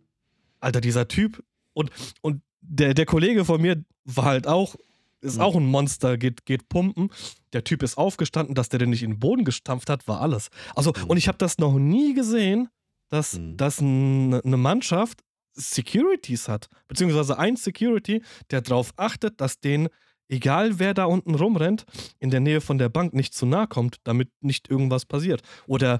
[0.59, 1.43] Alter, dieser Typ,
[1.73, 1.91] Und,
[2.21, 4.75] und der, der Kollege von mir war halt auch,
[5.21, 5.41] ist Mhm.
[5.41, 7.09] auch ein Monster, geht, geht pumpen.
[7.53, 10.49] Der Typ ist aufgestanden, dass der den nicht in den Boden gestampft hat, war alles.
[10.75, 11.09] Also, Mhm.
[11.09, 12.69] und ich habe das noch nie gesehen,
[13.09, 13.57] dass, Mhm.
[13.57, 15.21] dass ein, eine Mannschaft
[15.53, 16.69] Securities hat.
[16.87, 18.21] Beziehungsweise ein Security,
[18.51, 19.87] der darauf achtet, dass denen,
[20.29, 21.85] egal wer da unten rumrennt,
[22.19, 25.41] in der Nähe von der Bank nicht zu nahe kommt, damit nicht irgendwas passiert.
[25.67, 25.99] Oder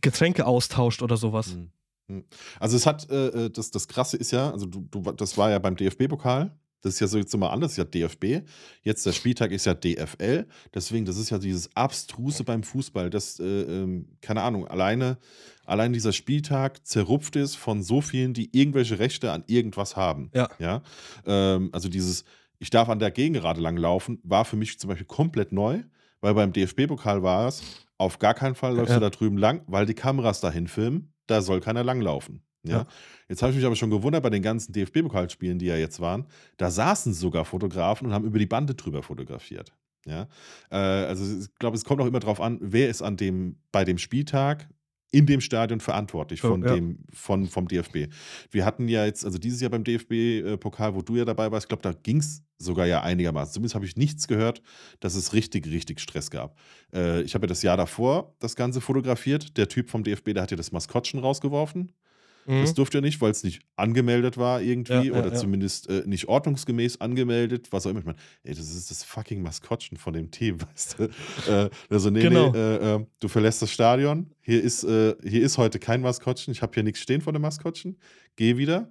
[0.00, 1.54] Getränke austauscht oder sowas.
[1.54, 1.70] Mhm.
[2.08, 2.24] Mhm.
[2.60, 5.50] Also es hat, äh, äh, das, das Krasse ist ja, also du, du, das war
[5.50, 8.46] ja beim DFB-Pokal, das ist ja so jetzt immer anders, das ist ja DFB,
[8.82, 13.40] jetzt der Spieltag ist ja DFL, deswegen, das ist ja dieses Abstruse beim Fußball, das,
[13.40, 15.16] äh, ähm, keine Ahnung, alleine,
[15.64, 20.30] allein dieser Spieltag zerrupft ist von so vielen, die irgendwelche Rechte an irgendwas haben.
[20.34, 20.50] Ja.
[20.58, 20.82] ja?
[21.24, 22.24] Ähm, also dieses,
[22.58, 25.82] ich darf an der Gegengerade lang laufen, war für mich zum Beispiel komplett neu,
[26.20, 28.96] weil beim DFB-Pokal war es, auf gar keinen Fall läufst Ja.
[28.96, 32.42] du da drüben lang, weil die Kameras dahin filmen, da soll keiner langlaufen.
[32.62, 32.78] Ja?
[32.78, 32.86] Ja.
[33.28, 36.26] Jetzt habe ich mich aber schon gewundert bei den ganzen DFB-Pokalspielen, die ja jetzt waren,
[36.56, 39.72] da saßen sogar Fotografen und haben über die Bande drüber fotografiert.
[40.06, 40.28] Ja?
[40.70, 43.84] Äh, also ich glaube, es kommt auch immer darauf an, wer ist an dem, bei
[43.84, 44.68] dem Spieltag
[45.14, 46.74] in dem Stadion verantwortlich von Ja.
[46.74, 48.08] dem, von, vom DFB.
[48.50, 51.68] Wir hatten ja jetzt, also dieses Jahr beim DFB-Pokal, wo du ja dabei warst, ich
[51.68, 53.54] glaube, da ging es sogar ja einigermaßen.
[53.54, 54.60] Zumindest habe ich nichts gehört,
[55.00, 56.58] dass es richtig, richtig Stress gab.
[56.92, 59.56] Äh, ich habe ja das Jahr davor das Ganze fotografiert.
[59.56, 61.92] Der Typ vom DFB, der hat ja das Maskottchen rausgeworfen.
[62.46, 62.74] Das Mhm.
[62.74, 65.34] durfte er nicht, weil es nicht angemeldet war irgendwie Ja, oder ja.
[65.34, 68.00] zumindest äh, nicht ordnungsgemäß angemeldet, was auch immer.
[68.00, 71.04] Ich meine, ey, das ist das fucking Maskottchen von dem Team, weißt du?
[71.50, 72.50] Äh, also, nee, Genau.
[72.52, 74.30] nee, äh, äh, du verlässt das Stadion.
[74.42, 76.52] Hier ist, äh, hier ist heute kein Maskottchen.
[76.52, 77.96] Ich habe hier nichts stehen von dem Maskottchen.
[78.36, 78.90] Geh wieder.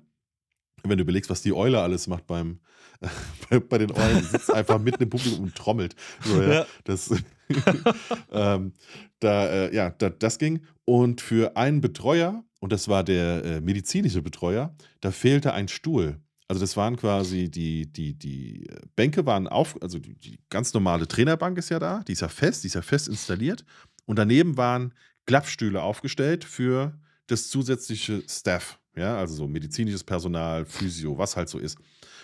[0.85, 2.59] Wenn du überlegst, was die Eule alles macht beim,
[3.49, 5.95] bei, bei den Eulen, sitzt einfach mitten im Publikum und trommelt.
[6.25, 6.65] So, ja, Ja.
[6.83, 7.09] Das,
[8.31, 8.73] ähm,
[9.19, 10.61] da, äh, ja, da, das ging.
[10.85, 16.21] Und für einen Betreuer, und das war der äh, medizinische Betreuer, da fehlte ein Stuhl.
[16.47, 20.73] Also das waren quasi die, die, die äh, Bänke waren auf, also die, die ganz
[20.73, 23.65] normale Trainerbank ist ja da, die ist ja fest, die ist ja fest installiert.
[24.05, 24.93] Und daneben waren
[25.25, 31.59] Klappstühle aufgestellt für das zusätzliche Staff, ja, also so medizinisches Personal, Physio, was halt so
[31.59, 31.77] ist.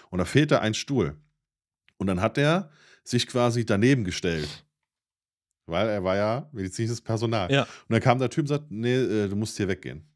[0.10, 1.18] Und da fehlte ein Stuhl.
[1.98, 2.70] Und dann hat er
[3.04, 4.66] sich quasi daneben gestellt.
[5.66, 7.52] Weil er war ja medizinisches Personal.
[7.52, 7.64] Ja.
[7.64, 10.09] Und dann kam der Typ und sagt, nee, äh, du musst hier weggehen.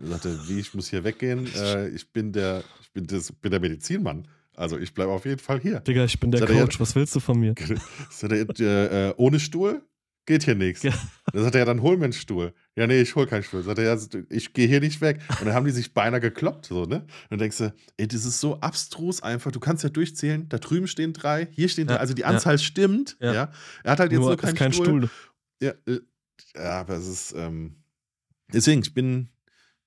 [0.00, 1.48] Er sagte, wie, ich muss hier weggehen?
[1.56, 4.28] Äh, ich bin der, ich bin, das, bin der Medizinmann.
[4.54, 5.80] Also ich bleibe auf jeden Fall hier.
[5.80, 7.54] Digga, ich bin der Sagt er Coach, was willst du von mir?
[8.10, 9.82] Sagt er, äh, äh, ohne Stuhl
[10.26, 10.82] geht hier nichts.
[10.82, 10.92] Ja.
[11.32, 12.52] Dann sagt er, ja, dann hol mir einen Stuhl.
[12.74, 13.62] Ja, nee, ich hol keinen Stuhl.
[13.62, 15.20] Sagt er, ja, ich gehe hier nicht weg.
[15.38, 16.96] Und dann haben die sich beinahe gekloppt, so, ne?
[16.96, 19.52] Und dann denkst du, ey, das ist so abstrus einfach.
[19.52, 20.48] Du kannst ja durchzählen.
[20.48, 21.94] Da drüben stehen drei, hier stehen drei.
[21.94, 22.28] Ja, Also die ja.
[22.28, 23.32] Anzahl stimmt, ja.
[23.32, 23.52] Ja.
[23.84, 24.84] Er hat halt jetzt Nur nur, keinen kein Stuhl.
[24.86, 25.10] Stuhl.
[25.62, 26.00] Ja, äh,
[26.56, 27.76] ja, aber es ist, ähm,
[28.52, 29.28] deswegen, ich bin,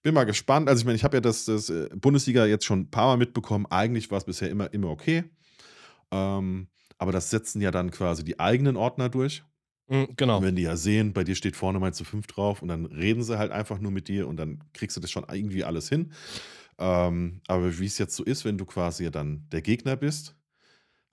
[0.02, 0.70] bin mal gespannt.
[0.70, 3.18] Also ich meine, ich habe ja das, das äh, Bundesliga jetzt schon ein paar Mal
[3.18, 3.66] mitbekommen.
[3.70, 5.24] Eigentlich war es bisher immer, immer okay.
[6.12, 6.68] Ähm,
[6.98, 9.44] aber das setzen ja dann quasi die eigenen Ordner durch.
[9.88, 10.38] Mhm, Genau.
[10.38, 12.86] Und wenn die ja sehen, bei dir steht vorne mal zu fünf drauf und dann
[12.86, 15.90] reden sie halt einfach nur mit dir und dann kriegst du das schon irgendwie alles
[15.90, 16.12] hin.
[16.78, 20.36] Ähm, aber wie es jetzt so ist, wenn du quasi ja dann der Gegner bist,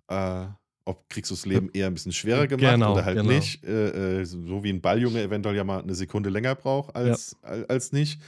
[0.09, 0.47] äh,
[0.85, 3.33] ob kriegst du das Leben eher ein bisschen schwerer gemacht Genau, oder halt genau.
[3.33, 7.37] nicht, äh, äh, so wie ein Balljunge eventuell ja mal eine Sekunde länger braucht als,
[7.43, 8.21] al- als nicht.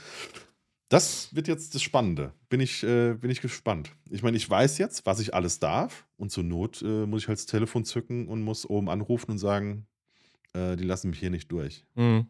[0.89, 2.33] Das wird jetzt das Spannende.
[2.49, 3.95] Bin ich, äh, bin ich gespannt.
[4.11, 7.29] Ich meine, ich weiß jetzt, was ich alles darf und zur Not äh, muss ich
[7.29, 9.87] halt das Telefon zücken und muss oben anrufen und sagen,
[10.55, 11.85] äh, die lassen mich hier nicht durch.
[11.95, 12.29] Mhm.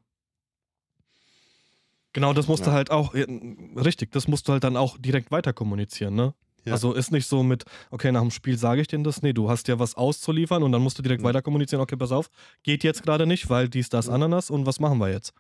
[2.13, 2.75] Genau, das musst du Ja.
[2.75, 6.35] halt auch, richtig, das musst du halt dann auch direkt weiter kommunizieren, ne?
[6.69, 6.73] Ja.
[6.75, 9.49] Also ist nicht so mit, okay, nach dem Spiel sage ich denen das, nee, du
[9.51, 11.27] hast ja was auszuliefern und dann musst du direkt Mhm.
[11.27, 12.31] weiter kommunizieren, okay, pass auf,
[12.63, 14.15] geht jetzt gerade nicht, weil dies, das, Mhm.
[14.15, 15.33] Ananas und was machen wir jetzt?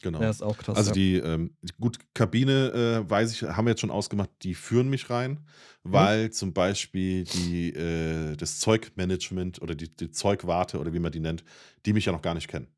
[0.00, 0.22] Genau.
[0.22, 0.76] Ja, ist auch krass.
[0.76, 4.88] Also die, ähm, gut, Kabine, äh, weiß ich, haben wir jetzt schon ausgemacht, die führen
[4.88, 5.40] mich rein,
[5.84, 5.92] Mhm.
[5.92, 11.20] weil zum Beispiel die, äh, das Zeugmanagement oder die, die Zeugwarte oder wie man die
[11.20, 11.44] nennt,
[11.84, 12.68] die mich ja noch gar nicht kennen.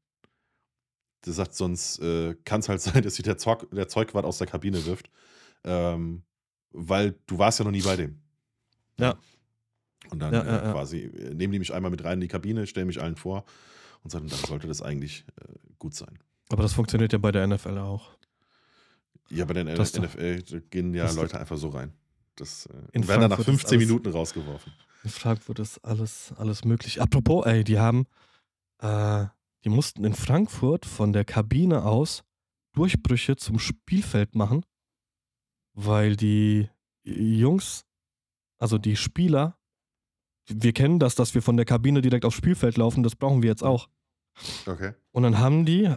[1.23, 4.39] Das sagt, sonst äh, kann es halt sein, dass sich der, Zeug, der Zeugwart aus
[4.39, 5.11] der Kabine wirft,
[5.65, 6.23] ähm,
[6.73, 8.21] weil du warst ja noch nie bei dem.
[8.99, 9.17] Ja.
[10.11, 10.73] Und dann Ja, äh, ja, ja.
[10.73, 13.45] quasi äh, nehmen die mich einmal mit rein in die Kabine, stellen mich allen vor
[14.03, 16.19] und sagen, dann sollte das eigentlich äh, gut sein.
[16.51, 18.17] Aber das funktioniert ja bei der NFL auch.
[19.29, 21.93] Ja, bei Das- NFL gehen ja Leute einfach so rein.
[22.37, 24.73] Das äh, In werden dann nach Frankfurt ist 15 alles- Minuten rausgeworfen.
[25.05, 27.01] In Frankfurt ist alles, alles möglich.
[27.03, 28.07] Apropos, ey, die haben,
[28.79, 29.27] äh,
[29.65, 32.23] die mussten in Frankfurt von der Kabine aus
[32.73, 34.65] Durchbrüche zum Spielfeld machen,
[35.79, 36.69] weil die
[37.05, 37.85] Jungs,
[38.59, 39.57] also die Spieler,
[40.47, 43.51] wir kennen das, dass wir von der Kabine direkt aufs Spielfeld laufen, das brauchen wir
[43.51, 43.89] jetzt auch.
[44.67, 44.95] Okay.
[45.13, 45.89] Und dann haben die,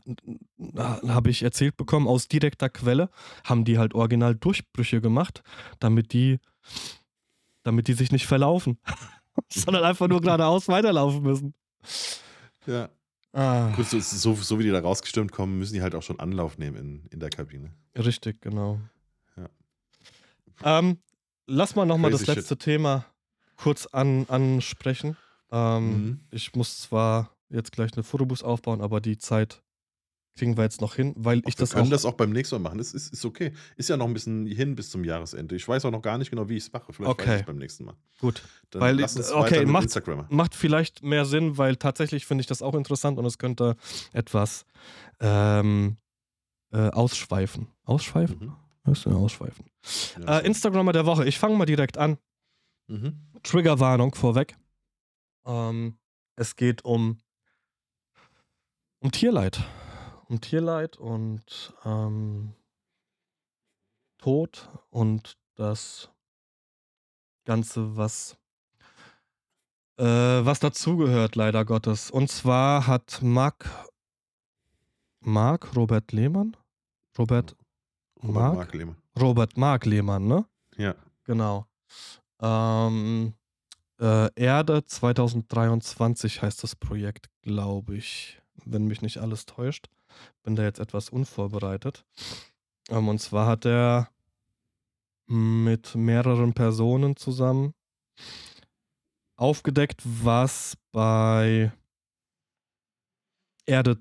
[0.75, 3.09] habe ich erzählt bekommen, aus direkter Quelle,
[3.43, 5.43] haben die halt original Durchbrüche gemacht,
[5.79, 6.39] damit die
[7.63, 8.79] damit die sich nicht verlaufen,
[9.49, 11.53] sondern einfach nur geradeaus weiterlaufen müssen.
[12.65, 12.89] Ja.
[13.33, 16.19] Ah, Gut, so, so, so wie die da rausgestürmt kommen, müssen die halt auch schon
[16.19, 17.71] Anlauf nehmen in, in der Kabine.
[17.95, 18.79] richtig, genau.
[20.63, 20.97] Ähm,
[21.47, 23.05] lass mal nochmal das letzte Thema
[23.55, 25.17] kurz an, ansprechen.
[25.51, 26.19] Ähm, Mhm.
[26.31, 29.61] Ich muss zwar jetzt gleich eine Fotobus aufbauen, aber die Zeit
[30.37, 31.91] kriegen wir jetzt noch hin, weil ich wir das können auch.
[31.91, 32.77] das auch beim nächsten Mal machen.
[32.77, 33.51] Das ist, ist okay.
[33.75, 35.55] Ist ja noch ein bisschen hin bis zum Jahresende.
[35.57, 36.93] Ich weiß auch noch gar nicht genau, wie ich es mache.
[36.93, 37.33] Vielleicht weiß Okay.
[37.35, 37.95] ich es beim nächsten Mal.
[38.21, 38.41] Gut.
[38.69, 39.99] Dann Weil- lass uns okay, macht-.
[40.31, 43.75] Macht vielleicht mehr Sinn, weil tatsächlich finde ich das auch interessant und es könnte
[44.13, 44.63] etwas
[45.19, 45.97] ähm,
[46.71, 47.67] äh, ausschweifen.
[47.83, 48.37] Ausschweifen?
[48.39, 48.55] Mhm.
[48.83, 49.65] Was ist denn ausschweifen?
[50.19, 51.25] Ja, Äh, Instagrammer der Woche.
[51.27, 52.17] Ich fange mal direkt an.
[52.87, 53.27] mhm.
[53.43, 54.55] Triggerwarnung vorweg.
[55.45, 55.97] Ähm,
[56.35, 57.17] es geht um,
[58.99, 59.63] um Tierleid.
[60.27, 62.53] Um Tierleid und ähm,
[64.19, 66.11] Tod und das
[67.45, 68.37] Ganze, was,
[69.97, 72.11] äh, was dazugehört, leider Gottes.
[72.11, 73.67] Und zwar hat Marc,
[75.21, 76.55] Marc Robert Lehmann?
[77.17, 77.55] Robert,
[78.23, 78.55] Robert Mark?
[78.55, 78.95] Mark Lehmann.
[79.19, 80.45] Robert Marc Lehmann, ne?
[80.77, 80.95] Ja.
[81.25, 81.65] Genau.
[82.41, 83.33] Ähm,
[83.99, 89.87] äh, Erde 2023 heißt das Projekt, glaube ich, wenn mich nicht alles täuscht.
[90.43, 92.05] Bin da jetzt etwas unvorbereitet.
[92.89, 94.09] Ähm, und zwar hat er
[95.27, 97.73] mit mehreren Personen zusammen
[99.37, 101.71] aufgedeckt, was bei
[103.65, 103.97] Erde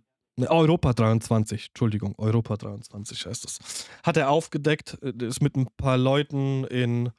[0.49, 3.59] Europa 23, Entschuldigung, Europa 23 heißt es.
[4.03, 7.11] Hat er aufgedeckt, äh, ist mit ein paar Leuten in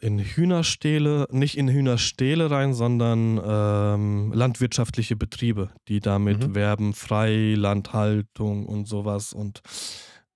[0.00, 6.54] in Hühnerstähle, nicht in Hühnerstähle rein, sondern ähm, landwirtschaftliche Betriebe, die damit Mhm.
[6.54, 9.62] werben, Freilandhaltung und sowas und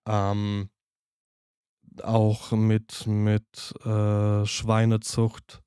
[0.06, 0.70] ähm,
[2.02, 5.60] auch mit, mit äh, Schweinezucht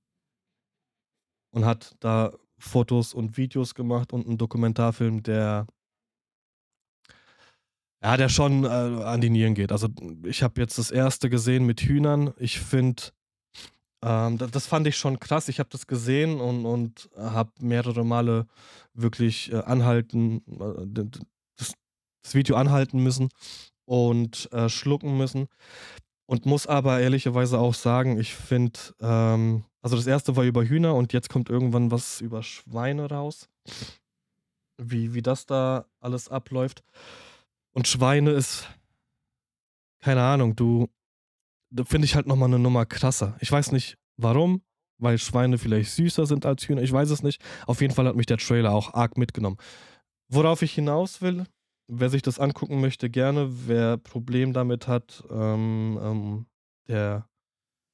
[1.51, 2.31] und hat da
[2.63, 5.67] Fotos und Videos gemacht und einen Dokumentarfilm, der
[8.01, 9.71] ja, der schon äh, an die Nieren geht.
[9.71, 9.87] Also
[10.25, 12.33] ich habe jetzt das erste gesehen mit Hühnern.
[12.37, 13.03] Ich finde,
[14.03, 15.47] ähm, das, das fand ich schon krass.
[15.47, 18.47] Ich habe das gesehen und, und habe mehrere Male
[18.93, 21.05] wirklich äh, anhalten, äh,
[21.55, 21.73] das,
[22.23, 23.29] das Video anhalten müssen
[23.85, 25.47] und äh, schlucken müssen.
[26.33, 30.95] Und muss aber ehrlicherweise auch sagen, ich finde, ähm, also das erste war über Hühner
[30.95, 33.47] und jetzt kommt irgendwann was über Schweine raus.
[34.81, 36.83] Wie, wie das da alles abläuft.
[37.75, 38.67] Und Schweine ist,
[39.99, 40.89] keine Ahnung, du,
[41.69, 43.37] da finde ich halt nochmal eine Nummer krasser.
[43.39, 44.63] Ich weiß nicht warum,
[44.97, 47.43] weil Schweine vielleicht süßer sind als Hühner, ich weiß es nicht.
[47.67, 49.57] Auf jeden Fall hat mich der Trailer auch arg mitgenommen.
[50.29, 51.45] Worauf ich hinaus will,
[51.99, 53.67] wer sich das angucken möchte, gerne.
[53.67, 56.45] Wer Problem damit hat, ähm, ähm,
[56.87, 57.29] der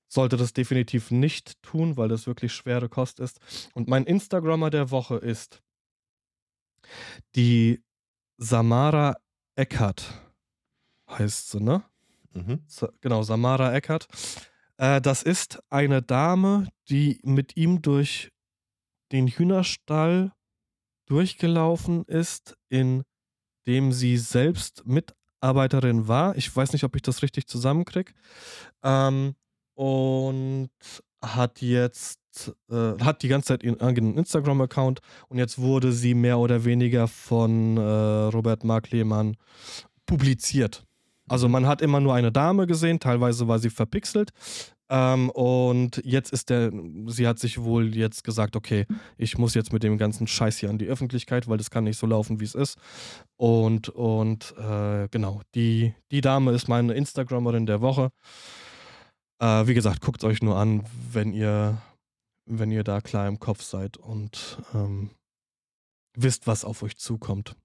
[0.07, 3.39] sollte das definitiv nicht tun, weil das wirklich schwere Kost ist.
[3.73, 5.61] Und mein Instagrammer der Woche ist
[7.35, 7.83] die
[8.37, 9.17] Samara
[9.55, 10.13] Eckert.
[11.09, 11.83] Heißt sie, ne?
[12.33, 12.63] Mhm.
[13.01, 14.07] Genau, Samara Eckert.
[14.77, 18.31] Äh, das ist eine Dame, die mit ihm durch
[19.11, 20.31] den Hühnerstall
[21.07, 23.03] durchgelaufen ist, in
[23.69, 26.35] dem sie selbst Mitarbeiterin war.
[26.35, 28.13] Ich weiß nicht, ob ich das richtig zusammenkriege.
[28.83, 29.35] Ähm,
[29.75, 30.71] und
[31.21, 32.19] hat jetzt,
[32.71, 37.07] äh, hat die ganze Zeit ihren eigenen Instagram-Account und jetzt wurde sie mehr oder weniger
[37.07, 39.37] von äh, Robert Mark Lehmann
[40.07, 40.83] publiziert.
[41.27, 44.31] Also man hat immer nur eine Dame gesehen, teilweise war sie verpixelt.
[44.89, 46.71] Ähm, und jetzt ist der,
[47.07, 48.85] sie hat sich wohl jetzt gesagt, okay,
[49.17, 51.97] ich muss jetzt mit dem ganzen Scheiß hier an die Öffentlichkeit, weil das kann nicht
[51.97, 52.77] so laufen, wie es ist.
[53.37, 58.09] Und, und äh, genau, die, die Dame ist meine Instagrammerin der Woche.
[59.39, 61.81] Äh, wie gesagt, guckt euch nur an, wenn ihr,
[62.45, 65.11] wenn ihr da klar im Kopf seid und ähm,
[66.17, 67.55] wisst, was auf euch zukommt.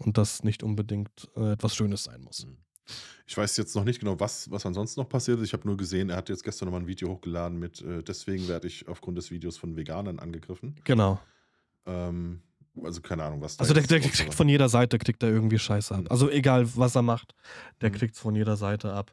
[0.00, 2.46] Und das nicht unbedingt äh, etwas Schönes sein muss.
[3.26, 5.46] Ich weiß jetzt noch nicht genau, was, was ansonsten noch passiert ist.
[5.48, 8.48] Ich habe nur gesehen, er hat jetzt gestern nochmal ein Video hochgeladen mit, äh, deswegen
[8.48, 10.76] werde ich aufgrund des Videos von Veganern angegriffen.
[10.84, 11.20] Genau.
[11.86, 12.40] Ähm,
[12.82, 14.32] also keine Ahnung, was da Also der, der kriegt war.
[14.32, 16.04] von jeder Seite kriegt er irgendwie Scheiße ab.
[16.10, 17.34] Also egal, was er macht,
[17.80, 17.94] der Mhm.
[17.94, 19.12] kriegt es von jeder Seite ab.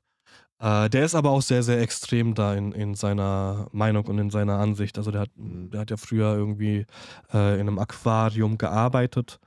[0.60, 4.30] Äh, der ist aber auch sehr, sehr extrem da in, in seiner Meinung und in
[4.30, 4.98] seiner Ansicht.
[4.98, 5.70] Also der hat, Mhm.
[5.72, 6.86] der hat ja früher irgendwie
[7.34, 9.40] äh, in einem Aquarium gearbeitet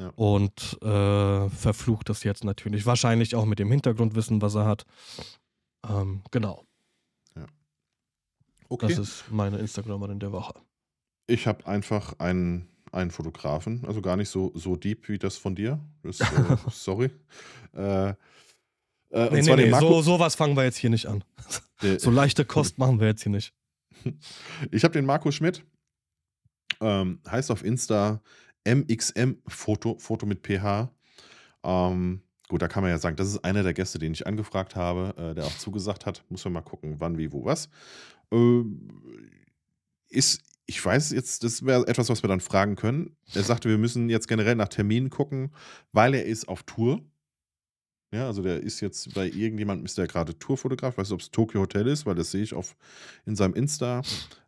[0.00, 0.08] Ja.
[0.16, 2.84] und äh, verflucht das jetzt natürlich.
[2.86, 4.84] Wahrscheinlich auch mit dem Hintergrundwissen, was er hat.
[5.88, 6.64] Ähm, genau,
[8.70, 8.88] Okay.
[8.88, 10.54] das ist meine Instagramerin der Woche.
[11.26, 15.54] Ich habe einfach einen, einen Fotografen, also gar nicht so, so deep wie das von
[15.54, 15.78] dir.
[16.02, 16.24] Das, äh,
[16.70, 17.10] sorry.
[17.72, 18.14] Äh, Äh,
[19.30, 21.22] Nee, nee, nee, Marco, so, sowas fangen wir jetzt hier nicht an.
[21.98, 23.52] So leichte Kost machen wir jetzt hier nicht.
[24.70, 25.62] Ich habe den Marco Schmidt,
[26.80, 28.22] ähm, heißt auf Insta
[28.64, 30.90] MXM Foto, Foto mit PH.
[31.62, 34.76] Ähm, gut, da kann man ja sagen, das ist einer der Gäste, den ich angefragt
[34.76, 36.24] habe, äh, der auch zugesagt hat.
[36.28, 37.68] Muss man mal gucken, wann, wie, wo, was.
[38.30, 38.90] Ähm,
[40.08, 43.16] ist, ich weiß jetzt, das wäre etwas, was wir dann fragen können.
[43.34, 45.50] Er sagte, wir müssen jetzt generell nach Terminen gucken,
[45.92, 47.02] weil er ist auf Tour.
[48.14, 50.96] Ja, also der ist jetzt bei irgendjemandem, ist der gerade Tourfotograf.
[50.96, 52.76] Weißt du, ob es Tokyo Hotel ist, weil das sehe ich auf,
[53.26, 54.02] in seinem Insta.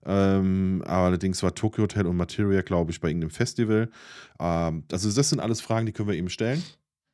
[0.05, 3.91] Ähm, aber allerdings war Tokyo Hotel und Materia, glaube ich, bei irgendeinem Festival.
[4.39, 6.63] Ähm, also, das sind alles Fragen, die können wir ihm stellen.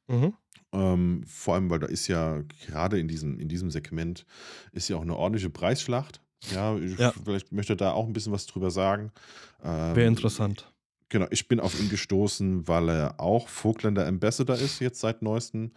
[0.09, 0.35] Mhm.
[0.75, 4.27] Ähm, vor allem, weil da ist ja gerade in diesem, in diesem Segment
[4.73, 6.21] ist ja auch eine ordentliche Preisschlacht.
[6.53, 7.13] Ja, ich, Ja.
[7.25, 9.11] vielleicht möchte er da auch ein bisschen was drüber sagen.
[9.65, 10.71] Ähm, Wäre interessant.
[11.09, 15.73] Genau, ich bin auf ihn gestoßen, weil er auch Vogtländer Ambassador ist, jetzt seit neuestem.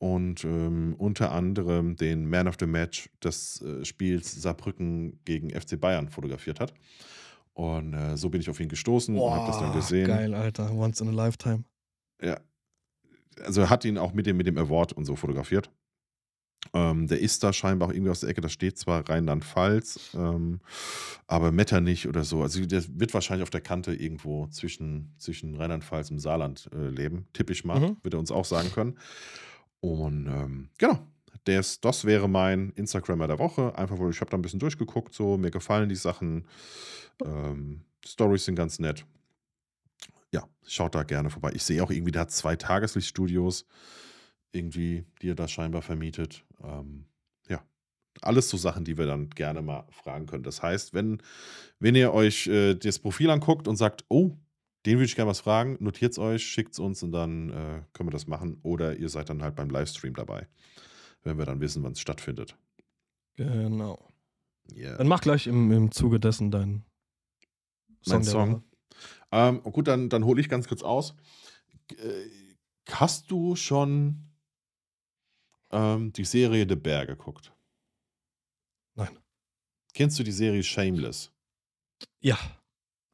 [0.00, 5.78] Und ähm, unter anderem den Man of the Match des äh, Spiels Saarbrücken gegen FC
[5.78, 6.72] Bayern fotografiert hat.
[7.52, 10.06] Und äh, so bin ich auf ihn gestoßen und habe das dann Boah, gesehen.
[10.06, 10.72] Geil, Alter.
[10.72, 11.64] Once in a lifetime.
[12.22, 12.40] Ja.
[13.44, 15.70] Also er hat ihn auch mit dem, mit dem Award und so fotografiert.
[16.72, 20.60] Ähm, der ist da scheinbar auch irgendwie aus der Ecke, da steht zwar Rheinland-Pfalz, ähm,
[21.26, 22.42] aber Metternich oder so.
[22.42, 27.26] Also der wird wahrscheinlich auf der Kante irgendwo zwischen, zwischen Rheinland-Pfalz und Saarland äh, leben,
[27.32, 27.96] tippe ich mal, Mhm.
[28.02, 28.98] wird er uns auch sagen können.
[29.80, 30.98] Und ähm, genau,
[31.44, 33.76] das, das wäre mein Instagrammer der Woche.
[33.76, 36.46] Einfach, weil ich habe da ein bisschen durchgeguckt, so mir gefallen die Sachen.
[37.24, 39.04] Ähm, Stories sind ganz nett.
[40.32, 41.52] Ja, schaut da gerne vorbei.
[41.54, 43.66] Ich sehe auch irgendwie, der hat zwei Tageslichtstudios,
[44.52, 46.44] irgendwie, die er da scheinbar vermietet.
[46.62, 47.06] Ähm,
[47.48, 47.62] ja,
[48.20, 50.44] alles so Sachen, die wir dann gerne mal fragen können.
[50.44, 51.22] Das heißt, wenn,
[51.78, 54.36] wenn ihr euch äh, das Profil anguckt und sagt, oh,
[54.86, 57.82] den würde ich gerne was fragen, notiert es euch, schickt es uns und dann äh,
[57.92, 58.58] können wir das machen.
[58.62, 60.48] Oder ihr seid dann halt beim Livestream dabei,
[61.22, 62.56] wenn wir dann wissen, wann es stattfindet.
[63.36, 64.08] Genau.
[64.72, 64.96] Yeah.
[64.96, 66.84] Dann mach gleich im, im Zuge dessen deinen
[68.06, 68.64] Mein der Song.
[69.32, 71.14] Ähm, gut, dann, dann hole ich ganz kurz aus.
[71.96, 72.28] Äh,
[72.90, 74.30] hast du schon
[75.70, 77.52] ähm, die Serie The Bear geguckt?
[78.94, 79.18] Nein.
[79.92, 81.32] Kennst du die Serie Shameless?
[82.20, 82.38] Ja,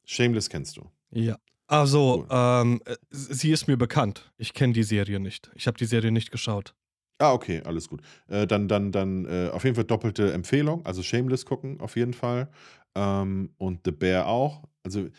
[0.05, 0.89] Shameless kennst du.
[1.11, 1.37] ja.
[1.67, 2.27] Also, Cool.
[2.29, 4.31] ähm, äh, sie ist mir bekannt.
[4.37, 5.51] Ich kenne die Serie nicht.
[5.55, 6.73] Ich habe die Serie nicht geschaut.
[7.19, 8.01] Ah, okay, alles gut.
[8.27, 10.85] Äh, dann dann, dann äh, auf jeden Fall doppelte Empfehlung.
[10.85, 12.49] Also Shameless gucken, auf jeden Fall.
[12.95, 14.63] Ähm, und The Bear auch.
[14.83, 15.09] Also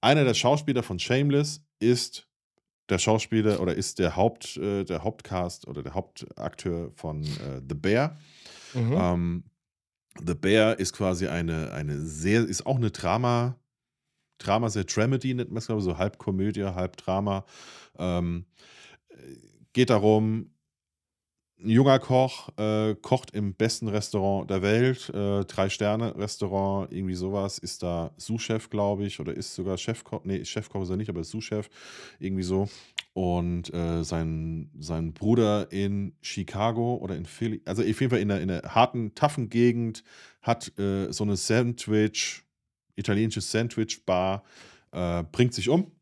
[0.00, 2.28] einer der Schauspieler von Shameless ist
[2.90, 7.74] der Schauspieler oder ist der Haupt, äh, der Hauptcast oder der Hauptakteur von äh, The
[7.74, 8.18] Bear.
[8.74, 8.92] Mhm.
[8.92, 9.44] Ähm,
[10.26, 13.56] The Bear ist quasi eine, eine sehr, ist auch eine Drama,
[14.38, 17.44] Drama, sehr Dramedy, nennt man es, glaube ich, so halb Komödie, halb Drama.
[17.98, 18.46] Ähm,
[19.08, 19.16] äh,
[19.72, 20.50] geht darum,
[21.64, 27.82] ein junger Koch äh, kocht im besten Restaurant der Welt, äh, Drei-Sterne-Restaurant, irgendwie sowas, ist
[27.82, 31.30] da Sous-Chef, glaube ich, oder ist sogar Chefkoch, nee, Chefkoch ist er nicht, aber ist
[31.30, 31.68] Sous-Chef,
[32.18, 32.68] irgendwie so.
[33.12, 38.30] Und äh, sein, sein Bruder in Chicago oder in Philly, also auf jeden Fall in
[38.30, 40.02] einer, in einer harten, taffen Gegend,
[40.42, 42.42] hat äh, so eine Sandwich,
[42.96, 44.44] italienische Sandwich-Bar,
[44.92, 45.92] äh, bringt sich um.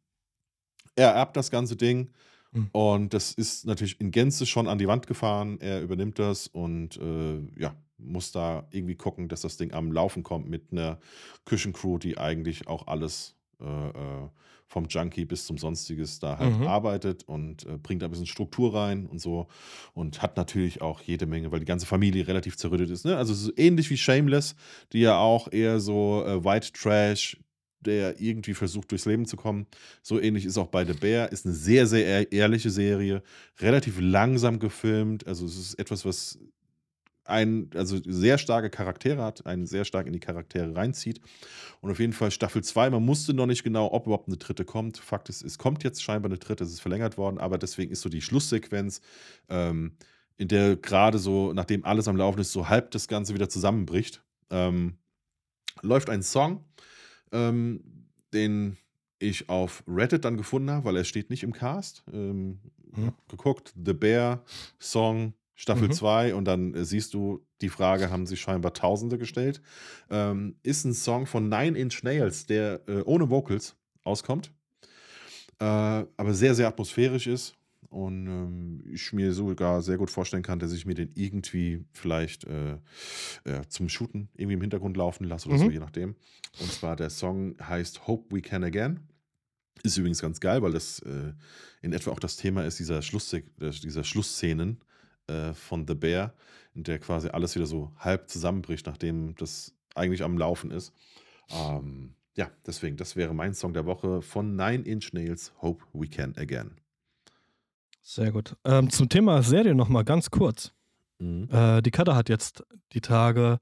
[0.95, 2.11] Er erbt das ganze Ding.
[2.53, 2.69] Mhm.
[2.73, 5.59] Und das ist natürlich in Gänze schon an die Wand gefahren.
[5.61, 10.23] Er übernimmt das und äh, ja, muss da irgendwie gucken, dass das Ding am Laufen
[10.23, 10.99] kommt mit einer
[11.45, 14.29] Küchencrew, die eigentlich auch alles äh, äh,
[14.73, 16.67] vom Junkie bis zum Sonstiges da halt Mhm.
[16.67, 19.47] arbeitet und äh, bringt da ein bisschen Struktur rein und so.
[19.93, 23.05] Und hat natürlich auch jede Menge, weil die ganze Familie relativ zerrüttet ist.
[23.05, 23.17] Ne?
[23.17, 24.55] Also so ähnlich wie Shameless,
[24.93, 27.37] die ja auch eher so äh, White Trash,
[27.81, 29.67] der irgendwie versucht, durchs Leben zu kommen.
[30.03, 31.31] So ähnlich ist auch bei The Bear.
[31.33, 33.23] Ist eine sehr, sehr ehr- ehrliche Serie.
[33.61, 35.27] Relativ langsam gefilmt.
[35.27, 36.39] Also es ist etwas, was
[37.25, 41.21] ein, also sehr starke Charaktere hat, einen sehr stark in die Charaktere reinzieht.
[41.81, 44.65] Und auf jeden Fall Staffel 2, man wusste noch nicht genau, ob überhaupt eine dritte
[44.65, 44.99] kommt.
[44.99, 48.01] Fakt ist, es kommt jetzt scheinbar eine dritte, es ist verlängert worden, aber deswegen ist
[48.01, 49.01] so die Schlusssequenz,
[49.49, 49.97] ähm,
[50.37, 54.23] in der gerade so, nachdem alles am Laufen ist, so halb das Ganze wieder zusammenbricht.
[54.51, 54.99] Ähm,
[55.83, 56.65] läuft ein Song,
[57.31, 57.83] ähm,
[58.33, 58.77] den
[59.19, 62.03] ich auf Reddit dann gefunden habe, weil er steht nicht im Cast.
[62.13, 62.59] Ähm,
[62.97, 64.45] hab geguckt, The Bear
[64.79, 65.93] Song Staffel Mhm.
[65.93, 69.63] 2 und dann äh, siehst du, die Frage haben sich scheinbar Tausende gestellt.
[70.11, 74.51] Ähm, ist ein Song von Nine Inch Nails, der äh, ohne Vocals auskommt,
[75.61, 77.55] äh, aber sehr, sehr atmosphärisch ist
[77.91, 82.43] und ähm, ich mir sogar sehr gut vorstellen kann, dass ich mir den irgendwie vielleicht
[82.45, 82.73] äh,
[83.45, 85.71] äh, zum Shooten irgendwie im Hintergrund laufen lasse oder so, Mhm.
[85.71, 86.17] je nachdem.
[86.59, 88.99] Und zwar der Song heißt Hope We Can Again.
[89.85, 91.33] Ist übrigens ganz geil, weil das äh,
[91.83, 93.31] in etwa auch das Thema ist dieser, Schluss,
[93.61, 94.79] dieser Schlussszenen
[95.29, 96.35] äh, von The Bear,
[96.75, 100.93] in der quasi alles wieder so halb zusammenbricht, nachdem das eigentlich am Laufen ist.
[101.51, 106.09] Ähm, ja, deswegen, das wäre mein Song der Woche von Nine Inch Nails, Hope We
[106.09, 106.77] Can Again.
[108.01, 108.57] Sehr gut.
[108.65, 110.73] Ähm, zum Thema Serie nochmal ganz kurz.
[111.19, 111.49] Mhm.
[111.53, 113.59] Äh, die Kader hat jetzt die Tage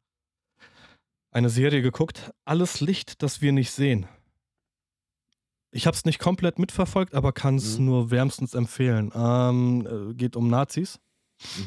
[1.30, 4.06] eine Serie geguckt, Alles Licht, das wir nicht sehen.
[5.72, 7.84] Ich habe es nicht komplett mitverfolgt, aber kann es Mhm.
[7.84, 9.12] nur wärmstens empfehlen.
[9.14, 10.98] Ähm, äh, geht um Nazis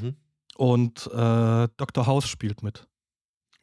[0.02, 0.16] Mhm.
[0.58, 2.06] und äh, Dr.
[2.06, 2.88] House spielt mit.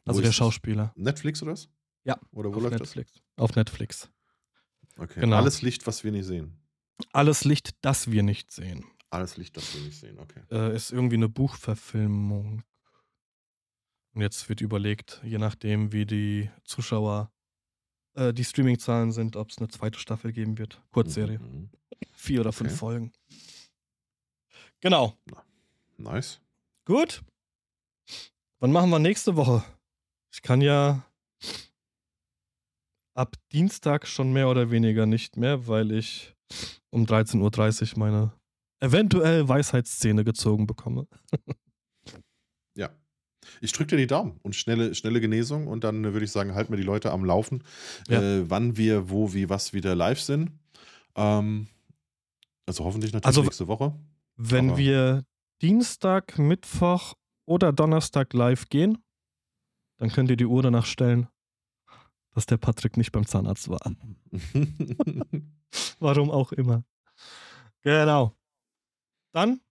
[0.05, 0.35] Also Wo der ist das?
[0.35, 0.91] Schauspieler.
[0.95, 1.69] Netflix oder was?
[2.03, 3.13] Ja, Oder wo Auf läuft Netflix.
[3.37, 4.09] Auf Netflix.
[4.95, 5.03] das?
[5.03, 5.19] Okay.
[5.21, 5.37] Genau.
[5.37, 6.57] Alles Licht, was wir nicht sehen.
[7.13, 8.85] Alles Licht, das wir nicht sehen.
[9.11, 10.41] Alles Licht, das wir nicht sehen, okay.
[10.49, 12.63] Äh, ist irgendwie eine Buchverfilmung.
[14.13, 17.31] Und jetzt wird überlegt, je nachdem, wie die Zuschauer,
[18.15, 20.81] äh, die Streaming-Zahlen sind, ob es eine zweite Staffel geben wird.
[20.91, 21.39] Kurzserie.
[21.39, 21.69] Mhm.
[22.13, 22.77] Vier oder fünf Okay.
[22.79, 23.13] Folgen.
[24.79, 25.17] Genau.
[26.01, 26.41] Nice.
[26.85, 27.21] Gut.
[28.59, 29.63] Wann machen wir nächste Woche?
[30.33, 31.03] Ich kann ja
[33.15, 36.33] ab Dienstag schon mehr oder weniger nicht mehr, weil ich
[36.89, 38.33] um 13.30 Uhr meine
[38.79, 41.07] eventuell Weisheitsszene gezogen bekomme.
[42.77, 42.89] Ja.
[43.59, 46.71] Ich drücke dir die Daumen und schnelle, schnelle Genesung und dann würde ich sagen, halten
[46.71, 47.65] wir die Leute am Laufen,
[48.07, 48.21] Ja.
[48.21, 50.51] äh, wann wir, wo, wie, was wieder live sind.
[51.15, 51.67] Ähm,
[52.65, 53.93] also hoffentlich natürlich Also, nächste Woche.
[54.37, 55.25] Wenn Aber- wir
[55.61, 57.13] Dienstag, Mittwoch
[57.45, 58.97] oder Donnerstag live gehen,
[59.97, 61.27] dann könnt ihr die Uhr danach stellen,
[62.33, 63.79] dass der Patrick nicht beim Zahnarzt war.
[65.99, 66.83] Warum auch immer.
[67.83, 68.35] Genau.
[69.33, 69.61] Dann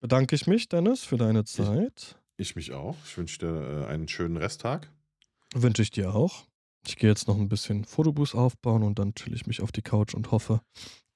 [0.00, 2.20] bedanke ich mich, Dennis, für deine Zeit.
[2.36, 2.96] ich mich auch.
[3.04, 4.90] Ich wünsche dir äh, einen schönen Resttag.
[5.54, 6.48] Wünsche ich dir auch.
[6.84, 9.82] Ich gehe jetzt noch ein bisschen Fotobus aufbauen und dann chill ich mich auf die
[9.82, 10.62] Couch und hoffe,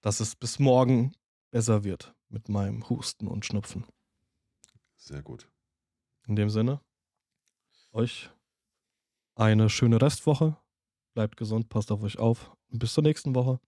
[0.00, 1.12] dass es bis morgen
[1.50, 3.84] besser wird mit meinem Husten und Schnupfen.
[4.96, 5.50] Sehr gut.
[6.26, 6.80] In dem Sinne,
[7.92, 8.30] euch
[9.34, 10.56] eine schöne Restwoche.
[11.14, 12.56] Bleibt gesund, passt auf euch auf.
[12.68, 13.60] Bis zur nächsten Woche.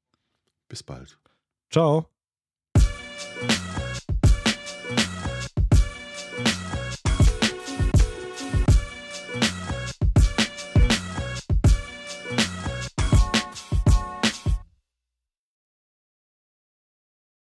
[0.69, 1.19] Bis bald.
[1.71, 2.09] Ciao.